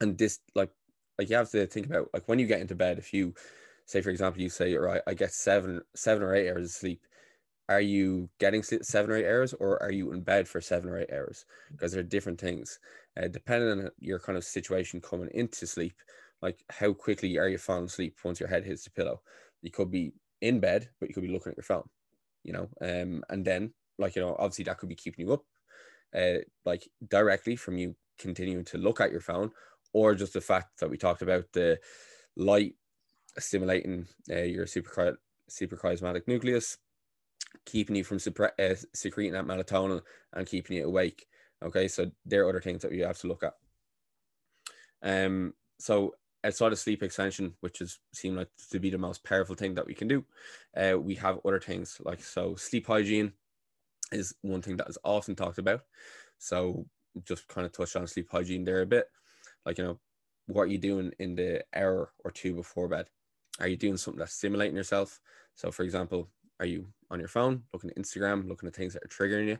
and 0.00 0.16
this 0.18 0.40
like 0.54 0.70
like 1.18 1.30
you 1.30 1.36
have 1.36 1.50
to 1.50 1.66
think 1.66 1.86
about 1.86 2.10
like 2.12 2.28
when 2.28 2.38
you 2.38 2.46
get 2.46 2.60
into 2.60 2.74
bed, 2.74 2.98
if 2.98 3.12
you 3.12 3.34
say 3.86 4.00
for 4.00 4.10
example 4.10 4.40
you 4.40 4.48
say 4.48 4.74
right 4.74 5.02
I 5.06 5.14
get 5.14 5.32
seven 5.32 5.80
seven 5.94 6.22
or 6.22 6.34
eight 6.34 6.50
hours 6.50 6.64
of 6.64 6.70
sleep 6.70 7.02
are 7.68 7.80
you 7.80 8.28
getting 8.40 8.62
seven 8.62 9.10
or 9.10 9.16
eight 9.16 9.26
hours 9.26 9.54
or 9.54 9.82
are 9.82 9.92
you 9.92 10.12
in 10.12 10.20
bed 10.20 10.46
for 10.46 10.60
seven 10.60 10.90
or 10.90 10.98
eight 10.98 11.12
hours? 11.12 11.46
Because 11.70 11.92
they're 11.92 12.02
different 12.02 12.38
things. 12.38 12.78
Uh, 13.16 13.28
depending 13.28 13.70
on 13.70 13.90
your 13.98 14.18
kind 14.18 14.36
of 14.36 14.44
situation 14.44 15.00
coming 15.00 15.30
into 15.34 15.66
sleep 15.66 15.94
like 16.42 16.62
how 16.68 16.92
quickly 16.92 17.38
are 17.38 17.48
you 17.48 17.56
falling 17.56 17.84
asleep 17.84 18.18
once 18.24 18.38
your 18.38 18.48
head 18.48 18.64
hits 18.64 18.84
the 18.84 18.90
pillow? 18.90 19.22
You 19.62 19.70
could 19.70 19.90
be 19.90 20.12
in 20.40 20.60
bed 20.60 20.90
but 21.00 21.08
you 21.08 21.14
could 21.14 21.22
be 21.22 21.32
looking 21.32 21.52
at 21.52 21.56
your 21.56 21.64
phone 21.64 21.88
you 22.42 22.52
know 22.52 22.68
um 22.82 23.24
and 23.30 23.44
then 23.44 23.72
like 23.98 24.14
you 24.14 24.22
know 24.22 24.36
obviously 24.38 24.64
that 24.64 24.78
could 24.78 24.88
be 24.88 24.94
keeping 24.94 25.26
you 25.26 25.32
up 25.32 25.42
uh 26.14 26.38
like 26.64 26.88
directly 27.08 27.56
from 27.56 27.78
you 27.78 27.94
continuing 28.18 28.64
to 28.64 28.78
look 28.78 29.00
at 29.00 29.10
your 29.10 29.20
phone 29.20 29.50
or 29.92 30.14
just 30.14 30.32
the 30.32 30.40
fact 30.40 30.80
that 30.80 30.90
we 30.90 30.96
talked 30.96 31.22
about 31.22 31.44
the 31.52 31.78
light 32.36 32.74
stimulating 33.38 34.06
uh, 34.30 34.42
your 34.42 34.66
super 34.66 35.18
suprachiasmatic 35.50 36.26
nucleus, 36.26 36.78
keeping 37.64 37.96
you 37.96 38.04
from 38.04 38.18
supre- 38.18 38.58
uh, 38.58 38.74
secreting 38.94 39.32
that 39.32 39.46
melatonin 39.46 40.00
and 40.32 40.46
keeping 40.46 40.76
you 40.76 40.86
awake. 40.86 41.26
Okay, 41.62 41.88
so 41.88 42.10
there 42.26 42.44
are 42.44 42.48
other 42.48 42.60
things 42.60 42.82
that 42.82 42.90
we 42.90 43.00
have 43.00 43.18
to 43.18 43.28
look 43.28 43.42
at. 43.42 43.54
Um, 45.02 45.54
so 45.78 46.14
outside 46.44 46.72
of 46.72 46.78
sleep 46.78 47.02
extension, 47.02 47.54
which 47.60 47.80
is 47.80 48.00
seem 48.12 48.36
like 48.36 48.48
to 48.70 48.78
be 48.78 48.90
the 48.90 48.98
most 48.98 49.24
powerful 49.24 49.54
thing 49.54 49.74
that 49.74 49.86
we 49.86 49.94
can 49.94 50.08
do, 50.08 50.24
uh, 50.76 50.98
we 50.98 51.14
have 51.14 51.38
other 51.44 51.60
things 51.60 52.00
like 52.04 52.22
so 52.22 52.54
sleep 52.56 52.86
hygiene 52.86 53.32
is 54.12 54.34
one 54.42 54.62
thing 54.62 54.76
that 54.76 54.88
is 54.88 54.98
often 55.04 55.34
talked 55.34 55.58
about. 55.58 55.82
So 56.38 56.86
just 57.24 57.46
kind 57.48 57.66
of 57.66 57.72
touch 57.72 57.96
on 57.96 58.06
sleep 58.06 58.28
hygiene 58.30 58.64
there 58.64 58.82
a 58.82 58.86
bit, 58.86 59.06
like 59.64 59.78
you 59.78 59.84
know 59.84 59.98
what 60.46 60.62
are 60.62 60.66
you 60.66 60.78
doing 60.78 61.12
in 61.18 61.34
the 61.34 61.64
hour 61.74 62.12
or 62.24 62.30
two 62.30 62.54
before 62.54 62.88
bed? 62.88 63.08
Are 63.60 63.68
you 63.68 63.76
doing 63.76 63.96
something 63.96 64.18
that's 64.18 64.34
stimulating 64.34 64.76
yourself? 64.76 65.20
So, 65.54 65.70
for 65.70 65.84
example, 65.84 66.28
are 66.60 66.66
you 66.66 66.88
on 67.10 67.18
your 67.18 67.28
phone 67.28 67.62
looking 67.72 67.90
at 67.90 67.96
Instagram, 67.96 68.48
looking 68.48 68.66
at 68.66 68.74
things 68.74 68.94
that 68.94 69.04
are 69.04 69.08
triggering 69.08 69.48
you? 69.48 69.58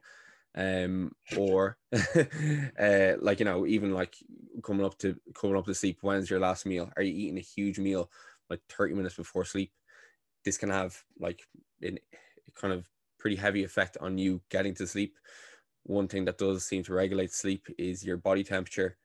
Um, 0.57 1.13
or 1.37 1.79
uh, 1.93 3.15
like 3.21 3.41
you 3.41 3.45
know, 3.45 3.67
even 3.67 3.93
like 3.93 4.17
coming 4.63 4.85
up 4.85 4.99
to 4.99 5.17
coming 5.35 5.57
up 5.57 5.67
to 5.67 5.75
sleep. 5.75 5.99
When's 6.03 6.31
your 6.31 6.41
last 6.41 6.67
meal? 6.67 6.91
Are 6.97 7.03
you 7.03 7.13
eating 7.13 7.39
a 7.39 7.43
huge 7.43 7.79
meal 7.79 8.11
like 8.51 8.61
30 8.69 8.95
minutes 8.95 9.17
before 9.17 9.45
sleep? 9.45 9.73
This 10.45 10.59
can 10.59 10.71
have 10.71 11.03
like 11.19 11.43
an 11.83 11.99
kind 12.55 12.75
of 12.75 12.89
pretty 13.25 13.37
heavy 13.37 13.65
effect 13.65 13.97
on 14.03 14.19
you 14.19 14.43
getting 14.51 14.75
to 14.75 14.87
sleep. 14.87 15.17
One 15.85 16.09
thing 16.09 16.27
that 16.27 16.37
does 16.37 16.63
seem 16.67 16.83
to 16.85 16.93
regulate 16.93 17.33
sleep 17.33 17.67
is 17.79 18.05
your 18.05 18.19
body 18.19 18.45
temperature 18.45 18.99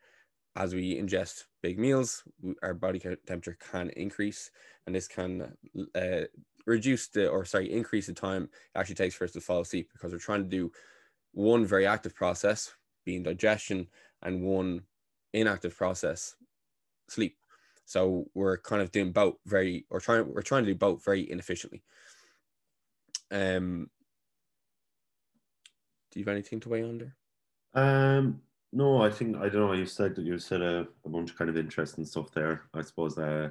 as 0.57 0.75
we 0.75 0.99
ingest 0.99 1.45
big 1.63 1.79
meals, 1.79 2.23
our 2.61 2.73
body 2.73 2.99
temperature 2.99 3.57
can 3.71 3.89
increase, 3.91 4.51
and 4.85 4.93
this 4.93 5.07
can 5.07 5.53
uh, 5.95 6.21
reduce 6.65 7.07
the 7.07 7.29
or 7.29 7.45
sorry 7.45 7.71
increase 7.71 8.07
the 8.07 8.13
time 8.13 8.43
it 8.43 8.79
actually 8.79 8.95
takes 8.95 9.15
for 9.15 9.23
us 9.23 9.31
to 9.31 9.39
fall 9.39 9.61
asleep 9.61 9.89
because 9.93 10.11
we're 10.11 10.19
trying 10.19 10.43
to 10.43 10.49
do 10.49 10.69
one 11.31 11.65
very 11.65 11.87
active 11.87 12.13
process, 12.13 12.73
being 13.05 13.23
digestion, 13.23 13.87
and 14.23 14.41
one 14.41 14.81
inactive 15.33 15.77
process, 15.77 16.35
sleep. 17.07 17.37
So 17.85 18.25
we're 18.33 18.57
kind 18.57 18.81
of 18.81 18.91
doing 18.91 19.13
both 19.13 19.35
very, 19.45 19.85
or 19.89 20.01
trying 20.01 20.33
we're 20.33 20.41
trying 20.41 20.65
to 20.65 20.71
do 20.71 20.77
both 20.77 21.05
very 21.05 21.31
inefficiently. 21.31 21.83
Um, 23.31 23.89
do 26.11 26.19
you 26.19 26.25
have 26.25 26.33
anything 26.33 26.59
to 26.61 26.69
weigh 26.69 26.83
under? 26.83 27.15
Um, 27.73 28.41
no, 28.71 29.01
I 29.01 29.09
think 29.09 29.37
I 29.37 29.49
don't 29.49 29.67
know. 29.67 29.73
You 29.73 29.85
said 29.85 30.15
that 30.15 30.25
you 30.25 30.37
said 30.39 30.61
a, 30.61 30.87
a 31.05 31.09
bunch 31.09 31.31
of 31.31 31.37
kind 31.37 31.49
of 31.49 31.57
interesting 31.57 32.05
stuff 32.05 32.31
there. 32.31 32.63
I 32.73 32.81
suppose 32.81 33.17
uh, 33.17 33.49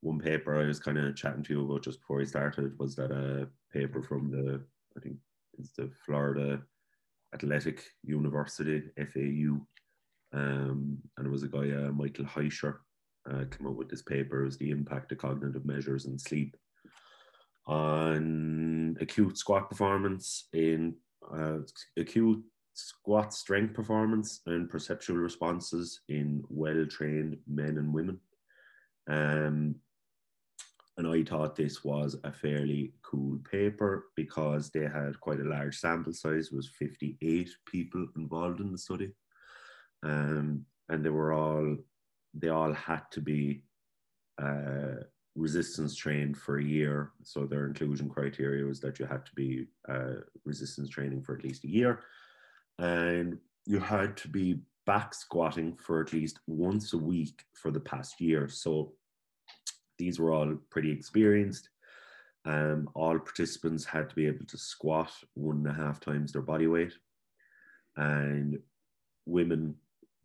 one 0.00 0.18
paper 0.18 0.60
I 0.60 0.66
was 0.66 0.80
kind 0.80 0.98
of 0.98 1.16
chatting 1.16 1.42
to 1.44 1.54
you 1.54 1.64
about 1.64 1.84
just 1.84 2.00
before 2.00 2.18
we 2.18 2.26
started 2.26 2.78
was 2.78 2.96
that 2.96 3.10
a 3.10 3.48
paper 3.72 4.02
from 4.02 4.30
the 4.30 4.60
I 4.96 5.00
think 5.00 5.16
it's 5.58 5.72
the 5.72 5.90
Florida 6.04 6.62
Atlantic 7.32 7.84
University 8.02 8.82
FAU, 8.96 9.60
um, 10.32 10.98
and 11.16 11.26
it 11.26 11.30
was 11.30 11.42
a 11.42 11.48
guy 11.48 11.70
uh, 11.70 11.92
Michael 11.92 12.24
Haischer 12.24 12.78
uh, 13.30 13.44
came 13.50 13.66
up 13.66 13.76
with 13.76 13.88
this 13.88 14.02
paper. 14.02 14.42
It 14.42 14.46
was 14.46 14.58
the 14.58 14.70
impact 14.70 15.12
of 15.12 15.18
cognitive 15.18 15.64
measures 15.64 16.06
in 16.06 16.18
sleep 16.18 16.56
on 17.66 18.96
acute 19.00 19.38
squat 19.38 19.68
performance 19.68 20.48
in 20.52 20.94
uh, 21.34 21.58
acute 21.96 22.42
squat 22.74 23.34
strength 23.34 23.74
performance 23.74 24.40
and 24.46 24.70
perceptual 24.70 25.16
responses 25.16 26.00
in 26.08 26.42
well 26.48 26.86
trained 26.86 27.36
men 27.46 27.78
and 27.78 27.92
women. 27.92 28.18
Um, 29.08 29.76
and 30.96 31.08
I 31.08 31.22
thought 31.22 31.56
this 31.56 31.82
was 31.82 32.16
a 32.24 32.32
fairly 32.32 32.92
cool 33.02 33.38
paper 33.50 34.08
because 34.16 34.70
they 34.70 34.82
had 34.82 35.18
quite 35.20 35.40
a 35.40 35.48
large 35.48 35.78
sample 35.78 36.12
size, 36.12 36.48
it 36.48 36.56
was 36.56 36.68
58 36.78 37.48
people 37.66 38.06
involved 38.16 38.60
in 38.60 38.70
the 38.70 38.78
study. 38.78 39.12
Um, 40.02 40.66
and 40.88 41.04
they 41.04 41.10
were 41.10 41.32
all, 41.32 41.76
they 42.34 42.48
all 42.48 42.74
had 42.74 43.02
to 43.12 43.20
be 43.20 43.62
uh, 44.40 45.04
resistance 45.36 45.94
trained 45.94 46.36
for 46.36 46.58
a 46.58 46.64
year. 46.64 47.12
So 47.22 47.46
their 47.46 47.66
inclusion 47.66 48.08
criteria 48.08 48.64
was 48.64 48.80
that 48.80 48.98
you 48.98 49.06
had 49.06 49.24
to 49.26 49.32
be 49.34 49.66
uh, 49.88 50.22
resistance 50.44 50.88
training 50.88 51.22
for 51.22 51.36
at 51.36 51.44
least 51.44 51.64
a 51.64 51.68
year 51.68 52.00
and 52.80 53.38
you 53.66 53.78
had 53.78 54.16
to 54.16 54.28
be 54.28 54.60
back 54.86 55.14
squatting 55.14 55.76
for 55.76 56.00
at 56.00 56.12
least 56.12 56.40
once 56.46 56.92
a 56.94 56.98
week 56.98 57.44
for 57.54 57.70
the 57.70 57.80
past 57.80 58.20
year. 58.20 58.48
So 58.48 58.94
these 59.98 60.18
were 60.18 60.32
all 60.32 60.56
pretty 60.70 60.90
experienced. 60.90 61.68
Um, 62.46 62.88
all 62.94 63.18
participants 63.18 63.84
had 63.84 64.08
to 64.08 64.16
be 64.16 64.26
able 64.26 64.46
to 64.46 64.56
squat 64.56 65.12
one 65.34 65.58
and 65.58 65.66
a 65.66 65.74
half 65.74 66.00
times 66.00 66.32
their 66.32 66.40
body 66.40 66.66
weight, 66.66 66.94
and 67.96 68.58
women 69.26 69.74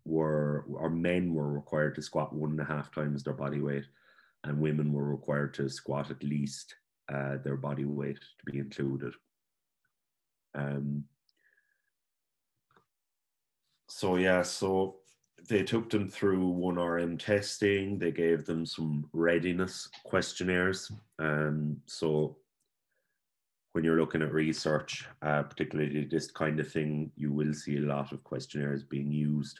were 0.05 0.65
or 0.69 0.89
men 0.89 1.33
were 1.33 1.51
required 1.51 1.95
to 1.95 2.01
squat 2.01 2.33
one 2.33 2.51
and 2.51 2.61
a 2.61 2.65
half 2.65 2.89
times 2.89 3.21
their 3.21 3.33
body 3.33 3.59
weight, 3.59 3.85
and 4.45 4.59
women 4.59 4.93
were 4.93 5.05
required 5.05 5.53
to 5.55 5.69
squat 5.69 6.11
at 6.11 6.23
least 6.23 6.75
uh, 7.13 7.37
their 7.43 7.57
body 7.57 7.85
weight 7.85 8.19
to 8.19 8.51
be 8.51 8.59
included. 8.59 9.13
Um, 10.53 11.03
so 13.87 14.15
yeah, 14.15 14.41
so 14.41 14.97
they 15.47 15.63
took 15.63 15.89
them 15.89 16.09
through 16.09 16.45
one 16.47 16.77
RM 16.77 17.17
testing. 17.17 17.99
They 17.99 18.11
gave 18.11 18.45
them 18.45 18.65
some 18.65 19.07
readiness 19.13 19.89
questionnaires. 20.03 20.91
Um, 21.19 21.77
so 21.85 22.37
when 23.73 23.83
you're 23.83 23.99
looking 23.99 24.21
at 24.21 24.33
research, 24.33 25.05
uh, 25.21 25.43
particularly 25.43 26.05
this 26.05 26.31
kind 26.31 26.59
of 26.59 26.71
thing, 26.71 27.11
you 27.15 27.31
will 27.31 27.53
see 27.53 27.77
a 27.77 27.81
lot 27.81 28.11
of 28.11 28.23
questionnaires 28.23 28.83
being 28.83 29.11
used. 29.11 29.59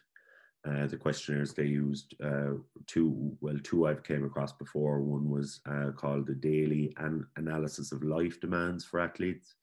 Uh, 0.67 0.87
the 0.87 0.97
questionnaires 0.97 1.53
they 1.53 1.65
used, 1.65 2.15
uh, 2.23 2.53
two, 2.87 3.37
well, 3.39 3.57
two 3.63 3.87
I've 3.87 4.03
came 4.03 4.25
across 4.25 4.51
before. 4.51 4.99
One 4.99 5.29
was 5.29 5.61
uh, 5.69 5.91
called 5.91 6.25
the 6.25 6.33
Daily 6.33 6.91
An- 6.97 7.27
Analysis 7.35 7.91
of 7.91 8.03
Life 8.03 8.39
Demands 8.39 8.83
for 8.83 8.99
Athletes. 8.99 9.55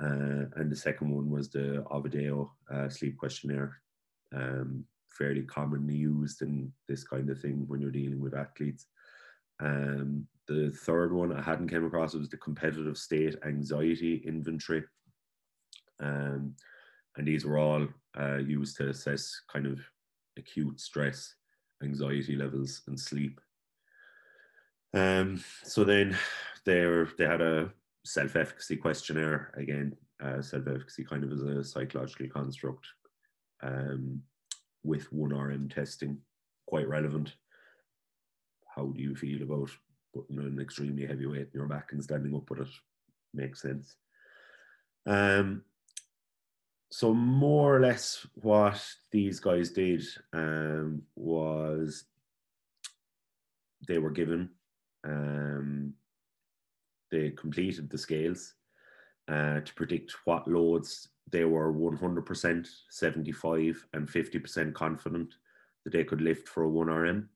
Uh, 0.00 0.46
and 0.56 0.70
the 0.70 0.76
second 0.76 1.10
one 1.10 1.28
was 1.28 1.50
the 1.50 1.84
Oviedo 1.90 2.50
uh, 2.72 2.88
sleep 2.88 3.18
questionnaire, 3.18 3.82
um, 4.34 4.84
fairly 5.10 5.42
commonly 5.42 5.96
used 5.96 6.40
in 6.40 6.72
this 6.88 7.04
kind 7.04 7.28
of 7.28 7.38
thing 7.40 7.64
when 7.66 7.80
you're 7.80 7.90
dealing 7.90 8.20
with 8.20 8.34
athletes. 8.34 8.86
Um, 9.60 10.26
the 10.46 10.70
third 10.70 11.12
one 11.12 11.32
I 11.32 11.42
hadn't 11.42 11.68
came 11.68 11.84
across 11.84 12.14
was 12.14 12.30
the 12.30 12.36
competitive 12.38 12.96
state 12.96 13.36
anxiety 13.44 14.22
inventory. 14.26 14.84
Um, 16.00 16.54
and 17.16 17.26
these 17.26 17.44
were 17.44 17.58
all 17.58 17.86
uh, 18.18 18.36
used 18.36 18.76
to 18.76 18.88
assess 18.88 19.42
kind 19.52 19.66
of 19.66 19.80
acute 20.38 20.80
stress, 20.80 21.34
anxiety 21.82 22.36
levels, 22.36 22.82
and 22.86 22.98
sleep. 22.98 23.40
Um, 24.94 25.42
so 25.64 25.84
then 25.84 26.16
they 26.64 26.86
they 27.18 27.26
had 27.26 27.42
a 27.42 27.70
self-efficacy 28.04 28.76
questionnaire. 28.76 29.52
Again 29.56 29.96
uh, 30.22 30.42
self-efficacy 30.42 31.04
kind 31.04 31.24
of 31.24 31.32
as 31.32 31.42
a 31.42 31.64
psychological 31.64 32.28
construct 32.28 32.86
um, 33.62 34.20
with 34.82 35.10
1rm 35.12 35.72
testing 35.72 36.18
quite 36.66 36.88
relevant. 36.88 37.34
How 38.74 38.86
do 38.86 39.00
you 39.00 39.14
feel 39.14 39.42
about 39.42 39.70
putting 40.14 40.38
an 40.38 40.58
extremely 40.60 41.06
heavy 41.06 41.26
weight 41.26 41.48
in 41.52 41.60
your 41.60 41.66
back 41.66 41.92
and 41.92 42.02
standing 42.02 42.34
up 42.34 42.48
with 42.50 42.60
it? 42.60 42.68
Makes 43.34 43.62
sense. 43.62 43.96
Um, 45.06 45.62
so 46.90 47.12
more 47.12 47.76
or 47.76 47.80
less 47.80 48.26
what 48.34 48.82
these 49.10 49.40
guys 49.40 49.70
did 49.70 50.02
um, 50.32 51.02
was 51.16 52.04
they 53.86 53.98
were 53.98 54.10
given 54.10 54.50
um, 55.04 55.92
they 57.10 57.30
completed 57.30 57.88
the 57.88 57.98
scales 57.98 58.54
uh, 59.28 59.60
to 59.60 59.74
predict 59.74 60.14
what 60.24 60.48
loads 60.48 61.08
they 61.30 61.44
were 61.44 61.72
100%, 61.72 62.68
75, 62.88 63.86
and 63.92 64.08
50% 64.08 64.74
confident 64.74 65.34
that 65.84 65.92
they 65.92 66.04
could 66.04 66.20
lift 66.20 66.48
for 66.48 66.64
a 66.64 66.68
1RM. 66.68 67.26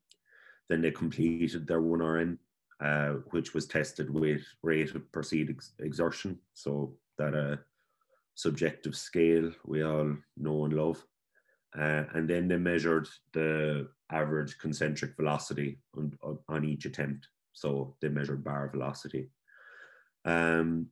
Then 0.69 0.81
they 0.81 0.91
completed 0.91 1.67
their 1.67 1.81
1RM, 1.81 2.39
uh, 2.81 3.09
which 3.31 3.53
was 3.55 3.67
tested 3.67 4.09
with 4.09 4.43
rate 4.63 4.95
of 4.95 5.11
perceived 5.13 5.51
ex- 5.51 5.73
exertion. 5.79 6.39
So 6.55 6.95
that 7.19 7.35
uh, 7.35 7.57
subjective 8.43 8.97
scale 8.97 9.51
we 9.65 9.83
all 9.83 10.17
know 10.37 10.65
and 10.65 10.75
love. 10.75 11.05
Uh, 11.79 12.05
and 12.15 12.29
then 12.29 12.49
they 12.49 12.59
measured 12.59 13.09
the 13.33 13.89
average 14.11 14.59
concentric 14.59 15.17
velocity 15.17 15.79
on, 15.97 16.13
on 16.49 16.65
each 16.65 16.85
attempt. 16.85 17.29
So 17.55 17.97
they 18.03 18.09
measured 18.09 18.45
bar 18.45 18.69
velocity. 18.71 19.31
Um, 20.25 20.89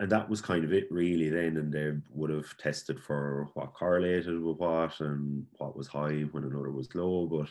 and 0.00 0.10
that 0.10 0.28
was 0.28 0.40
kind 0.40 0.64
of 0.64 0.72
it 0.72 0.90
really 0.90 1.28
then 1.28 1.56
and 1.56 1.72
they 1.72 1.92
would 2.10 2.30
have 2.30 2.56
tested 2.56 3.00
for 3.00 3.50
what 3.54 3.74
correlated 3.74 4.42
with 4.42 4.56
what 4.56 4.98
and 5.00 5.46
what 5.58 5.76
was 5.76 5.86
high 5.86 6.22
when 6.32 6.42
another 6.42 6.72
was 6.72 6.92
low 6.94 7.26
but 7.26 7.48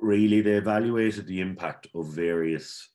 really 0.00 0.40
they 0.40 0.54
evaluated 0.54 1.26
the 1.26 1.40
impact 1.40 1.86
of 1.94 2.06
various 2.06 2.88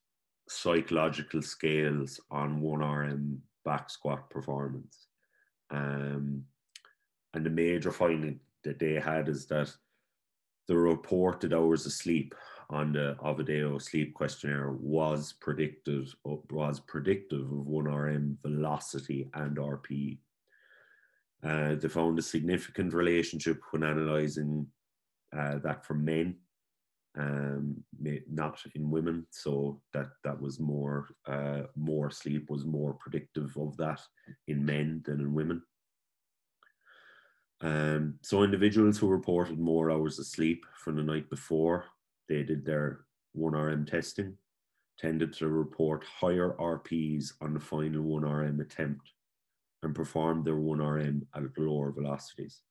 psychological 0.47 1.41
scales 1.41 2.19
on 2.29 2.61
1rm 2.61 3.37
back 3.63 3.89
squat 3.89 4.29
performance 4.29 5.07
um, 5.71 6.43
and 7.33 7.45
the 7.45 7.49
major 7.49 7.91
finding 7.91 8.39
that 8.63 8.79
they 8.79 8.93
had 8.93 9.27
is 9.27 9.45
that 9.47 9.71
the 10.67 10.75
reported 10.75 11.53
hours 11.53 11.85
of 11.85 11.91
sleep 11.91 12.33
on 12.69 12.93
the 12.93 13.15
Oviedo 13.23 13.77
sleep 13.77 14.13
questionnaire 14.13 14.71
was 14.71 15.33
predicted 15.33 16.09
was 16.23 16.79
predictive 16.79 17.41
of 17.41 17.67
1RM 17.67 18.37
velocity 18.41 19.29
and 19.35 19.57
RP. 19.57 20.17
Uh, 21.43 21.75
they 21.75 21.87
found 21.87 22.17
a 22.17 22.23
significant 22.23 22.93
relationship 22.93 23.61
when 23.69 23.83
analysing 23.83 24.65
uh, 25.37 25.59
that 25.59 25.85
for 25.85 25.93
men, 25.93 26.35
um, 27.17 27.83
not 28.29 28.59
in 28.75 28.89
women. 28.89 29.25
So 29.31 29.81
that 29.93 30.07
that 30.23 30.39
was 30.39 30.59
more 30.59 31.07
uh, 31.27 31.63
more 31.75 32.09
sleep 32.11 32.49
was 32.49 32.65
more 32.65 32.93
predictive 32.93 33.55
of 33.57 33.77
that 33.77 34.01
in 34.47 34.65
men 34.65 35.01
than 35.05 35.19
in 35.19 35.33
women. 35.33 35.61
Um, 37.61 38.15
so 38.21 38.43
individuals 38.43 38.97
who 38.97 39.07
reported 39.07 39.59
more 39.59 39.89
hours 39.89 40.19
of 40.19 40.25
sleep 40.25 40.65
from 40.83 40.97
the 40.97 41.03
night 41.03 41.29
before 41.29 41.85
they 42.27 42.43
did 42.43 42.65
their 42.65 43.05
1RM 43.37 43.89
testing, 43.89 44.37
tended 44.99 45.33
to 45.33 45.47
report 45.47 46.03
higher 46.03 46.55
RPs 46.59 47.31
on 47.41 47.53
the 47.53 47.59
final 47.59 48.03
1RM 48.03 48.59
attempt 48.61 49.09
and 49.83 49.95
performed 49.95 50.45
their 50.45 50.55
1RM 50.55 51.21
at 51.35 51.43
lower 51.57 51.91
velocities. 51.91 52.61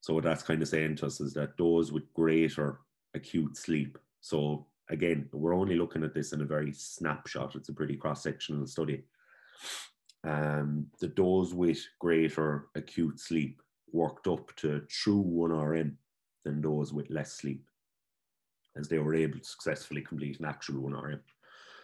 So 0.00 0.14
what 0.14 0.24
that's 0.24 0.42
kind 0.42 0.62
of 0.62 0.68
saying 0.68 0.96
to 0.96 1.06
us 1.06 1.20
is 1.20 1.34
that 1.34 1.56
those 1.56 1.92
with 1.92 2.12
greater 2.14 2.80
acute 3.14 3.56
sleep. 3.56 3.98
So 4.20 4.66
again, 4.90 5.28
we're 5.32 5.54
only 5.54 5.76
looking 5.76 6.04
at 6.04 6.14
this 6.14 6.32
in 6.32 6.40
a 6.40 6.46
very 6.46 6.72
snapshot. 6.72 7.54
It's 7.54 7.68
a 7.68 7.74
pretty 7.74 7.96
cross-sectional 7.96 8.66
study. 8.66 9.04
Um, 10.24 10.86
the 11.00 11.08
those 11.08 11.54
with 11.54 11.80
greater 12.00 12.66
acute 12.74 13.20
sleep 13.20 13.62
worked 13.92 14.26
up 14.26 14.54
to 14.56 14.80
true 14.88 15.24
1RM 15.24 15.94
than 16.44 16.60
those 16.60 16.92
with 16.92 17.10
less 17.10 17.32
sleep 17.32 17.64
as 18.76 18.88
they 18.88 18.98
were 18.98 19.14
able 19.14 19.38
to 19.38 19.44
successfully 19.44 20.02
complete 20.02 20.38
an 20.40 20.46
actual 20.46 20.82
1RM. 20.82 21.20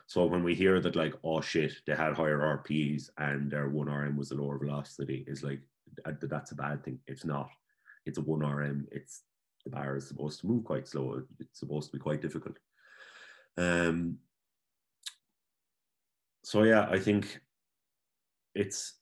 So 0.06 0.26
when 0.26 0.44
we 0.44 0.54
hear 0.54 0.80
that 0.80 0.96
like, 0.96 1.14
oh 1.24 1.40
shit, 1.40 1.72
they 1.86 1.94
had 1.94 2.14
higher 2.14 2.38
RPs 2.38 3.08
and 3.18 3.50
their 3.50 3.68
one 3.68 3.88
RM 3.88 4.16
was 4.16 4.30
a 4.30 4.34
lower 4.34 4.58
velocity, 4.58 5.24
is 5.26 5.42
like 5.42 5.60
that's 6.20 6.52
a 6.52 6.56
bad 6.56 6.84
thing. 6.84 6.98
It's 7.06 7.24
not. 7.24 7.50
It's 8.06 8.18
a 8.18 8.22
one 8.22 8.40
RM. 8.40 8.86
It's 8.92 9.22
the 9.64 9.70
bar 9.70 9.96
is 9.96 10.06
supposed 10.06 10.40
to 10.40 10.46
move 10.46 10.64
quite 10.64 10.86
slow. 10.86 11.22
It's 11.40 11.60
supposed 11.60 11.90
to 11.90 11.96
be 11.96 12.02
quite 12.02 12.22
difficult. 12.22 12.56
Um. 13.56 14.18
So 16.42 16.62
yeah, 16.64 16.86
I 16.90 16.98
think 16.98 17.40
it's 18.54 18.94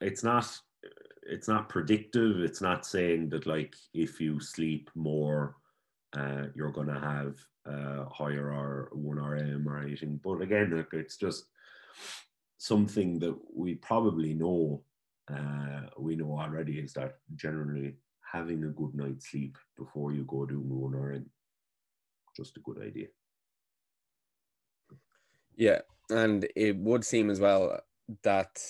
it's 0.00 0.24
not 0.24 0.58
it's 1.22 1.48
not 1.48 1.68
predictive. 1.68 2.40
It's 2.40 2.60
not 2.60 2.86
saying 2.86 3.28
that 3.30 3.46
like 3.46 3.74
if 3.92 4.20
you 4.20 4.40
sleep 4.40 4.90
more, 4.94 5.56
uh, 6.16 6.46
you're 6.54 6.72
gonna 6.72 7.00
have 7.00 7.36
uh, 7.66 8.08
higher 8.08 8.52
or 8.52 8.90
one 8.92 9.18
RM 9.18 9.68
or 9.68 9.80
anything. 9.80 10.20
But 10.22 10.40
again, 10.40 10.86
it's 10.92 11.16
just 11.16 11.46
something 12.58 13.18
that 13.20 13.36
we 13.54 13.74
probably 13.74 14.34
know. 14.34 14.82
Uh, 15.28 15.82
we 15.98 16.14
know 16.14 16.38
already 16.38 16.78
is 16.78 16.92
that 16.92 17.18
generally 17.34 17.96
having 18.30 18.64
a 18.64 18.68
good 18.68 18.94
night's 18.94 19.30
sleep 19.30 19.56
before 19.76 20.12
you 20.12 20.24
go 20.24 20.46
do 20.46 20.60
moon 20.60 20.94
or 20.94 21.12
in. 21.12 21.26
just 22.36 22.56
a 22.56 22.60
good 22.60 22.82
idea. 22.82 23.06
Yeah, 25.56 25.80
and 26.10 26.46
it 26.54 26.76
would 26.76 27.04
seem 27.04 27.30
as 27.30 27.40
well 27.40 27.80
that 28.22 28.60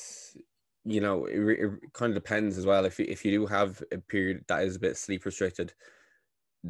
you 0.85 1.01
know 1.01 1.27
it, 1.27 1.41
it 1.41 1.71
kind 1.93 2.11
of 2.17 2.23
depends 2.23 2.57
as 2.57 2.65
well 2.65 2.85
if 2.85 2.99
you, 2.99 3.07
if 3.09 3.25
you 3.25 3.33
do 3.33 3.47
have 3.47 3.83
a 3.93 3.99
period 3.99 4.45
that 4.49 4.63
is 4.63 4.77
a 4.77 4.81
bit 4.81 4.97
sleep 4.97 5.25
restricted 5.25 5.75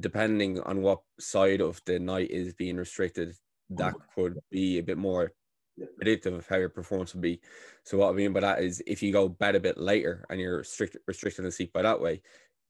depending 0.01 0.59
on 0.63 0.83
what 0.83 1.01
side 1.21 1.61
of 1.61 1.81
the 1.85 1.99
night 1.99 2.31
is 2.31 2.55
being 2.55 2.77
restricted 2.77 3.35
that 3.71 3.95
could 4.15 4.39
be 4.51 4.79
a 4.79 4.83
bit 4.83 4.99
more 4.99 5.33
predictive 5.97 6.33
of 6.33 6.47
how 6.49 6.57
your 6.57 6.71
performance 6.71 7.15
would 7.15 7.23
be 7.23 7.41
so 7.85 7.99
what 7.99 8.09
i 8.09 8.13
mean 8.13 8.33
by 8.33 8.41
that 8.41 8.63
is 8.63 8.83
if 8.87 9.03
you 9.03 9.13
go 9.13 9.29
bed 9.29 9.55
a 9.55 9.61
bit 9.61 9.77
later 9.77 10.25
and 10.31 10.41
you're 10.41 10.65
strict, 10.65 10.97
restricting 11.07 11.45
the 11.45 11.51
sleep 11.51 11.73
by 11.73 11.83
that 11.83 12.01
way 12.01 12.21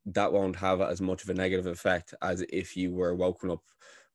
that 0.07 0.32
won't 0.32 0.57
have 0.57 0.80
as 0.80 1.00
much 1.00 1.22
of 1.24 1.30
a 1.30 1.34
negative 1.34 1.66
effect 1.66 2.14
as 2.22 2.44
if 2.50 2.76
you 2.76 2.92
were 2.94 3.14
woken 3.14 3.50
up 3.50 3.62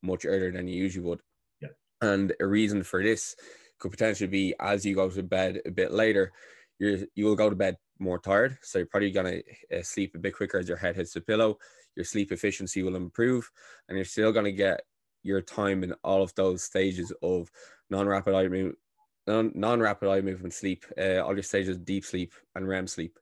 much 0.01 0.25
earlier 0.25 0.51
than 0.51 0.67
you 0.67 0.75
usually 0.75 1.05
would 1.05 1.19
yeah. 1.61 1.67
and 2.01 2.33
a 2.39 2.45
reason 2.45 2.83
for 2.83 3.03
this 3.03 3.35
could 3.81 3.91
potentially 3.91 4.27
be 4.27 4.53
as 4.61 4.85
you 4.85 4.95
go 4.95 5.09
to 5.09 5.23
bed 5.23 5.59
a 5.65 5.71
bit 5.71 5.91
later, 5.91 6.31
you 6.79 7.05
you 7.15 7.25
will 7.25 7.35
go 7.35 7.49
to 7.49 7.55
bed 7.55 7.75
more 7.99 8.19
tired. 8.19 8.57
So 8.61 8.77
you're 8.77 8.87
probably 8.87 9.11
going 9.11 9.41
to 9.41 9.79
uh, 9.79 9.83
sleep 9.83 10.15
a 10.15 10.19
bit 10.19 10.35
quicker 10.35 10.59
as 10.59 10.69
your 10.69 10.77
head 10.77 10.95
hits 10.95 11.13
the 11.13 11.21
pillow. 11.21 11.57
Your 11.95 12.05
sleep 12.05 12.31
efficiency 12.31 12.83
will 12.83 12.95
improve, 12.95 13.51
and 13.89 13.97
you're 13.97 14.05
still 14.05 14.31
going 14.31 14.45
to 14.45 14.51
get 14.51 14.81
your 15.23 15.41
time 15.41 15.83
in 15.83 15.93
all 16.03 16.23
of 16.23 16.33
those 16.35 16.63
stages 16.63 17.11
of 17.21 17.51
non-rapid 17.89 18.33
eye 18.33 18.47
movement, 18.47 18.77
non-rapid 19.27 20.09
eye 20.09 20.21
movement 20.21 20.53
sleep, 20.53 20.85
uh, 20.97 21.19
all 21.19 21.33
your 21.33 21.43
stages 21.43 21.75
of 21.75 21.85
deep 21.85 22.05
sleep 22.05 22.33
and 22.55 22.67
REM 22.67 22.87
sleep. 22.87 23.19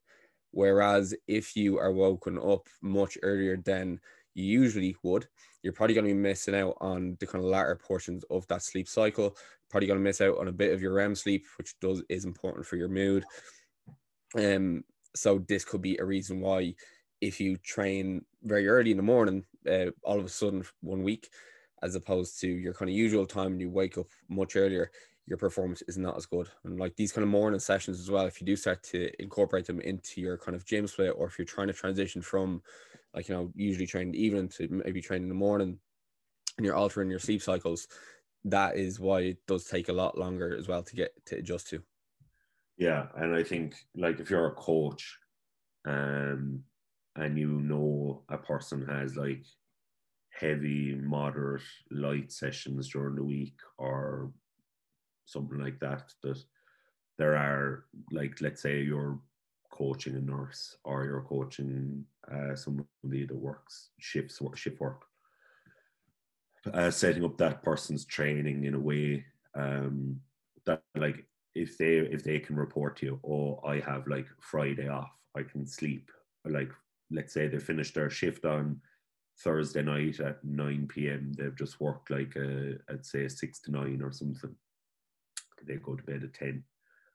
Whereas 0.51 1.13
if 1.27 1.55
you 1.55 1.77
are 1.77 1.91
woken 1.91 2.37
up 2.37 2.67
much 2.81 3.17
earlier 3.21 3.57
than 3.57 3.99
you 4.33 4.45
usually 4.45 4.95
would, 5.03 5.27
you're 5.61 5.73
probably 5.73 5.93
going 5.93 6.07
to 6.07 6.13
be 6.13 6.19
missing 6.19 6.55
out 6.55 6.77
on 6.81 7.17
the 7.19 7.27
kind 7.27 7.43
of 7.43 7.49
latter 7.49 7.75
portions 7.75 8.23
of 8.29 8.47
that 8.47 8.63
sleep 8.63 8.87
cycle. 8.87 9.35
Probably 9.69 9.87
going 9.87 9.99
to 9.99 10.03
miss 10.03 10.21
out 10.21 10.37
on 10.37 10.47
a 10.47 10.53
bit 10.53 10.73
of 10.73 10.81
your 10.81 10.93
REM 10.93 11.15
sleep, 11.15 11.45
which 11.57 11.77
does 11.79 12.01
is 12.09 12.25
important 12.25 12.65
for 12.65 12.77
your 12.77 12.87
mood. 12.87 13.23
Um, 14.35 14.83
so 15.15 15.39
this 15.47 15.65
could 15.65 15.81
be 15.81 15.97
a 15.97 16.05
reason 16.05 16.39
why 16.39 16.75
if 17.21 17.39
you 17.39 17.57
train 17.57 18.23
very 18.43 18.67
early 18.67 18.91
in 18.91 18.97
the 18.97 19.03
morning, 19.03 19.43
uh, 19.69 19.87
all 20.03 20.19
of 20.19 20.25
a 20.25 20.29
sudden 20.29 20.63
one 20.81 21.03
week, 21.03 21.29
as 21.81 21.95
opposed 21.95 22.39
to 22.41 22.47
your 22.47 22.73
kind 22.73 22.89
of 22.89 22.95
usual 22.95 23.25
time 23.25 23.53
and 23.53 23.61
you 23.61 23.69
wake 23.69 23.97
up 23.97 24.07
much 24.29 24.55
earlier, 24.55 24.91
your 25.29 25.37
performance 25.37 25.81
is 25.87 25.97
not 25.97 26.17
as 26.17 26.25
good. 26.25 26.49
And 26.65 26.79
like 26.79 26.95
these 26.95 27.11
kind 27.11 27.23
of 27.23 27.29
morning 27.29 27.59
sessions 27.59 27.99
as 27.99 28.11
well, 28.11 28.25
if 28.25 28.41
you 28.41 28.47
do 28.47 28.55
start 28.55 28.83
to 28.83 29.09
incorporate 29.21 29.65
them 29.65 29.79
into 29.79 30.19
your 30.19 30.37
kind 30.37 30.55
of 30.55 30.65
gym 30.65 30.87
split, 30.87 31.13
or 31.15 31.27
if 31.27 31.37
you're 31.37 31.45
trying 31.45 31.67
to 31.67 31.73
transition 31.73 32.21
from 32.21 32.61
like 33.13 33.27
you 33.27 33.35
know 33.35 33.51
usually 33.55 33.87
train 33.87 34.11
the 34.11 34.23
evening 34.23 34.47
to 34.49 34.67
maybe 34.69 35.01
train 35.01 35.23
in 35.23 35.29
the 35.29 35.35
morning 35.35 35.77
and 36.57 36.65
you're 36.65 36.75
altering 36.75 37.09
your 37.09 37.19
sleep 37.19 37.41
cycles 37.41 37.87
that 38.45 38.77
is 38.77 38.99
why 38.99 39.21
it 39.21 39.37
does 39.47 39.65
take 39.65 39.89
a 39.89 39.93
lot 39.93 40.17
longer 40.17 40.55
as 40.57 40.67
well 40.67 40.83
to 40.83 40.95
get 40.95 41.11
to 41.25 41.37
adjust 41.37 41.69
to 41.69 41.81
yeah 42.77 43.07
and 43.17 43.35
i 43.35 43.43
think 43.43 43.75
like 43.95 44.19
if 44.19 44.29
you're 44.29 44.47
a 44.47 44.55
coach 44.55 45.17
um 45.85 46.61
and 47.15 47.37
you 47.37 47.47
know 47.61 48.23
a 48.29 48.37
person 48.37 48.85
has 48.87 49.15
like 49.15 49.43
heavy 50.31 50.95
moderate 50.95 51.63
light 51.91 52.31
sessions 52.31 52.89
during 52.89 53.15
the 53.15 53.23
week 53.23 53.57
or 53.77 54.31
something 55.29 55.59
like 55.59 55.79
that 55.79 56.11
that 56.23 56.43
there 57.17 57.35
are 57.35 57.85
like 58.11 58.41
let's 58.41 58.61
say 58.61 58.81
you're 58.81 59.19
coaching 59.71 60.15
a 60.15 60.21
nurse 60.21 60.77
or 60.83 61.05
you're 61.05 61.21
coaching 61.21 62.03
uh, 62.31 62.55
somebody 62.55 63.25
that 63.25 63.35
works 63.35 63.89
shifts 63.99 64.41
shift 64.55 64.79
work, 64.79 65.05
uh, 66.73 66.91
setting 66.91 67.23
up 67.23 67.37
that 67.37 67.61
person's 67.63 68.05
training 68.05 68.65
in 68.65 68.73
a 68.73 68.79
way 68.79 69.25
um, 69.55 70.19
that 70.65 70.81
like 70.95 71.25
if 71.55 71.77
they 71.77 71.97
if 71.97 72.23
they 72.23 72.39
can 72.39 72.55
report 72.55 72.97
to 72.97 73.05
you, 73.05 73.19
oh, 73.27 73.59
I 73.65 73.79
have 73.79 74.07
like 74.07 74.27
Friday 74.39 74.87
off, 74.87 75.11
I 75.35 75.43
can 75.43 75.65
sleep. 75.65 76.11
Like 76.45 76.71
let's 77.11 77.33
say 77.33 77.47
they 77.47 77.59
finish 77.59 77.93
their 77.93 78.09
shift 78.09 78.45
on 78.45 78.81
Thursday 79.43 79.81
night 79.81 80.19
at 80.19 80.43
9 80.43 80.87
p.m. 80.87 81.33
They've 81.37 81.57
just 81.57 81.79
worked 81.79 82.11
like 82.11 82.35
a, 82.35 82.75
I'd 82.89 83.05
say 83.05 83.27
six 83.27 83.59
to 83.61 83.71
nine 83.71 84.01
or 84.03 84.11
something. 84.11 84.55
They 85.65 85.75
go 85.75 85.95
to 85.95 86.03
bed 86.03 86.23
at 86.23 86.33
10 86.33 86.63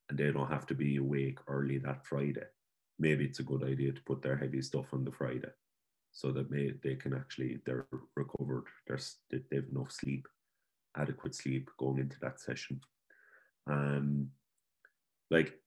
and 0.08 0.18
they 0.18 0.30
don't 0.30 0.50
have 0.50 0.66
to 0.66 0.74
be 0.74 0.96
awake 0.96 1.38
early 1.48 1.78
that 1.78 2.06
Friday. 2.06 2.46
Maybe 2.98 3.24
it's 3.24 3.40
a 3.40 3.44
good 3.44 3.64
idea 3.64 3.92
to 3.92 4.02
put 4.02 4.22
their 4.22 4.36
heavy 4.36 4.62
stuff 4.62 4.86
on 4.92 5.04
the 5.04 5.12
Friday 5.12 5.50
so 6.12 6.30
that 6.32 6.50
may, 6.50 6.72
they 6.82 6.94
can 6.94 7.14
actually 7.14 7.60
they're 7.66 7.86
recovered. 8.14 8.64
They're, 8.86 9.00
they've 9.50 9.68
enough 9.70 9.90
sleep 9.90 10.28
adequate 10.96 11.34
sleep 11.34 11.70
going 11.78 11.98
into 11.98 12.16
that 12.20 12.40
session. 12.40 12.80
Um 13.68 14.28
like 15.30 15.58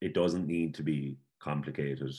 it 0.00 0.14
doesn't 0.14 0.46
need 0.46 0.74
to 0.74 0.82
be 0.82 1.18
complicated 1.40 2.14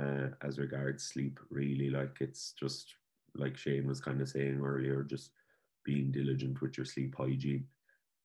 uh, 0.00 0.28
as 0.42 0.58
regards 0.58 1.04
sleep 1.04 1.40
really. 1.50 1.90
Like 1.90 2.16
it's 2.20 2.52
just 2.52 2.94
like 3.34 3.56
Shane 3.56 3.86
was 3.86 4.00
kind 4.00 4.20
of 4.20 4.28
saying 4.28 4.60
earlier 4.60 5.02
just 5.02 5.30
being 5.84 6.12
diligent 6.12 6.60
with 6.60 6.76
your 6.76 6.84
sleep 6.84 7.14
hygiene 7.16 7.64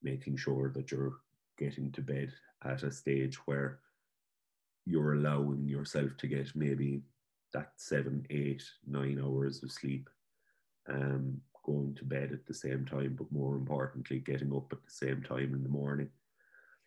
making 0.03 0.37
sure 0.37 0.71
that 0.75 0.91
you're 0.91 1.17
getting 1.57 1.91
to 1.91 2.01
bed 2.01 2.31
at 2.63 2.83
a 2.83 2.91
stage 2.91 3.35
where 3.45 3.79
you're 4.85 5.13
allowing 5.13 5.67
yourself 5.67 6.15
to 6.17 6.27
get 6.27 6.55
maybe 6.55 7.01
that 7.53 7.71
seven, 7.77 8.25
eight, 8.29 8.63
nine 8.87 9.21
hours 9.23 9.63
of 9.63 9.71
sleep, 9.71 10.09
um, 10.89 11.39
going 11.63 11.95
to 11.95 12.03
bed 12.03 12.31
at 12.33 12.45
the 12.45 12.53
same 12.53 12.85
time, 12.85 13.15
but 13.17 13.31
more 13.31 13.55
importantly, 13.55 14.19
getting 14.19 14.53
up 14.53 14.71
at 14.71 14.83
the 14.83 14.91
same 14.91 15.23
time 15.23 15.53
in 15.53 15.63
the 15.63 15.69
morning. 15.69 16.09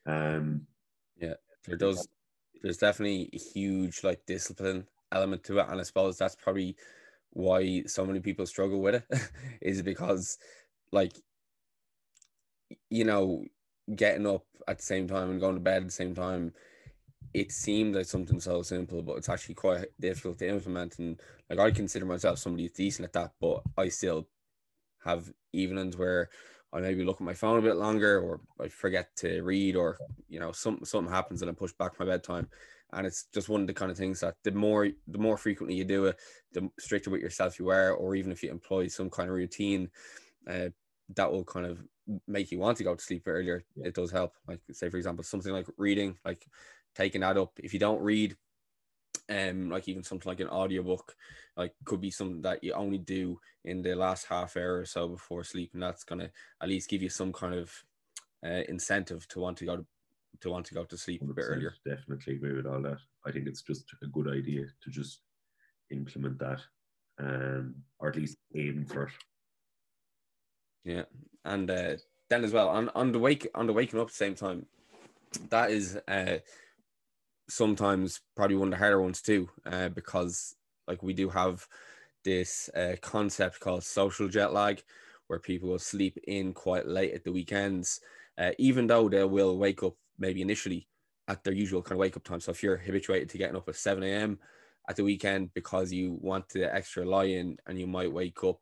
Um, 0.04 0.66
yeah, 1.16 1.34
there 1.66 1.76
does. 1.76 2.06
There's 2.62 2.78
definitely 2.78 3.30
a 3.32 3.38
huge 3.38 4.02
like 4.02 4.24
discipline 4.26 4.86
element 5.12 5.44
to 5.44 5.58
it, 5.58 5.66
and 5.68 5.80
I 5.80 5.84
suppose 5.84 6.18
that's 6.18 6.36
probably 6.36 6.76
why 7.30 7.82
so 7.86 8.04
many 8.04 8.20
people 8.20 8.46
struggle 8.46 8.80
with 8.80 8.96
it, 8.96 9.04
is 9.62 9.82
because 9.82 10.38
like 10.92 11.12
you 12.90 13.04
know 13.04 13.44
getting 13.94 14.26
up 14.26 14.44
at 14.66 14.78
the 14.78 14.84
same 14.84 15.06
time 15.06 15.30
and 15.30 15.40
going 15.40 15.54
to 15.54 15.60
bed 15.60 15.82
at 15.82 15.86
the 15.86 15.92
same 15.92 16.14
time 16.14 16.52
it 17.36 17.52
seemed 17.52 17.94
like 17.94 18.06
something 18.06 18.40
so 18.40 18.62
simple, 18.62 19.02
but 19.02 19.18
it's 19.18 19.28
actually 19.28 19.54
quite 19.54 19.88
difficult 20.00 20.38
to 20.38 20.48
implement. 20.48 20.98
And 20.98 21.20
like 21.50 21.58
I 21.58 21.70
consider 21.70 22.06
myself 22.06 22.38
somebody 22.38 22.62
who's 22.62 22.72
decent 22.72 23.04
at 23.04 23.12
that, 23.12 23.32
but 23.40 23.62
I 23.76 23.90
still 23.90 24.26
have 25.04 25.30
evenings 25.52 25.98
where 25.98 26.30
I 26.72 26.80
maybe 26.80 27.04
look 27.04 27.20
at 27.20 27.26
my 27.26 27.34
phone 27.34 27.58
a 27.58 27.62
bit 27.62 27.76
longer, 27.76 28.20
or 28.20 28.40
I 28.58 28.68
forget 28.68 29.14
to 29.16 29.42
read, 29.42 29.76
or 29.76 29.98
you 30.30 30.40
know, 30.40 30.52
something 30.52 30.86
something 30.86 31.12
happens 31.12 31.42
and 31.42 31.50
I 31.50 31.54
push 31.54 31.72
back 31.72 31.98
my 32.00 32.06
bedtime. 32.06 32.48
And 32.94 33.06
it's 33.06 33.26
just 33.34 33.50
one 33.50 33.60
of 33.60 33.66
the 33.66 33.74
kind 33.74 33.90
of 33.90 33.98
things 33.98 34.20
that 34.20 34.36
the 34.42 34.52
more 34.52 34.88
the 35.06 35.18
more 35.18 35.36
frequently 35.36 35.76
you 35.76 35.84
do 35.84 36.06
it, 36.06 36.16
the 36.52 36.70
stricter 36.78 37.10
with 37.10 37.20
yourself 37.20 37.58
you 37.58 37.68
are, 37.68 37.92
or 37.92 38.14
even 38.14 38.32
if 38.32 38.42
you 38.42 38.50
employ 38.50 38.88
some 38.88 39.10
kind 39.10 39.28
of 39.28 39.36
routine, 39.36 39.90
uh, 40.48 40.70
that 41.14 41.30
will 41.30 41.44
kind 41.44 41.66
of 41.66 41.84
make 42.26 42.50
you 42.50 42.58
want 42.58 42.78
to 42.78 42.84
go 42.84 42.94
to 42.94 43.04
sleep 43.04 43.24
earlier. 43.26 43.64
It 43.76 43.94
does 43.94 44.10
help. 44.10 44.34
Like 44.46 44.60
say 44.72 44.88
for 44.88 44.96
example, 44.96 45.24
something 45.24 45.52
like 45.52 45.66
reading, 45.76 46.18
like 46.24 46.46
taking 46.94 47.22
that 47.22 47.36
up. 47.36 47.52
If 47.62 47.72
you 47.72 47.80
don't 47.80 48.02
read, 48.02 48.36
um, 49.28 49.70
like 49.70 49.88
even 49.88 50.02
something 50.02 50.30
like 50.30 50.40
an 50.40 50.48
audiobook, 50.48 51.16
like 51.56 51.74
could 51.84 52.00
be 52.00 52.10
something 52.10 52.42
that 52.42 52.62
you 52.62 52.72
only 52.72 52.98
do 52.98 53.40
in 53.64 53.82
the 53.82 53.94
last 53.94 54.26
half 54.26 54.56
hour 54.56 54.78
or 54.78 54.84
so 54.84 55.08
before 55.08 55.42
sleep, 55.44 55.70
and 55.74 55.82
that's 55.82 56.04
gonna 56.04 56.30
at 56.62 56.68
least 56.68 56.88
give 56.88 57.02
you 57.02 57.08
some 57.08 57.32
kind 57.32 57.54
of 57.54 57.72
uh, 58.44 58.62
incentive 58.68 59.26
to 59.28 59.40
want 59.40 59.56
to 59.58 59.64
go 59.64 59.76
to 59.76 59.86
to 60.40 60.50
want 60.50 60.66
to 60.66 60.74
go 60.74 60.84
to 60.84 60.96
sleep 60.96 61.22
a 61.22 61.26
bit 61.26 61.44
earlier. 61.46 61.74
Definitely 61.84 62.34
agree 62.34 62.52
with 62.54 62.66
all 62.66 62.82
that. 62.82 62.98
I 63.24 63.32
think 63.32 63.46
it's 63.46 63.62
just 63.62 63.84
a 64.02 64.06
good 64.06 64.28
idea 64.28 64.66
to 64.82 64.90
just 64.90 65.20
implement 65.90 66.38
that, 66.38 66.60
um, 67.18 67.74
or 67.98 68.10
at 68.10 68.16
least 68.16 68.36
aim 68.54 68.84
for 68.86 69.04
it. 69.04 69.12
Yeah, 70.86 71.02
and 71.44 71.68
uh, 71.68 71.96
then 72.30 72.44
as 72.44 72.52
well 72.52 72.68
on 72.68 72.90
on 72.94 73.10
the 73.10 73.18
wake 73.18 73.48
on 73.56 73.66
the 73.66 73.72
waking 73.72 73.98
up 73.98 74.06
at 74.06 74.12
the 74.12 74.16
same 74.16 74.36
time, 74.36 74.66
that 75.50 75.70
is 75.72 75.98
uh 76.06 76.38
sometimes 77.48 78.20
probably 78.36 78.56
one 78.56 78.68
of 78.68 78.72
the 78.72 78.78
harder 78.78 79.02
ones 79.02 79.20
too, 79.20 79.48
uh, 79.66 79.88
because 79.88 80.54
like 80.86 81.02
we 81.02 81.12
do 81.12 81.28
have 81.28 81.66
this 82.24 82.70
uh, 82.76 82.94
concept 83.02 83.58
called 83.58 83.82
social 83.82 84.28
jet 84.28 84.52
lag, 84.52 84.80
where 85.26 85.40
people 85.40 85.68
will 85.68 85.78
sleep 85.78 86.16
in 86.28 86.52
quite 86.52 86.86
late 86.86 87.14
at 87.14 87.24
the 87.24 87.32
weekends, 87.32 88.00
uh, 88.38 88.52
even 88.58 88.86
though 88.86 89.08
they 89.08 89.24
will 89.24 89.58
wake 89.58 89.82
up 89.82 89.94
maybe 90.18 90.40
initially 90.40 90.86
at 91.28 91.42
their 91.42 91.52
usual 91.52 91.82
kind 91.82 91.92
of 91.92 91.98
wake 91.98 92.16
up 92.16 92.22
time. 92.22 92.40
So 92.40 92.52
if 92.52 92.62
you're 92.62 92.76
habituated 92.76 93.28
to 93.30 93.38
getting 93.38 93.56
up 93.56 93.68
at 93.68 93.74
7 93.76 94.04
a.m. 94.04 94.38
at 94.88 94.94
the 94.94 95.04
weekend 95.04 95.52
because 95.52 95.92
you 95.92 96.16
want 96.20 96.48
the 96.50 96.72
extra 96.72 97.04
lie 97.04 97.24
in 97.24 97.58
and 97.66 97.78
you 97.78 97.88
might 97.88 98.12
wake 98.12 98.44
up 98.44 98.60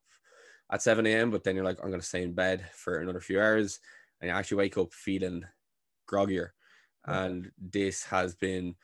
at 0.70 0.82
7 0.82 1.06
a.m., 1.06 1.30
but 1.30 1.44
then 1.44 1.54
you're 1.54 1.64
like, 1.64 1.78
I'm 1.82 1.90
going 1.90 2.00
to 2.00 2.06
stay 2.06 2.22
in 2.22 2.32
bed 2.32 2.64
for 2.72 2.98
another 2.98 3.20
few 3.20 3.40
hours. 3.40 3.80
And 4.20 4.30
you 4.30 4.36
actually 4.36 4.58
wake 4.58 4.78
up 4.78 4.92
feeling 4.92 5.44
groggier. 6.10 6.50
Hmm. 7.04 7.12
And 7.12 7.50
this 7.58 8.04
has 8.04 8.34
been 8.34 8.74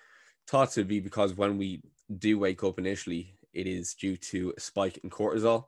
thought 0.47 0.72
to 0.72 0.85
be 0.85 1.01
because 1.01 1.35
when 1.35 1.57
we 1.57 1.83
do 2.18 2.39
wake 2.39 2.64
up 2.64 2.78
initially, 2.78 3.37
it 3.53 3.66
is 3.66 3.95
due 3.95 4.16
to 4.16 4.53
a 4.57 4.61
spike 4.61 4.99
in 5.03 5.11
cortisol. 5.11 5.66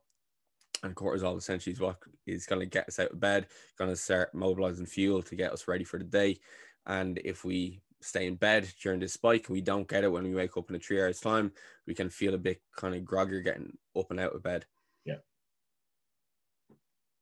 And 0.83 0.97
cortisol 0.97 1.39
essentially 1.39 1.73
is 1.73 1.81
what 1.81 1.99
is 2.27 2.47
going 2.47 2.61
to 2.61 2.67
get 2.67 2.89
us 2.89 2.99
out 2.99 3.13
of 3.13 3.21
bed, 3.21 3.47
going 3.79 3.91
to 3.91 3.97
start 3.97 4.35
mobilizing 4.35 4.87
fuel 4.87 5.23
to 5.23 5.37
get 5.37 5.53
us 5.53 5.69
ready 5.69 5.85
for 5.85 5.99
the 5.99 6.05
day. 6.05 6.39
And 6.87 7.21
if 7.25 7.45
we 7.45 7.81
stay 8.01 8.27
in 8.27 8.35
bed 8.35 8.69
during 8.83 9.01
this 9.01 9.13
spike, 9.13 9.47
we 9.49 9.61
don't 9.61 9.89
get 9.89 10.05
it 10.05 10.11
when 10.11 10.25
we 10.25 10.35
wake 10.35 10.57
up 10.57 10.69
in 10.69 10.77
a 10.77 10.79
three 10.79 11.01
hours 11.01 11.21
time, 11.21 11.53
we 11.87 11.95
can 11.95 12.11
feel 12.11 12.35
a 12.35 12.39
bit 12.39 12.61
kind 12.77 12.95
of 12.95 13.05
groggy 13.05 13.43
getting 13.43 13.77
up 13.97 14.11
and 14.11 14.21
out 14.21 14.35
of 14.35 14.43
bed. 14.43 14.67
Yeah. 15.05 15.17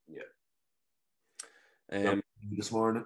Yeah. 0.08 0.22
Um, 1.92 2.22
this 2.52 2.72
morning. 2.72 3.04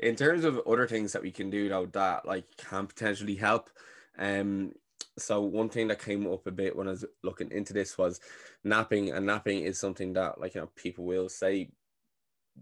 in 0.00 0.16
terms 0.16 0.44
of 0.44 0.60
other 0.66 0.86
things 0.86 1.12
that 1.12 1.22
we 1.22 1.30
can 1.30 1.48
do 1.48 1.68
though 1.68 1.86
that 1.86 2.26
like 2.26 2.44
can 2.56 2.88
potentially 2.88 3.36
help 3.36 3.70
um 4.18 4.72
so 5.16 5.40
one 5.40 5.68
thing 5.68 5.86
that 5.86 6.02
came 6.02 6.26
up 6.26 6.44
a 6.44 6.50
bit 6.50 6.74
when 6.74 6.88
i 6.88 6.90
was 6.90 7.04
looking 7.22 7.52
into 7.52 7.72
this 7.72 7.96
was 7.96 8.20
napping 8.64 9.10
and 9.10 9.24
napping 9.24 9.60
is 9.60 9.78
something 9.78 10.12
that 10.12 10.40
like 10.40 10.56
you 10.56 10.60
know 10.60 10.68
people 10.74 11.04
will 11.04 11.28
say 11.28 11.70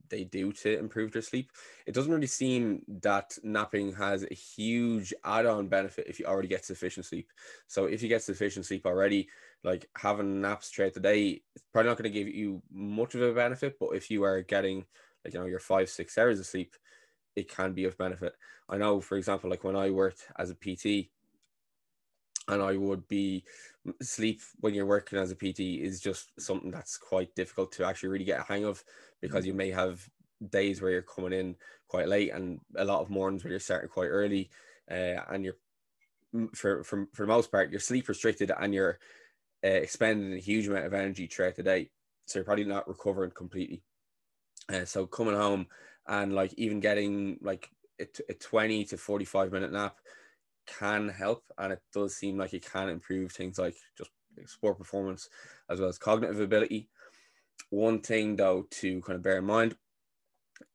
they 0.09 0.25
do 0.25 0.53
to 0.53 0.79
improve 0.79 1.13
their 1.13 1.23
sleep. 1.23 1.53
It 1.87 1.95
doesn't 1.95 2.13
really 2.13 2.27
seem 2.27 2.83
that 3.03 3.37
napping 3.43 3.93
has 3.95 4.25
a 4.25 4.35
huge 4.35 5.15
add-on 5.25 5.69
benefit 5.69 6.07
if 6.09 6.19
you 6.19 6.27
already 6.27 6.49
get 6.49 6.65
sufficient 6.65 7.07
sleep. 7.07 7.33
So 7.67 7.87
if 7.87 8.03
you 8.03 8.09
get 8.09 8.23
sufficient 8.23 8.67
sleep 8.67 8.87
already 8.87 9.29
like 9.65 9.89
having 9.97 10.41
naps 10.41 10.69
throughout 10.69 10.95
the 10.95 11.01
day 11.01 11.41
it's 11.55 11.65
probably 11.73 11.89
not 11.89 11.99
going 11.99 12.13
to 12.13 12.19
give 12.19 12.29
you 12.29 12.63
much 12.73 13.15
of 13.15 13.23
a 13.23 13.33
benefit 13.33 13.77
but 13.81 13.91
if 13.91 14.11
you 14.11 14.23
are 14.23 14.43
getting 14.43 14.85
like 15.25 15.35
you 15.35 15.41
know 15.41 15.47
your 15.47 15.59
five 15.59 15.89
six 15.89 16.17
hours 16.19 16.39
of 16.39 16.47
sleep 16.47 16.77
it 17.37 17.51
can 17.51 17.75
be 17.75 17.85
of 17.85 17.99
benefit. 17.99 18.35
I 18.69 18.79
know 18.79 19.01
for 19.01 19.17
example 19.17 19.51
like 19.51 19.63
when 19.63 19.77
i 19.77 19.91
worked 19.91 20.27
as 20.39 20.51
a 20.51 20.55
pt 20.55 21.11
and 22.49 22.63
i 22.63 22.77
would 22.77 23.07
be 23.07 23.45
sleep 24.03 24.41
when 24.61 24.75
you're 24.75 24.87
working 24.87 25.19
as 25.19 25.31
a 25.31 25.37
pt 25.37 25.61
is 25.61 26.01
just 26.01 26.33
something 26.41 26.71
that's 26.71 26.97
quite 26.97 27.35
difficult 27.35 27.71
to 27.73 27.85
actually 27.85 28.09
really 28.09 28.25
get 28.25 28.41
a 28.41 28.45
hang 28.45 28.65
of 28.65 28.83
because 29.21 29.47
you 29.47 29.55
may 29.55 29.71
have 29.71 30.09
days 30.51 30.83
where 30.83 30.91
you're 30.91 31.03
coming 31.03 31.33
in 31.33 31.55
quite 31.89 32.09
late 32.09 32.33
and 32.33 32.61
a 32.77 32.85
lot 32.85 33.01
of 33.01 33.11
mornings 33.11 33.45
where 33.45 33.53
you're 33.53 33.61
starting 33.61 33.89
quite 33.89 34.09
early 34.09 34.51
uh, 34.91 35.21
and 35.31 35.45
you're 35.45 35.57
for, 36.55 36.83
for 36.83 37.07
for 37.15 37.23
the 37.23 37.33
most 37.33 37.51
part 37.51 37.71
you're 37.71 37.81
sleep 37.81 38.09
restricted 38.09 38.51
and 38.59 38.75
you're 38.75 38.99
uh, 39.67 39.81
expending 39.81 40.33
a 40.33 40.41
huge 40.41 40.69
amount 40.69 40.87
of 40.87 40.95
energy 40.95 41.27
throughout 41.27 41.57
the 41.57 41.62
day. 41.62 41.91
So 42.27 42.39
you're 42.39 42.45
probably 42.45 42.64
not 42.64 42.89
recovering 42.89 43.33
completely. 43.33 43.83
Uh, 44.73 44.85
so 44.85 45.07
coming 45.07 45.35
home 45.35 45.67
and 46.07 46.35
like 46.35 46.55
even 46.57 46.79
getting 46.79 47.39
like 47.41 47.69
a, 48.01 48.07
a 48.29 48.35
20 48.35 48.85
to 48.85 48.97
45 48.97 49.53
minute 49.53 49.73
nap 49.73 49.97
can 50.67 51.09
help. 51.09 51.43
And 51.59 51.73
it 51.73 51.83
does 51.93 52.17
seem 52.17 52.39
like 52.39 52.55
it 52.55 52.71
can 52.71 52.89
improve 52.89 53.33
things 53.33 53.59
like 53.59 53.77
just 53.99 54.11
sport 54.45 54.79
performance 54.79 55.29
as 55.69 55.81
well 55.81 55.89
as 55.89 55.99
cognitive 55.99 56.41
ability. 56.41 56.89
One 57.71 58.01
thing 58.01 58.37
though 58.37 58.67
to 58.71 59.01
kind 59.03 59.17
of 59.17 59.23
bear 59.23 59.39
in 59.39 59.45
mind 59.45 59.77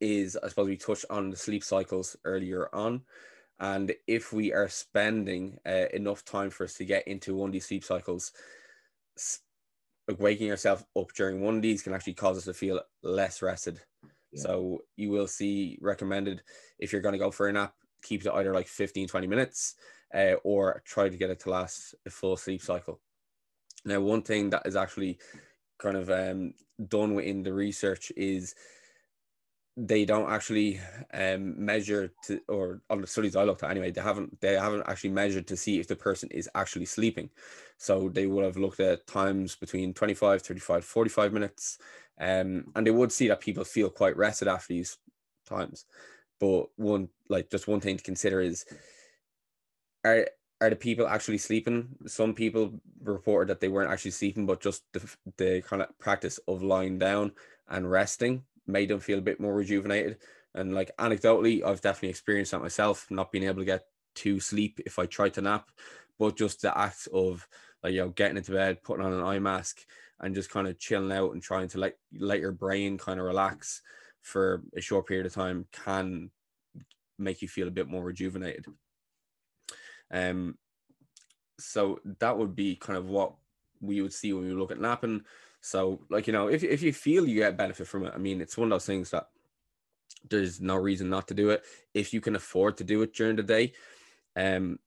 is 0.00 0.38
i 0.44 0.48
suppose 0.48 0.68
we 0.68 0.76
touched 0.76 1.04
on 1.10 1.28
the 1.30 1.36
sleep 1.36 1.64
cycles 1.64 2.16
earlier 2.24 2.68
on. 2.74 3.02
And 3.58 3.94
if 4.06 4.32
we 4.32 4.52
are 4.52 4.68
spending 4.68 5.58
uh, 5.64 5.86
enough 5.94 6.24
time 6.24 6.50
for 6.50 6.64
us 6.64 6.74
to 6.74 6.84
get 6.84 7.06
into 7.06 7.36
one 7.36 7.50
of 7.50 7.52
these 7.52 7.66
sleep 7.66 7.84
cycles 7.84 8.32
like 10.08 10.20
waking 10.20 10.46
yourself 10.46 10.84
up 10.98 11.12
during 11.14 11.40
one 11.40 11.56
of 11.56 11.62
these 11.62 11.82
can 11.82 11.94
actually 11.94 12.14
cause 12.14 12.38
us 12.38 12.44
to 12.44 12.54
feel 12.54 12.80
less 13.02 13.42
rested. 13.42 13.80
Yeah. 14.32 14.42
So 14.42 14.82
you 14.96 15.10
will 15.10 15.28
see 15.28 15.78
recommended 15.80 16.42
if 16.78 16.92
you're 16.92 17.02
going 17.02 17.12
to 17.12 17.18
go 17.18 17.30
for 17.30 17.48
a 17.48 17.52
nap, 17.52 17.74
keep 18.02 18.24
it 18.24 18.32
either 18.32 18.52
like 18.52 18.66
15, 18.66 19.08
20 19.08 19.26
minutes 19.26 19.74
uh, 20.14 20.34
or 20.44 20.82
try 20.84 21.08
to 21.08 21.16
get 21.16 21.30
it 21.30 21.40
to 21.40 21.50
last 21.50 21.94
a 22.06 22.10
full 22.10 22.36
sleep 22.36 22.62
cycle. 22.62 23.00
Now, 23.84 24.00
one 24.00 24.22
thing 24.22 24.50
that 24.50 24.62
is 24.66 24.76
actually 24.76 25.18
kind 25.78 25.96
of 25.96 26.10
um, 26.10 26.54
done 26.88 27.14
within 27.14 27.42
the 27.42 27.52
research 27.52 28.12
is 28.16 28.54
they 29.76 30.04
don't 30.04 30.30
actually 30.30 30.80
um, 31.14 31.64
measure 31.64 32.12
to, 32.24 32.40
or 32.48 32.82
on 32.90 33.00
the 33.00 33.06
studies 33.06 33.36
I 33.36 33.44
looked 33.44 33.62
at 33.62 33.70
anyway, 33.70 33.90
they 33.90 34.02
haven't 34.02 34.40
they 34.40 34.54
haven't 34.54 34.84
actually 34.86 35.10
measured 35.10 35.46
to 35.48 35.56
see 35.56 35.80
if 35.80 35.88
the 35.88 35.96
person 35.96 36.28
is 36.30 36.48
actually 36.54 36.84
sleeping. 36.84 37.30
So 37.78 38.08
they 38.10 38.26
would 38.26 38.44
have 38.44 38.56
looked 38.58 38.80
at 38.80 39.06
times 39.06 39.56
between 39.56 39.94
25, 39.94 40.42
35, 40.42 40.84
45 40.84 41.32
minutes, 41.32 41.78
um, 42.20 42.66
and 42.74 42.86
they 42.86 42.90
would 42.90 43.12
see 43.12 43.28
that 43.28 43.40
people 43.40 43.64
feel 43.64 43.88
quite 43.88 44.16
rested 44.16 44.48
after 44.48 44.74
these 44.74 44.98
times. 45.48 45.86
But 46.38 46.66
one 46.76 47.08
like 47.30 47.50
just 47.50 47.66
one 47.66 47.80
thing 47.80 47.96
to 47.96 48.04
consider 48.04 48.40
is 48.40 48.66
are 50.04 50.26
are 50.60 50.70
the 50.70 50.76
people 50.76 51.08
actually 51.08 51.38
sleeping? 51.38 51.88
Some 52.06 52.34
people 52.34 52.78
reported 53.02 53.48
that 53.48 53.60
they 53.60 53.68
weren't 53.68 53.90
actually 53.90 54.12
sleeping, 54.12 54.46
but 54.46 54.60
just 54.60 54.84
the, 54.92 55.16
the 55.38 55.62
kind 55.62 55.82
of 55.82 55.98
practice 55.98 56.38
of 56.46 56.62
lying 56.62 56.98
down 56.98 57.32
and 57.68 57.90
resting 57.90 58.44
made 58.66 58.88
them 58.88 59.00
feel 59.00 59.18
a 59.18 59.22
bit 59.22 59.40
more 59.40 59.54
rejuvenated. 59.54 60.18
And 60.54 60.74
like 60.74 60.90
anecdotally, 60.98 61.64
I've 61.64 61.80
definitely 61.80 62.10
experienced 62.10 62.52
that 62.52 62.60
myself, 62.60 63.06
not 63.10 63.32
being 63.32 63.44
able 63.44 63.60
to 63.60 63.64
get 63.64 63.84
to 64.16 64.40
sleep 64.40 64.80
if 64.84 64.98
I 64.98 65.06
try 65.06 65.28
to 65.30 65.40
nap, 65.40 65.70
but 66.18 66.36
just 66.36 66.62
the 66.62 66.76
act 66.76 67.08
of 67.12 67.46
like 67.82 67.94
you 67.94 68.00
know 68.00 68.10
getting 68.10 68.36
into 68.36 68.52
bed, 68.52 68.82
putting 68.82 69.04
on 69.04 69.12
an 69.12 69.24
eye 69.24 69.38
mask, 69.38 69.84
and 70.20 70.34
just 70.34 70.50
kind 70.50 70.68
of 70.68 70.78
chilling 70.78 71.12
out 71.12 71.32
and 71.32 71.42
trying 71.42 71.68
to 71.68 71.78
let 71.78 71.96
let 72.14 72.40
your 72.40 72.52
brain 72.52 72.98
kind 72.98 73.18
of 73.18 73.26
relax 73.26 73.82
for 74.20 74.62
a 74.76 74.80
short 74.80 75.06
period 75.06 75.26
of 75.26 75.34
time 75.34 75.66
can 75.72 76.30
make 77.18 77.42
you 77.42 77.48
feel 77.48 77.68
a 77.68 77.72
bit 77.72 77.88
more 77.88 78.02
rejuvenated. 78.02 78.66
Um, 80.10 80.58
so 81.58 82.00
that 82.20 82.36
would 82.36 82.54
be 82.54 82.76
kind 82.76 82.98
of 82.98 83.08
what 83.08 83.34
we 83.80 84.00
would 84.00 84.12
see 84.12 84.32
when 84.32 84.44
we 84.44 84.52
look 84.52 84.70
at 84.70 84.80
napping. 84.80 85.22
So, 85.62 86.00
like, 86.10 86.26
you 86.26 86.32
know, 86.32 86.48
if, 86.48 86.64
if 86.64 86.82
you 86.82 86.92
feel 86.92 87.26
you 87.26 87.36
get 87.36 87.56
benefit 87.56 87.86
from 87.86 88.04
it, 88.04 88.12
I 88.14 88.18
mean, 88.18 88.40
it's 88.40 88.58
one 88.58 88.66
of 88.66 88.70
those 88.70 88.86
things 88.86 89.10
that 89.10 89.28
there's 90.28 90.60
no 90.60 90.74
reason 90.74 91.08
not 91.08 91.28
to 91.28 91.34
do 91.34 91.50
it. 91.50 91.62
If 91.94 92.12
you 92.12 92.20
can 92.20 92.34
afford 92.34 92.76
to 92.78 92.84
do 92.84 93.00
it 93.02 93.14
during 93.14 93.36
the 93.36 93.44
day, 93.44 93.72
um, 94.36 94.80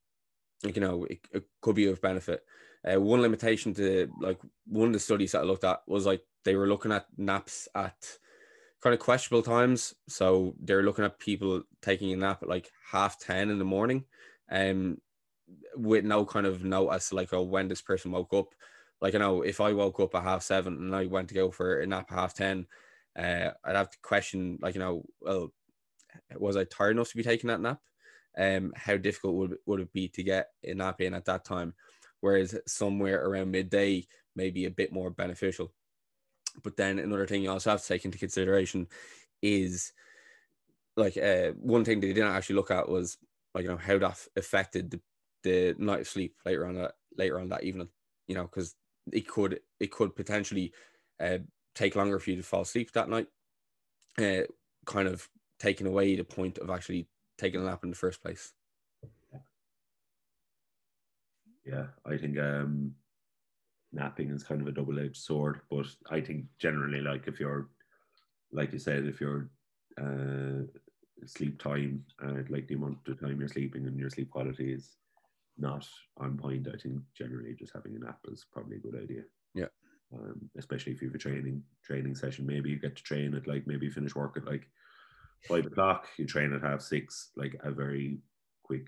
you 0.64 0.82
know, 0.82 1.06
it, 1.06 1.20
it 1.32 1.46
could 1.62 1.76
be 1.76 1.88
of 1.88 2.02
benefit. 2.02 2.44
Uh, 2.86 3.00
one 3.00 3.22
limitation 3.22 3.74
to 3.74 4.12
like 4.20 4.40
one 4.68 4.88
of 4.88 4.94
the 4.94 5.00
studies 5.00 5.32
that 5.32 5.42
I 5.42 5.46
looked 5.46 5.64
at 5.64 5.82
was 5.88 6.06
like 6.06 6.22
they 6.44 6.56
were 6.56 6.68
looking 6.68 6.92
at 6.92 7.08
naps 7.18 7.68
at 7.74 7.96
kind 8.84 8.94
of 8.94 9.00
questionable 9.00 9.44
times. 9.44 9.96
So 10.10 10.56
they're 10.60 10.84
looking 10.84 11.06
at 11.06 11.20
people 11.20 11.64
taking 11.82 12.12
a 12.12 12.18
nap 12.18 12.44
at 12.44 12.50
like 12.50 12.70
half 12.92 13.18
10 13.20 13.50
in 13.50 13.60
the 13.60 13.66
morning, 13.66 14.04
um, 14.52 15.00
with 15.76 16.04
no 16.04 16.26
kind 16.26 16.46
of 16.46 16.64
to 16.64 17.16
like, 17.16 17.34
oh, 17.34 17.44
when 17.44 17.70
this 17.70 17.82
person 17.82 18.12
woke 18.12 18.34
up 18.34 18.54
like 19.02 19.14
you 19.14 19.20
know, 19.20 19.42
if 19.42 19.62
I 19.62 19.74
woke 19.74 20.00
up 20.00 20.16
at 20.16 20.24
half 20.24 20.44
seven 20.44 20.76
and 20.76 20.96
I 20.96 21.06
went 21.06 21.30
to 21.30 21.36
go 21.36 21.52
for 21.52 21.80
a 21.80 21.88
nap 21.88 22.12
at 22.12 22.18
half 22.18 22.34
ten, 22.34 22.66
uh, 23.18 23.52
I'd 23.64 23.76
have 23.76 23.90
to 23.92 23.98
question 24.02 24.60
like 24.62 24.76
you 24.76 24.82
know, 24.82 25.04
well, 25.22 25.52
was 26.38 26.58
I 26.58 26.64
tired 26.66 26.92
enough 26.92 27.10
to 27.10 27.18
be 27.18 27.24
taking 27.24 27.48
that 27.50 27.62
nap? 27.62 27.80
Um, 28.38 28.74
how 28.76 28.98
difficult 28.98 29.36
would 29.36 29.58
would 29.66 29.80
it 29.80 29.94
be 29.94 30.08
to 30.10 30.24
get 30.24 30.50
a 30.64 30.74
nap 30.74 31.02
in 31.02 31.14
at 31.14 31.26
that 31.26 31.46
time? 31.46 31.74
Whereas 32.22 32.58
somewhere 32.68 33.26
around 33.26 33.52
midday 33.52 34.06
may 34.36 34.50
be 34.50 34.66
a 34.66 34.72
bit 34.72 34.92
more 34.92 35.10
beneficial. 35.10 35.74
But 36.64 36.78
then 36.78 37.00
another 37.00 37.28
thing 37.28 37.44
you 37.44 37.52
also 37.52 37.72
have 37.72 37.82
to 37.82 37.88
take 37.88 38.06
into 38.06 38.18
consideration 38.18 38.88
is 39.42 39.92
like 40.98 41.18
uh, 41.18 41.52
one 41.60 41.84
thing 41.84 42.00
they 42.00 42.14
didn't 42.14 42.32
actually 42.32 42.56
look 42.56 42.72
at 42.72 42.90
was 42.90 43.18
like 43.54 43.64
you 43.64 43.70
know 43.70 43.78
how 43.78 43.98
that 43.98 44.26
affected 44.36 44.92
the, 44.92 45.00
the 45.44 45.76
night 45.78 46.02
of 46.02 46.08
sleep 46.08 46.36
later 46.46 46.66
on 46.66 46.76
that 46.76 46.94
later 47.18 47.40
on 47.40 47.50
that 47.50 47.64
evening. 47.64 47.90
You 48.28 48.36
know, 48.36 48.44
because 48.44 48.76
it 49.12 49.28
could 49.28 49.60
it 49.80 49.92
could 49.92 50.16
potentially 50.16 50.74
uh, 51.20 51.40
take 51.74 51.96
longer 51.96 52.20
for 52.20 52.32
you 52.32 52.38
to 52.38 52.44
fall 52.44 52.62
asleep 52.62 52.92
that 52.92 53.10
night, 53.10 53.28
uh, 54.20 54.44
kind 54.86 55.08
of 55.08 55.28
taking 55.60 55.88
away 55.88 56.16
the 56.16 56.24
point 56.24 56.58
of 56.58 56.70
actually 56.70 57.08
taking 57.38 57.62
a 57.62 57.64
nap 57.64 57.84
in 57.84 57.90
the 57.90 57.96
first 57.96 58.22
place. 58.22 58.54
Yeah, 61.66 61.88
I 62.06 62.18
think 62.18 62.38
um, 62.38 62.94
napping 63.92 64.30
is 64.30 64.44
kind 64.44 64.62
of 64.62 64.68
a 64.68 64.72
double-edged 64.72 65.18
sword, 65.18 65.62
but 65.70 65.88
I 66.12 66.22
think 66.22 66.46
generally, 66.60 67.02
like 67.02 67.28
if 67.28 67.40
you're 67.40 67.70
like 68.52 68.72
you 68.72 68.80
said, 68.80 69.06
if 69.06 69.20
your 69.20 69.50
uh, 70.00 70.64
sleep 71.26 71.62
time 71.62 72.04
and 72.20 72.50
like 72.50 72.68
the 72.68 72.76
amount 72.76 73.00
of 73.08 73.20
time 73.20 73.40
you're 73.40 73.50
sleeping 73.50 73.88
and 73.88 74.00
your 74.00 74.10
sleep 74.10 74.30
quality 74.30 74.74
is 74.74 74.98
not 75.58 75.88
on 76.18 76.38
point, 76.38 76.68
I 76.68 76.78
think 76.78 77.00
generally 77.18 77.54
just 77.58 77.74
having 77.74 77.96
a 77.96 78.00
nap 78.00 78.20
is 78.32 78.46
probably 78.52 78.78
a 78.78 78.80
good 78.80 79.02
idea. 79.02 79.22
Yeah. 79.54 79.68
Um, 80.14 80.50
especially 80.58 80.94
if 80.94 81.02
you 81.02 81.08
have 81.08 81.16
a 81.16 81.20
training 81.20 81.64
training 81.84 82.16
session, 82.16 82.46
maybe 82.46 82.70
you 82.70 82.80
get 82.80 82.96
to 82.96 83.04
train 83.04 83.34
at 83.34 83.48
like 83.48 83.66
maybe 83.66 83.90
finish 83.90 84.16
work 84.16 84.38
at 84.38 84.46
like 84.46 84.68
five 85.48 85.66
o'clock, 85.66 86.08
you 86.18 86.26
train 86.26 86.54
at 86.54 86.62
half 86.62 86.82
six, 86.82 87.32
like 87.36 87.56
a 87.64 87.72
very 87.72 88.20
quick 88.64 88.88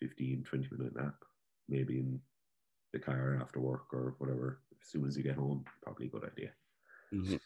15, 0.00 0.44
20 0.44 0.68
minute 0.76 0.96
nap, 0.96 1.14
maybe 1.68 1.98
in 1.98 2.20
the 2.92 2.98
car 2.98 3.38
after 3.40 3.60
work 3.60 3.92
or 3.92 4.14
whatever. 4.18 4.60
As 4.80 4.88
soon 4.88 5.06
as 5.06 5.16
you 5.16 5.22
get 5.22 5.36
home, 5.36 5.64
probably 5.82 6.06
a 6.06 6.10
good 6.10 6.24
idea. 6.24 6.50
Mm-hmm. 7.14 7.36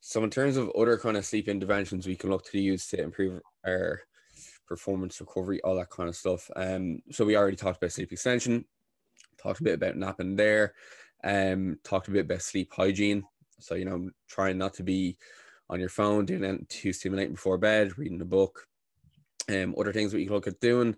So, 0.00 0.22
in 0.22 0.30
terms 0.30 0.56
of 0.56 0.70
other 0.70 0.96
kind 0.98 1.16
of 1.16 1.26
sleep 1.26 1.48
interventions, 1.48 2.06
we 2.06 2.16
can 2.16 2.30
look 2.30 2.44
to 2.50 2.60
use 2.60 2.86
to 2.88 3.02
improve 3.02 3.42
our 3.66 4.00
performance 4.66 5.20
recovery, 5.20 5.60
all 5.62 5.76
that 5.76 5.90
kind 5.90 6.08
of 6.08 6.16
stuff. 6.16 6.50
Um, 6.56 7.00
so 7.10 7.24
we 7.24 7.36
already 7.36 7.56
talked 7.56 7.82
about 7.82 7.92
sleep 7.92 8.12
extension, 8.12 8.64
talked 9.38 9.60
a 9.60 9.64
bit 9.64 9.74
about 9.74 9.96
napping 9.96 10.36
there, 10.36 10.74
um, 11.24 11.78
talked 11.84 12.08
a 12.08 12.10
bit 12.10 12.24
about 12.26 12.42
sleep 12.42 12.72
hygiene. 12.72 13.24
So 13.58 13.74
you 13.74 13.84
know, 13.84 14.10
trying 14.28 14.58
not 14.58 14.74
to 14.74 14.82
be 14.82 15.16
on 15.68 15.80
your 15.80 15.88
phone, 15.88 16.26
doing 16.26 16.44
anything 16.44 16.66
too 16.68 16.92
stimulating 16.92 17.34
before 17.34 17.58
bed, 17.58 17.98
reading 17.98 18.20
a 18.20 18.24
book. 18.24 18.66
Um, 19.48 19.74
other 19.78 19.92
things 19.92 20.12
that 20.12 20.20
you 20.20 20.26
can 20.26 20.34
look 20.34 20.46
at 20.46 20.60
doing 20.60 20.96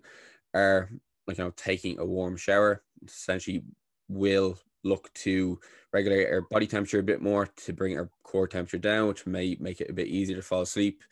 are 0.53 0.89
like 1.27 1.37
you 1.37 1.43
know 1.43 1.53
taking 1.55 1.99
a 1.99 2.05
warm 2.05 2.35
shower. 2.35 2.83
Essentially, 3.05 3.63
will 4.07 4.57
look 4.83 5.13
to 5.13 5.59
regulate 5.93 6.27
our 6.27 6.41
body 6.49 6.67
temperature 6.67 6.99
a 6.99 7.03
bit 7.03 7.21
more 7.21 7.45
to 7.45 7.73
bring 7.73 7.97
our 7.97 8.09
core 8.23 8.47
temperature 8.47 8.77
down, 8.77 9.07
which 9.07 9.25
may 9.25 9.57
make 9.59 9.81
it 9.81 9.89
a 9.89 9.93
bit 9.93 10.07
easier 10.07 10.35
to 10.35 10.41
fall 10.41 10.61
asleep. 10.61 11.03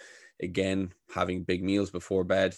Again, 0.42 0.94
having 1.14 1.44
big 1.44 1.64
meals 1.64 1.90
before 1.90 2.24
bed, 2.24 2.56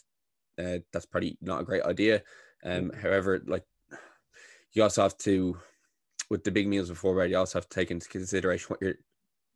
uh, 0.57 0.79
that's 0.91 1.05
probably 1.05 1.37
not 1.41 1.61
a 1.61 1.65
great 1.65 1.83
idea. 1.83 2.23
Um, 2.63 2.91
however, 2.91 3.41
like 3.47 3.63
you 4.73 4.83
also 4.83 5.01
have 5.03 5.17
to, 5.19 5.57
with 6.29 6.43
the 6.43 6.51
big 6.51 6.67
meals 6.67 6.89
before 6.89 7.17
bed, 7.17 7.29
you 7.29 7.37
also 7.37 7.57
have 7.59 7.69
to 7.69 7.75
take 7.75 7.91
into 7.91 8.09
consideration 8.09 8.67
what 8.67 8.81
your 8.81 8.95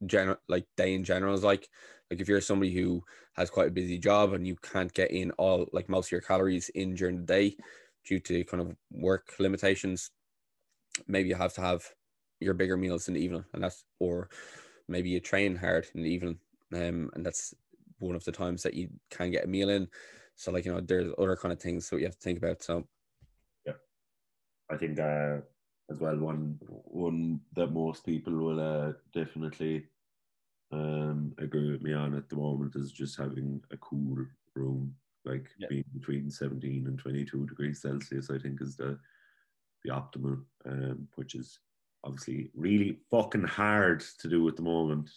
general 0.06 0.38
like 0.48 0.66
day 0.78 0.94
in 0.94 1.04
general 1.04 1.34
is 1.34 1.44
like. 1.44 1.68
Like 2.10 2.22
if 2.22 2.28
you're 2.28 2.42
somebody 2.42 2.74
who 2.74 3.04
has 3.34 3.50
quite 3.50 3.68
a 3.68 3.72
busy 3.72 3.98
job 3.98 4.34
and 4.34 4.48
you 4.48 4.56
can't 4.56 4.94
get 4.94 5.12
in 5.12 5.32
all 5.32 5.68
like 5.74 5.90
most 5.90 6.08
of 6.08 6.12
your 6.12 6.22
calories 6.22 6.70
in 6.70 6.96
during 6.96 7.18
the 7.18 7.24
day 7.24 7.58
due 8.06 8.20
to 8.20 8.44
kind 8.46 8.62
of 8.62 8.76
work 8.92 9.34
limitations, 9.40 10.12
maybe 11.08 11.30
you 11.30 11.36
have 11.36 11.54
to 11.54 11.62
have 11.62 11.84
your 12.40 12.54
bigger 12.54 12.78
meals 12.78 13.08
in 13.08 13.14
the 13.14 13.22
evening, 13.22 13.46
and 13.54 13.64
that's 13.64 13.86
or 14.00 14.30
maybe 14.88 15.10
you 15.10 15.20
train 15.20 15.56
hard 15.56 15.88
in 15.96 16.04
the 16.04 16.10
evening, 16.10 16.38
um, 16.74 17.10
and 17.14 17.26
that's 17.26 17.54
one 18.00 18.16
of 18.16 18.24
the 18.24 18.32
times 18.32 18.64
that 18.64 18.74
you 18.74 18.90
can 19.10 19.32
get 19.32 19.46
a 19.46 19.48
meal 19.48 19.70
in. 19.70 19.88
So 20.36 20.52
like 20.52 20.66
you 20.66 20.74
know, 20.74 20.82
there's 20.82 21.14
other 21.18 21.36
kind 21.36 21.54
of 21.54 21.60
things 21.60 21.90
that 21.90 22.00
you 22.00 22.06
have 22.06 22.18
to 22.18 22.22
think 22.22 22.38
about. 22.38 22.64
So 22.64 22.88
yeah, 23.66 23.74
I 24.70 24.78
think 24.78 25.00
uh, 25.00 25.38
as 25.90 26.00
well 26.00 26.18
one 26.18 26.60
one 26.62 27.40
that 27.56 27.68
most 27.68 28.06
people 28.06 28.34
will 28.34 28.60
uh, 28.60 28.94
definitely 29.14 29.86
um, 30.72 31.34
agree 31.38 31.72
with 31.72 31.82
me 31.82 31.94
on 31.94 32.16
at 32.16 32.30
the 32.30 32.36
moment 32.36 32.76
is 32.76 32.92
just 32.92 33.18
having 33.18 33.62
a 33.72 33.78
cool 33.78 34.26
room, 34.56 34.94
like 35.26 35.50
yeah. 35.60 35.68
being 35.70 35.86
between 35.94 36.32
17 36.32 36.88
and 36.88 36.98
22 36.98 37.46
degrees 37.46 37.82
Celsius. 37.82 38.30
I 38.30 38.40
think 38.40 38.62
is 38.62 38.76
the 38.76 38.98
the 39.84 39.92
optimal, 39.92 40.42
um, 40.66 41.08
which 41.16 41.36
is 41.36 41.60
obviously 42.04 42.50
really 42.56 43.00
fucking 43.12 43.44
hard 43.44 44.04
to 44.20 44.30
do 44.30 44.48
at 44.48 44.56
the 44.56 44.62
moment. 44.62 45.10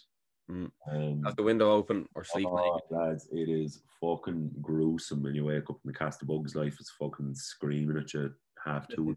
Mm. 0.49 0.71
Um, 0.91 1.23
Have 1.25 1.35
the 1.35 1.43
window 1.43 1.71
open 1.71 2.07
or 2.15 2.23
sleep. 2.23 2.47
Oh, 2.49 2.79
lads, 2.89 3.27
it 3.31 3.49
is 3.49 3.81
fucking 4.01 4.51
gruesome 4.61 5.23
when 5.23 5.35
you 5.35 5.45
wake 5.45 5.69
up 5.69 5.79
and 5.83 5.93
the 5.93 5.97
cast 5.97 6.21
of 6.21 6.29
bugs 6.29 6.55
life 6.55 6.79
is 6.79 6.91
fucking 6.97 7.35
screaming 7.35 7.97
at 7.97 8.13
you 8.13 8.33
half 8.63 8.87
two. 8.95 9.15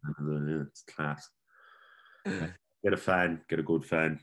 it's 0.69 0.83
class. 0.83 1.29
get 2.25 2.93
a 2.93 2.97
fan, 2.97 3.41
get 3.49 3.61
a 3.61 3.65
good 3.65 3.85
fan. 3.85 4.21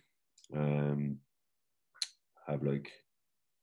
Um, 0.56 1.18
have 2.48 2.64
like 2.64 2.92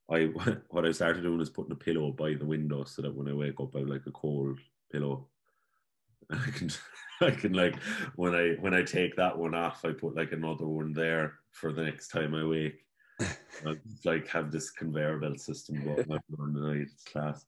I 0.09 0.25
what 0.69 0.85
I 0.85 0.91
started 0.91 1.23
doing 1.23 1.41
is 1.41 1.49
putting 1.49 1.71
a 1.71 1.75
pillow 1.75 2.11
by 2.11 2.33
the 2.33 2.45
window 2.45 2.83
so 2.83 3.01
that 3.01 3.15
when 3.15 3.27
I 3.27 3.33
wake 3.33 3.59
up 3.59 3.75
I 3.75 3.79
have 3.79 3.87
like 3.87 4.05
a 4.07 4.11
cold 4.11 4.59
pillow. 4.91 5.27
I 6.31 6.49
can 6.51 6.69
I 7.21 7.31
can 7.31 7.53
like 7.53 7.75
when 8.15 8.33
I 8.33 8.55
when 8.59 8.73
I 8.73 8.81
take 8.81 9.15
that 9.15 9.37
one 9.37 9.53
off 9.53 9.85
I 9.85 9.91
put 9.91 10.15
like 10.15 10.31
another 10.31 10.65
one 10.65 10.93
there 10.93 11.35
for 11.51 11.71
the 11.71 11.83
next 11.83 12.07
time 12.07 12.33
I 12.33 12.43
wake 12.43 12.84
like 14.03 14.27
have 14.27 14.51
this 14.51 14.69
conveyor 14.71 15.19
belt 15.19 15.39
system 15.39 15.83
going 15.83 16.19
on 16.39 16.53
the 16.53 16.59
night. 16.59 16.81
It's 16.81 17.03
class. 17.03 17.45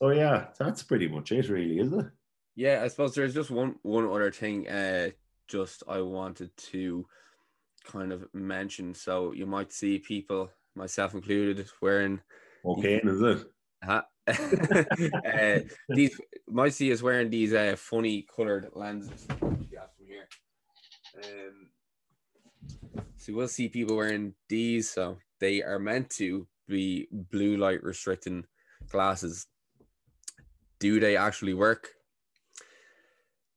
So 0.00 0.10
yeah, 0.10 0.46
that's 0.58 0.82
pretty 0.82 1.08
much 1.08 1.32
it, 1.32 1.48
really, 1.48 1.78
is 1.78 1.92
it? 1.92 2.06
Yeah, 2.56 2.82
I 2.82 2.88
suppose 2.88 3.14
there's 3.14 3.34
just 3.34 3.50
one 3.50 3.76
one 3.82 4.06
other 4.06 4.32
thing. 4.32 4.68
Uh, 4.68 5.10
just 5.48 5.82
I 5.88 6.00
wanted 6.00 6.56
to 6.72 7.06
kind 7.84 8.12
of 8.12 8.26
mention. 8.32 8.94
So 8.94 9.32
you 9.32 9.46
might 9.46 9.72
see 9.72 9.98
people, 9.98 10.50
myself 10.74 11.14
included, 11.14 11.66
wearing. 11.82 12.20
Okay, 12.64 13.00
these, 13.02 13.12
is 13.12 13.22
it? 13.22 13.46
Uh, 13.86 14.02
uh, 14.28 15.60
these 15.88 16.18
might 16.48 16.74
see 16.74 16.92
us 16.92 17.02
wearing 17.02 17.30
these 17.30 17.52
uh, 17.52 17.74
funny 17.76 18.26
colored 18.34 18.68
lenses. 18.74 19.26
Yeah, 19.70 19.86
from 19.96 20.06
here. 20.06 20.28
Um, 21.24 21.68
so 23.16 23.32
we'll 23.32 23.48
see 23.48 23.68
people 23.68 23.96
wearing 23.96 24.34
these. 24.48 24.90
So 24.90 25.18
they 25.40 25.62
are 25.62 25.78
meant 25.78 26.10
to 26.10 26.46
be 26.68 27.08
blue 27.10 27.56
light 27.56 27.82
restricting 27.82 28.44
glasses. 28.88 29.46
Do 30.78 31.00
they 31.00 31.16
actually 31.16 31.54
work? 31.54 31.88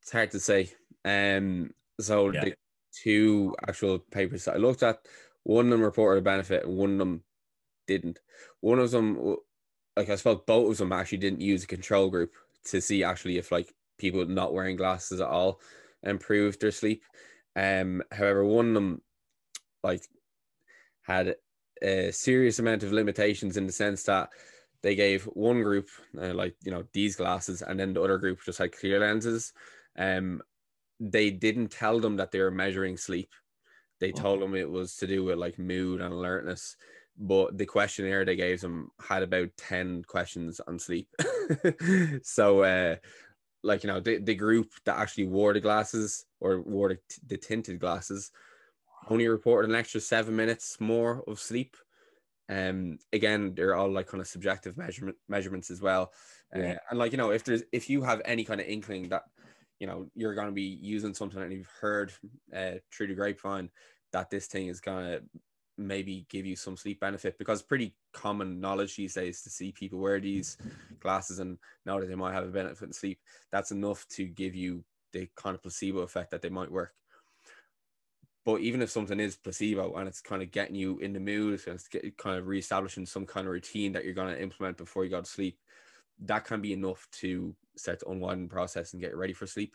It's 0.02 0.12
hard 0.12 0.30
to 0.32 0.40
say. 0.40 0.70
Um, 1.04 1.70
so 2.00 2.30
yeah. 2.30 2.44
the 2.44 2.54
two 3.02 3.54
actual 3.66 3.98
papers 3.98 4.44
that 4.44 4.54
I 4.54 4.58
looked 4.58 4.82
at, 4.82 4.98
one 5.44 5.66
of 5.66 5.70
them 5.70 5.82
reported 5.82 6.20
a 6.20 6.22
benefit, 6.22 6.64
and 6.64 6.76
one 6.76 6.92
of 6.92 6.98
them 6.98 7.22
didn't. 7.86 8.18
One 8.60 8.78
of 8.78 8.90
them, 8.90 9.36
like 9.96 10.10
I 10.10 10.16
suppose, 10.16 10.40
both 10.46 10.72
of 10.72 10.78
them 10.78 10.92
actually 10.92 11.18
didn't 11.18 11.40
use 11.40 11.64
a 11.64 11.68
control 11.68 12.10
group 12.10 12.32
to 12.66 12.80
see 12.80 13.04
actually 13.04 13.38
if 13.38 13.52
like 13.52 13.72
people 13.98 14.24
not 14.26 14.54
wearing 14.54 14.76
glasses 14.76 15.20
at 15.20 15.28
all 15.28 15.60
improved 16.02 16.60
their 16.60 16.70
sleep. 16.70 17.02
Um, 17.56 18.02
however, 18.10 18.44
one 18.44 18.68
of 18.68 18.74
them 18.74 19.02
like 19.84 20.02
had 21.02 21.36
a 21.82 22.10
serious 22.10 22.58
amount 22.58 22.82
of 22.82 22.92
limitations 22.92 23.56
in 23.56 23.66
the 23.66 23.72
sense 23.72 24.02
that 24.04 24.30
they 24.82 24.94
gave 24.94 25.24
one 25.24 25.62
group 25.62 25.88
uh, 26.20 26.34
like 26.34 26.56
you 26.64 26.72
know 26.72 26.84
these 26.92 27.16
glasses 27.16 27.62
and 27.62 27.78
then 27.78 27.92
the 27.92 28.02
other 28.02 28.18
group 28.18 28.38
just 28.44 28.58
had 28.58 28.72
clear 28.72 28.98
lenses. 29.00 29.52
Um 29.96 30.42
they 31.00 31.30
didn't 31.30 31.68
tell 31.68 32.00
them 32.00 32.16
that 32.16 32.30
they 32.30 32.40
were 32.40 32.50
measuring 32.50 32.96
sleep. 32.96 33.30
They 34.00 34.12
told 34.12 34.40
them 34.40 34.54
it 34.54 34.70
was 34.70 34.96
to 34.96 35.06
do 35.06 35.24
with 35.24 35.38
like 35.38 35.58
mood 35.58 36.00
and 36.00 36.12
alertness. 36.12 36.76
But 37.18 37.58
the 37.58 37.66
questionnaire 37.66 38.24
they 38.24 38.36
gave 38.36 38.60
them 38.60 38.90
had 39.00 39.22
about 39.22 39.50
10 39.56 40.04
questions 40.04 40.60
on 40.66 40.78
sleep. 40.78 41.08
So 42.22 42.62
uh 42.62 42.96
like 43.62 43.82
you 43.82 43.88
know 43.88 44.00
the, 44.00 44.18
the 44.18 44.34
group 44.34 44.72
that 44.84 44.98
actually 44.98 45.26
wore 45.26 45.52
the 45.52 45.60
glasses 45.60 46.26
or 46.40 46.60
wore 46.60 46.90
the, 46.90 46.98
the 47.26 47.38
tinted 47.38 47.80
glasses 47.80 48.30
only 49.08 49.28
reported 49.28 49.70
an 49.70 49.76
extra 49.76 50.00
seven 50.00 50.36
minutes 50.36 50.80
more 50.80 51.22
of 51.26 51.40
sleep. 51.40 51.76
Um, 52.48 52.98
again, 53.12 53.54
they're 53.54 53.74
all 53.74 53.90
like 53.90 54.08
kind 54.08 54.20
of 54.20 54.26
subjective 54.26 54.76
measurement 54.76 55.16
measurements 55.28 55.70
as 55.70 55.80
well. 55.80 56.12
Uh, 56.54 56.58
yeah. 56.60 56.72
Uh, 56.72 56.78
and 56.90 56.98
like 56.98 57.12
you 57.12 57.18
know, 57.18 57.30
if 57.30 57.44
there's 57.44 57.62
if 57.72 57.88
you 57.88 58.02
have 58.02 58.20
any 58.24 58.44
kind 58.44 58.60
of 58.60 58.66
inkling 58.66 59.08
that 59.08 59.22
you 59.80 59.86
know 59.86 60.06
you're 60.14 60.34
going 60.34 60.48
to 60.48 60.52
be 60.52 60.78
using 60.80 61.14
something 61.14 61.42
and 61.42 61.52
you've 61.52 61.72
heard 61.80 62.12
uh, 62.54 62.72
through 62.92 63.08
the 63.08 63.14
grapevine 63.14 63.70
that 64.12 64.30
this 64.30 64.46
thing 64.46 64.68
is 64.68 64.80
going 64.80 65.04
to 65.04 65.22
maybe 65.76 66.24
give 66.28 66.46
you 66.46 66.54
some 66.54 66.76
sleep 66.76 67.00
benefit 67.00 67.36
because 67.36 67.62
pretty 67.62 67.94
common 68.12 68.60
knowledge 68.60 68.96
these 68.96 69.14
days 69.14 69.42
to 69.42 69.50
see 69.50 69.72
people 69.72 69.98
wear 69.98 70.20
these 70.20 70.56
glasses 71.00 71.40
and 71.40 71.58
know 71.84 72.00
that 72.00 72.06
they 72.06 72.14
might 72.14 72.32
have 72.32 72.44
a 72.44 72.48
benefit 72.48 72.86
in 72.86 72.92
sleep. 72.92 73.18
That's 73.50 73.72
enough 73.72 74.06
to 74.10 74.24
give 74.24 74.54
you 74.54 74.84
the 75.12 75.28
kind 75.36 75.54
of 75.56 75.62
placebo 75.62 76.00
effect 76.00 76.30
that 76.30 76.42
they 76.42 76.48
might 76.48 76.70
work. 76.70 76.92
But 78.44 78.60
even 78.60 78.82
if 78.82 78.90
something 78.90 79.18
is 79.20 79.36
placebo 79.36 79.94
and 79.94 80.06
it's 80.06 80.20
kind 80.20 80.42
of 80.42 80.50
getting 80.50 80.74
you 80.74 80.98
in 80.98 81.14
the 81.14 81.20
mood 81.20 81.60
and 81.66 81.76
it's 81.76 81.88
get, 81.88 82.16
kind 82.18 82.38
of 82.38 82.46
reestablishing 82.46 83.06
some 83.06 83.24
kind 83.24 83.46
of 83.46 83.52
routine 83.52 83.92
that 83.92 84.04
you're 84.04 84.12
going 84.12 84.34
to 84.34 84.42
implement 84.42 84.76
before 84.76 85.04
you 85.04 85.10
go 85.10 85.20
to 85.20 85.26
sleep, 85.26 85.58
that 86.20 86.44
can 86.44 86.60
be 86.60 86.72
enough 86.72 87.08
to 87.12 87.54
set 87.76 88.00
the 88.00 88.08
unwinding 88.08 88.48
process 88.48 88.92
and 88.92 89.00
get 89.00 89.12
you 89.12 89.16
ready 89.16 89.32
for 89.32 89.46
sleep. 89.46 89.74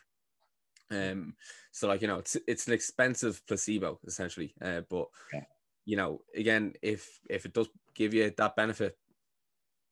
Um, 0.92 1.36
so 1.72 1.88
like 1.88 2.02
you 2.02 2.08
know, 2.08 2.18
it's 2.18 2.38
it's 2.48 2.68
an 2.68 2.74
expensive 2.74 3.46
placebo 3.48 4.00
essentially, 4.06 4.54
uh, 4.62 4.82
but 4.90 5.08
yeah. 5.34 5.44
you 5.86 5.98
know, 5.98 6.22
again, 6.36 6.74
if 6.82 7.20
if 7.30 7.46
it 7.46 7.54
does 7.54 7.70
give 7.94 8.14
you 8.14 8.32
that 8.38 8.56
benefit, 8.56 8.98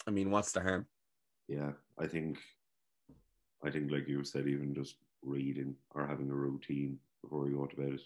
I 0.08 0.12
mean, 0.12 0.32
what's 0.32 0.52
the 0.52 0.62
harm? 0.62 0.88
Yeah, 1.48 1.72
I 2.00 2.08
think, 2.08 2.40
I 3.64 3.70
think 3.70 3.92
like 3.92 4.08
you 4.08 4.24
said, 4.24 4.48
even 4.48 4.74
just 4.74 4.96
reading 5.22 5.76
or 5.92 6.08
having 6.08 6.30
a 6.30 6.36
routine 6.36 6.98
before 7.22 7.48
you 7.48 7.58
go 7.58 7.66
to 7.66 7.76
bed 7.76 8.00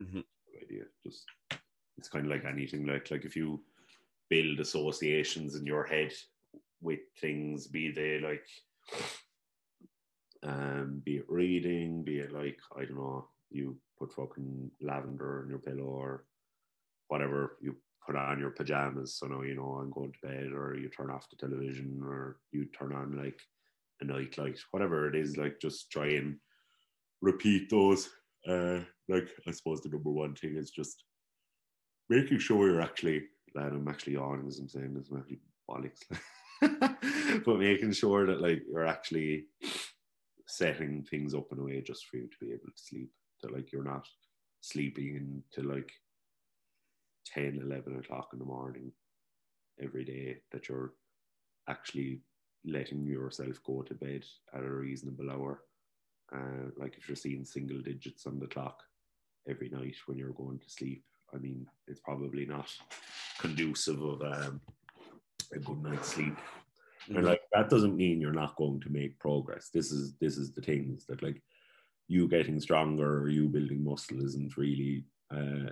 mm-hmm. 0.00 0.20
idea. 0.62 0.84
Just 1.04 1.24
it's 1.98 2.08
kind 2.08 2.26
of 2.26 2.30
like 2.30 2.44
anything 2.44 2.86
like 2.86 3.10
like 3.10 3.24
if 3.24 3.36
you 3.36 3.60
build 4.30 4.60
associations 4.60 5.56
in 5.56 5.66
your 5.66 5.84
head 5.84 6.12
with 6.80 7.00
things, 7.20 7.66
be 7.66 7.90
they 7.92 8.20
like 8.20 8.46
um, 10.44 11.02
be 11.04 11.16
it 11.18 11.26
reading, 11.28 12.02
be 12.02 12.18
it 12.18 12.32
like 12.32 12.58
I 12.76 12.84
don't 12.84 12.96
know, 12.96 13.28
you 13.50 13.76
put 13.98 14.12
fucking 14.12 14.70
lavender 14.80 15.42
in 15.44 15.50
your 15.50 15.58
pillow 15.58 15.84
or 15.84 16.24
whatever 17.08 17.56
you 17.60 17.76
put 18.04 18.16
on 18.16 18.40
your 18.40 18.50
pajamas. 18.50 19.14
So 19.14 19.26
now 19.26 19.42
you 19.42 19.54
know 19.54 19.78
I'm 19.80 19.90
going 19.90 20.12
to 20.12 20.26
bed, 20.26 20.52
or 20.52 20.76
you 20.76 20.88
turn 20.88 21.10
off 21.10 21.28
the 21.30 21.36
television, 21.36 22.00
or 22.02 22.38
you 22.50 22.66
turn 22.66 22.92
on 22.92 23.22
like 23.22 23.40
a 24.00 24.04
night 24.04 24.36
light, 24.38 24.58
whatever 24.70 25.08
it 25.08 25.14
is. 25.14 25.36
Like 25.36 25.60
just 25.60 25.90
try 25.90 26.08
and 26.08 26.36
repeat 27.20 27.70
those. 27.70 28.08
Uh, 28.48 28.80
like 29.08 29.28
I 29.46 29.52
suppose 29.52 29.80
the 29.80 29.88
number 29.88 30.10
one 30.10 30.34
thing 30.34 30.56
is 30.56 30.70
just 30.70 31.04
making 32.08 32.38
sure 32.38 32.68
you're 32.68 32.80
actually. 32.80 33.24
Lad, 33.54 33.72
I'm 33.72 33.88
actually 33.88 34.16
on 34.16 34.46
as 34.46 34.58
I'm 34.58 34.68
saying 34.68 34.94
this, 34.94 35.10
actually 35.16 35.40
bollocks. 35.68 36.00
but 37.44 37.58
making 37.58 37.92
sure 37.92 38.26
that 38.26 38.40
like 38.40 38.62
you're 38.70 38.86
actually 38.86 39.46
setting 40.46 41.04
things 41.10 41.34
up 41.34 41.46
in 41.52 41.58
a 41.58 41.62
way 41.62 41.80
just 41.80 42.06
for 42.06 42.16
you 42.16 42.28
to 42.28 42.36
be 42.40 42.52
able 42.52 42.72
to 42.74 42.82
sleep. 42.82 43.10
That 43.42 43.52
like 43.52 43.72
you're 43.72 43.84
not 43.84 44.06
sleeping 44.60 45.42
until 45.56 45.74
like 45.74 45.90
10, 47.26 47.60
11 47.62 47.98
o'clock 47.98 48.28
in 48.32 48.38
the 48.38 48.44
morning 48.44 48.92
every 49.82 50.04
day, 50.04 50.38
that 50.52 50.68
you're 50.68 50.92
actually 51.68 52.20
letting 52.64 53.04
yourself 53.04 53.58
go 53.66 53.82
to 53.82 53.94
bed 53.94 54.24
at 54.54 54.62
a 54.62 54.70
reasonable 54.70 55.30
hour. 55.30 55.62
Uh, 56.34 56.70
like 56.76 56.96
if 56.96 57.08
you're 57.08 57.16
seeing 57.16 57.44
single 57.44 57.80
digits 57.80 58.26
on 58.26 58.38
the 58.38 58.46
clock 58.46 58.82
every 59.48 59.68
night 59.68 59.96
when 60.06 60.16
you're 60.18 60.30
going 60.30 60.58
to 60.58 60.70
sleep, 60.70 61.04
I 61.34 61.38
mean, 61.38 61.66
it's 61.88 62.00
probably 62.00 62.46
not 62.46 62.70
conducive 63.38 64.00
of 64.02 64.22
um, 64.22 64.60
a 65.52 65.58
good 65.58 65.82
night's 65.82 66.08
sleep. 66.08 66.36
Mm-hmm. 67.04 67.16
And 67.16 67.26
like 67.26 67.42
that 67.52 67.68
doesn't 67.68 67.96
mean 67.96 68.20
you're 68.20 68.32
not 68.32 68.56
going 68.56 68.80
to 68.80 68.90
make 68.90 69.18
progress. 69.18 69.70
This 69.72 69.90
is 69.90 70.14
this 70.20 70.36
is 70.36 70.52
the 70.52 70.62
things 70.62 71.04
that 71.06 71.22
like 71.22 71.42
you 72.08 72.28
getting 72.28 72.60
stronger 72.60 73.20
or 73.22 73.28
you 73.28 73.48
building 73.48 73.82
muscle 73.82 74.24
isn't 74.24 74.56
really 74.56 75.04
uh, 75.34 75.70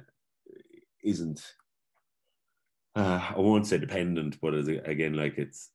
isn't 1.05 1.41
uh, 2.97 3.33
I 3.37 3.39
won't 3.39 3.67
say 3.67 3.79
dependent, 3.79 4.41
but 4.41 4.55
as 4.55 4.69
again, 4.69 5.15
like 5.15 5.39
it's 5.39 5.71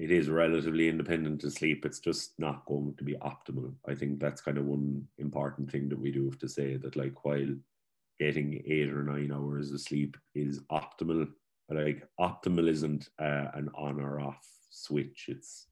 it 0.00 0.10
is 0.10 0.30
relatively 0.30 0.88
independent 0.88 1.42
to 1.42 1.50
sleep. 1.50 1.84
It's 1.84 2.00
just 2.00 2.32
not 2.38 2.64
going 2.64 2.94
to 2.96 3.04
be 3.04 3.16
optimal. 3.16 3.74
I 3.86 3.94
think 3.94 4.18
that's 4.18 4.40
kind 4.40 4.56
of 4.56 4.64
one 4.64 5.06
important 5.18 5.70
thing 5.70 5.90
that 5.90 6.00
we 6.00 6.10
do 6.10 6.24
have 6.24 6.38
to 6.38 6.48
say 6.48 6.78
that 6.78 6.96
like 6.96 7.22
while 7.22 7.54
getting 8.18 8.62
eight 8.66 8.90
or 8.90 9.02
nine 9.02 9.30
hours 9.30 9.70
of 9.72 9.80
sleep 9.80 10.16
is 10.34 10.60
optimal, 10.72 11.28
like 11.68 12.08
optimal 12.18 12.66
isn't 12.66 13.10
uh, 13.18 13.48
an 13.52 13.68
on 13.74 14.00
or 14.00 14.20
off 14.20 14.48
switch. 14.70 15.26
It's 15.28 15.66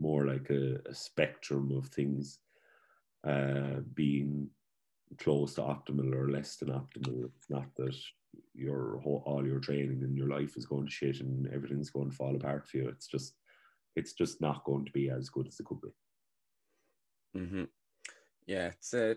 more 0.00 0.26
like 0.26 0.48
a, 0.48 0.76
a 0.88 0.94
spectrum 0.94 1.70
of 1.76 1.88
things 1.88 2.38
uh, 3.26 3.80
being 3.92 4.48
close 5.18 5.56
to 5.56 5.60
optimal 5.60 6.14
or 6.14 6.30
less 6.30 6.56
than 6.56 6.70
optimal. 6.70 7.26
It's 7.26 7.50
not 7.50 7.66
that 7.76 7.94
your 8.54 8.98
whole, 9.00 9.22
all 9.26 9.46
your 9.46 9.60
training 9.60 10.04
and 10.04 10.16
your 10.16 10.28
life 10.30 10.56
is 10.56 10.64
going 10.64 10.86
to 10.86 10.90
shit 10.90 11.20
and 11.20 11.52
everything's 11.52 11.90
going 11.90 12.08
to 12.08 12.16
fall 12.16 12.34
apart 12.34 12.66
for 12.66 12.78
you. 12.78 12.88
It's 12.88 13.08
just 13.08 13.34
it's 13.96 14.12
just 14.12 14.40
not 14.40 14.64
going 14.64 14.84
to 14.84 14.92
be 14.92 15.10
as 15.10 15.28
good 15.28 15.46
as 15.46 15.60
it 15.60 15.66
could 15.66 15.80
be. 15.80 15.88
Mm-hmm. 17.38 17.64
Yeah, 18.46 18.66
it's 18.68 18.94
a 18.94 19.16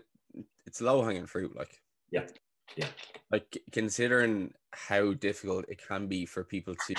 it's 0.66 0.80
low 0.80 1.02
hanging 1.02 1.26
fruit. 1.26 1.56
Like 1.56 1.80
yeah, 2.10 2.26
yeah. 2.76 2.88
Like 3.30 3.58
considering 3.72 4.54
how 4.72 5.12
difficult 5.12 5.66
it 5.68 5.80
can 5.86 6.06
be 6.06 6.26
for 6.26 6.44
people 6.44 6.74
to 6.86 6.94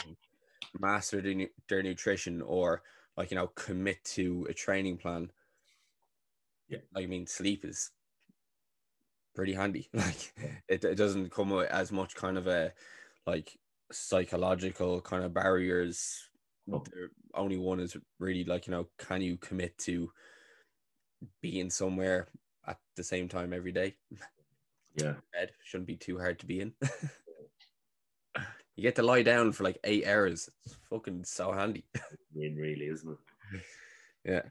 master 0.80 1.22
their, 1.22 1.48
their 1.68 1.84
nutrition 1.84 2.42
or 2.42 2.82
like 3.18 3.32
you 3.32 3.36
know 3.36 3.48
commit 3.48 4.04
to 4.06 4.48
a 4.50 4.54
training 4.54 4.98
plan. 4.98 5.32
Yeah, 6.68 6.80
like, 6.94 7.06
I 7.06 7.08
mean, 7.08 7.28
sleep 7.28 7.66
is 7.66 7.92
pretty 9.36 9.54
handy. 9.54 9.90
Like 9.94 10.34
it, 10.68 10.84
it 10.84 10.96
doesn't 10.96 11.32
come 11.32 11.50
with 11.50 11.70
as 11.70 11.92
much 11.92 12.16
kind 12.16 12.38
of 12.38 12.48
a 12.48 12.74
like 13.26 13.58
psychological 13.92 15.02
kind 15.02 15.24
of 15.24 15.34
barriers. 15.34 16.29
The 16.70 17.10
only 17.34 17.58
one 17.58 17.80
is 17.80 17.98
really 18.20 18.44
like 18.44 18.68
you 18.68 18.72
know, 18.72 18.88
can 18.98 19.22
you 19.22 19.38
commit 19.38 19.78
to 19.80 20.12
being 21.42 21.70
somewhere 21.70 22.28
at 22.68 22.78
the 22.96 23.04
same 23.04 23.28
time 23.28 23.54
every 23.54 23.72
day? 23.72 23.96
Yeah, 24.96 25.14
bed 25.34 25.52
shouldn't 25.64 25.88
be 25.88 25.96
too 25.96 26.18
hard 26.18 26.40
to 26.40 26.46
be 26.46 26.62
in. 26.62 26.74
you 28.76 28.84
get 28.84 28.96
to 28.96 29.04
lie 29.04 29.24
down 29.24 29.52
for 29.52 29.64
like 29.64 29.80
eight 29.84 30.08
hours. 30.08 30.50
It's 30.66 30.78
fucking 30.90 31.26
so 31.26 31.52
handy. 31.52 31.86
It 32.36 32.56
really, 32.56 32.86
isn't 32.86 33.18
it? 33.54 33.64
Yeah. 34.24 34.44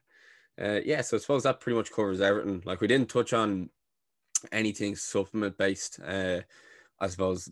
Uh, 0.60 0.80
yeah, 0.84 1.00
so 1.00 1.16
I 1.16 1.20
suppose 1.20 1.44
that 1.44 1.60
pretty 1.60 1.76
much 1.76 1.92
covers 1.92 2.20
everything. 2.20 2.60
Like 2.66 2.80
we 2.80 2.88
didn't 2.88 3.08
touch 3.08 3.32
on 3.32 3.70
anything 4.50 4.96
supplement 4.96 5.56
based. 5.56 6.00
Uh, 6.04 6.40
I 7.00 7.06
suppose 7.06 7.50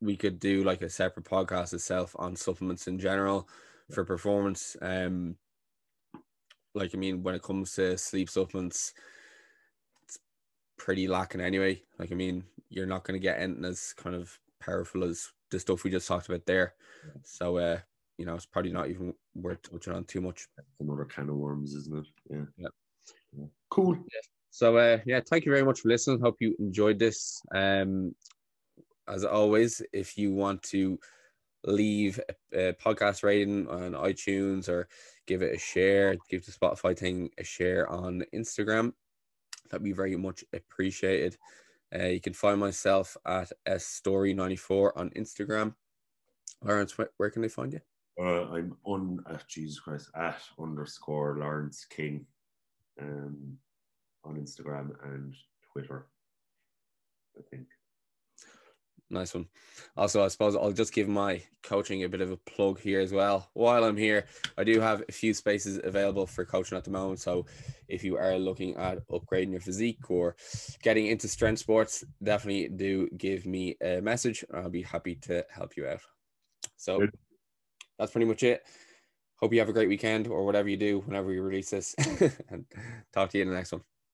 we 0.00 0.16
could 0.16 0.38
do 0.38 0.62
like 0.62 0.80
a 0.80 0.88
separate 0.88 1.26
podcast 1.26 1.74
itself 1.74 2.14
on 2.18 2.36
supplements 2.36 2.86
in 2.86 3.00
general 3.00 3.48
for 3.90 4.04
performance. 4.04 4.76
Um, 4.80 5.36
like 6.74 6.94
I 6.94 6.98
mean, 6.98 7.22
when 7.22 7.34
it 7.34 7.42
comes 7.42 7.74
to 7.74 7.98
sleep 7.98 8.30
supplements, 8.30 8.94
it's 10.04 10.18
pretty 10.78 11.08
lacking 11.08 11.40
anyway. 11.40 11.82
Like 11.98 12.12
I 12.12 12.14
mean, 12.14 12.44
you're 12.70 12.86
not 12.86 13.04
going 13.04 13.20
to 13.20 13.22
get 13.22 13.38
anything 13.38 13.64
as 13.64 13.92
kind 13.96 14.16
of 14.16 14.38
powerful 14.60 15.04
as 15.04 15.30
the 15.50 15.60
stuff 15.60 15.84
we 15.84 15.90
just 15.90 16.08
talked 16.08 16.28
about 16.28 16.46
there. 16.46 16.74
So, 17.24 17.58
uh, 17.58 17.78
you 18.16 18.24
know, 18.24 18.34
it's 18.34 18.46
probably 18.46 18.72
not 18.72 18.88
even 18.88 19.14
worth 19.34 19.62
touching 19.62 19.92
on 19.92 20.04
too 20.04 20.20
much. 20.20 20.46
Another 20.80 21.04
kind 21.04 21.28
of 21.28 21.36
worms, 21.36 21.74
isn't 21.74 21.98
it? 21.98 22.06
Yeah. 22.30 22.44
Yeah. 22.56 22.68
yeah. 23.36 23.46
Cool. 23.70 23.94
Yeah. 23.94 24.20
So 24.50 24.76
uh, 24.76 24.98
yeah, 25.06 25.20
thank 25.26 25.44
you 25.44 25.52
very 25.52 25.64
much 25.64 25.80
for 25.80 25.88
listening. 25.88 26.20
Hope 26.20 26.36
you 26.40 26.54
enjoyed 26.58 26.98
this. 26.98 27.40
Um, 27.54 28.14
as 29.08 29.24
always, 29.24 29.82
if 29.92 30.16
you 30.16 30.32
want 30.32 30.62
to 30.64 30.98
leave 31.64 32.20
a, 32.52 32.72
podcast 32.74 33.22
rating 33.22 33.68
on 33.68 33.92
iTunes 33.92 34.68
or 34.68 34.88
give 35.26 35.42
it 35.42 35.54
a 35.54 35.58
share, 35.58 36.16
give 36.28 36.44
the 36.44 36.52
Spotify 36.52 36.96
thing 36.96 37.30
a 37.38 37.44
share 37.44 37.88
on 37.88 38.24
Instagram, 38.34 38.92
that'd 39.70 39.84
be 39.84 39.92
very 39.92 40.16
much 40.16 40.44
appreciated. 40.52 41.36
Uh, 41.94 42.06
you 42.06 42.20
can 42.20 42.32
find 42.32 42.58
myself 42.58 43.16
at 43.26 43.52
storey94 43.66 44.92
on 44.96 45.10
Instagram. 45.10 45.74
Lawrence, 46.64 46.96
where 47.16 47.30
can 47.30 47.42
they 47.42 47.48
find 47.48 47.72
you? 47.72 47.80
Uh, 48.20 48.52
I'm 48.52 48.76
on 48.84 49.22
at 49.30 49.46
Jesus 49.48 49.80
Christ 49.80 50.10
at 50.14 50.40
underscore 50.58 51.38
Lawrence 51.38 51.84
King. 51.84 52.26
Um, 53.00 53.58
on 54.24 54.36
Instagram 54.36 54.90
and 55.04 55.34
Twitter. 55.72 56.06
I 57.36 57.42
think. 57.50 57.66
Nice 59.12 59.34
one. 59.34 59.46
Also, 59.94 60.24
I 60.24 60.28
suppose 60.28 60.56
I'll 60.56 60.72
just 60.72 60.94
give 60.94 61.06
my 61.06 61.42
coaching 61.62 62.02
a 62.02 62.08
bit 62.08 62.22
of 62.22 62.30
a 62.30 62.36
plug 62.38 62.80
here 62.80 62.98
as 62.98 63.12
well. 63.12 63.50
While 63.52 63.84
I'm 63.84 63.96
here, 63.96 64.24
I 64.56 64.64
do 64.64 64.80
have 64.80 65.02
a 65.06 65.12
few 65.12 65.34
spaces 65.34 65.78
available 65.84 66.26
for 66.26 66.46
coaching 66.46 66.78
at 66.78 66.84
the 66.84 66.90
moment. 66.90 67.20
So, 67.20 67.44
if 67.88 68.02
you 68.02 68.16
are 68.16 68.38
looking 68.38 68.74
at 68.76 69.06
upgrading 69.08 69.50
your 69.50 69.60
physique 69.60 70.10
or 70.10 70.34
getting 70.82 71.08
into 71.08 71.28
strength 71.28 71.58
sports, 71.58 72.04
definitely 72.22 72.68
do 72.68 73.06
give 73.18 73.44
me 73.44 73.76
a 73.82 74.00
message. 74.00 74.46
I'll 74.54 74.70
be 74.70 74.82
happy 74.82 75.16
to 75.26 75.44
help 75.50 75.76
you 75.76 75.86
out. 75.86 76.00
So, 76.78 77.00
Good. 77.00 77.14
that's 77.98 78.12
pretty 78.12 78.26
much 78.26 78.42
it. 78.42 78.62
Hope 79.36 79.52
you 79.52 79.58
have 79.58 79.68
a 79.68 79.74
great 79.74 79.90
weekend 79.90 80.26
or 80.26 80.46
whatever 80.46 80.70
you 80.70 80.78
do 80.78 81.00
whenever 81.00 81.34
you 81.34 81.42
release 81.42 81.68
this. 81.68 81.94
and 82.48 82.64
talk 83.12 83.28
to 83.30 83.38
you 83.38 83.42
in 83.42 83.50
the 83.50 83.54
next 83.54 83.72
one. 83.72 83.82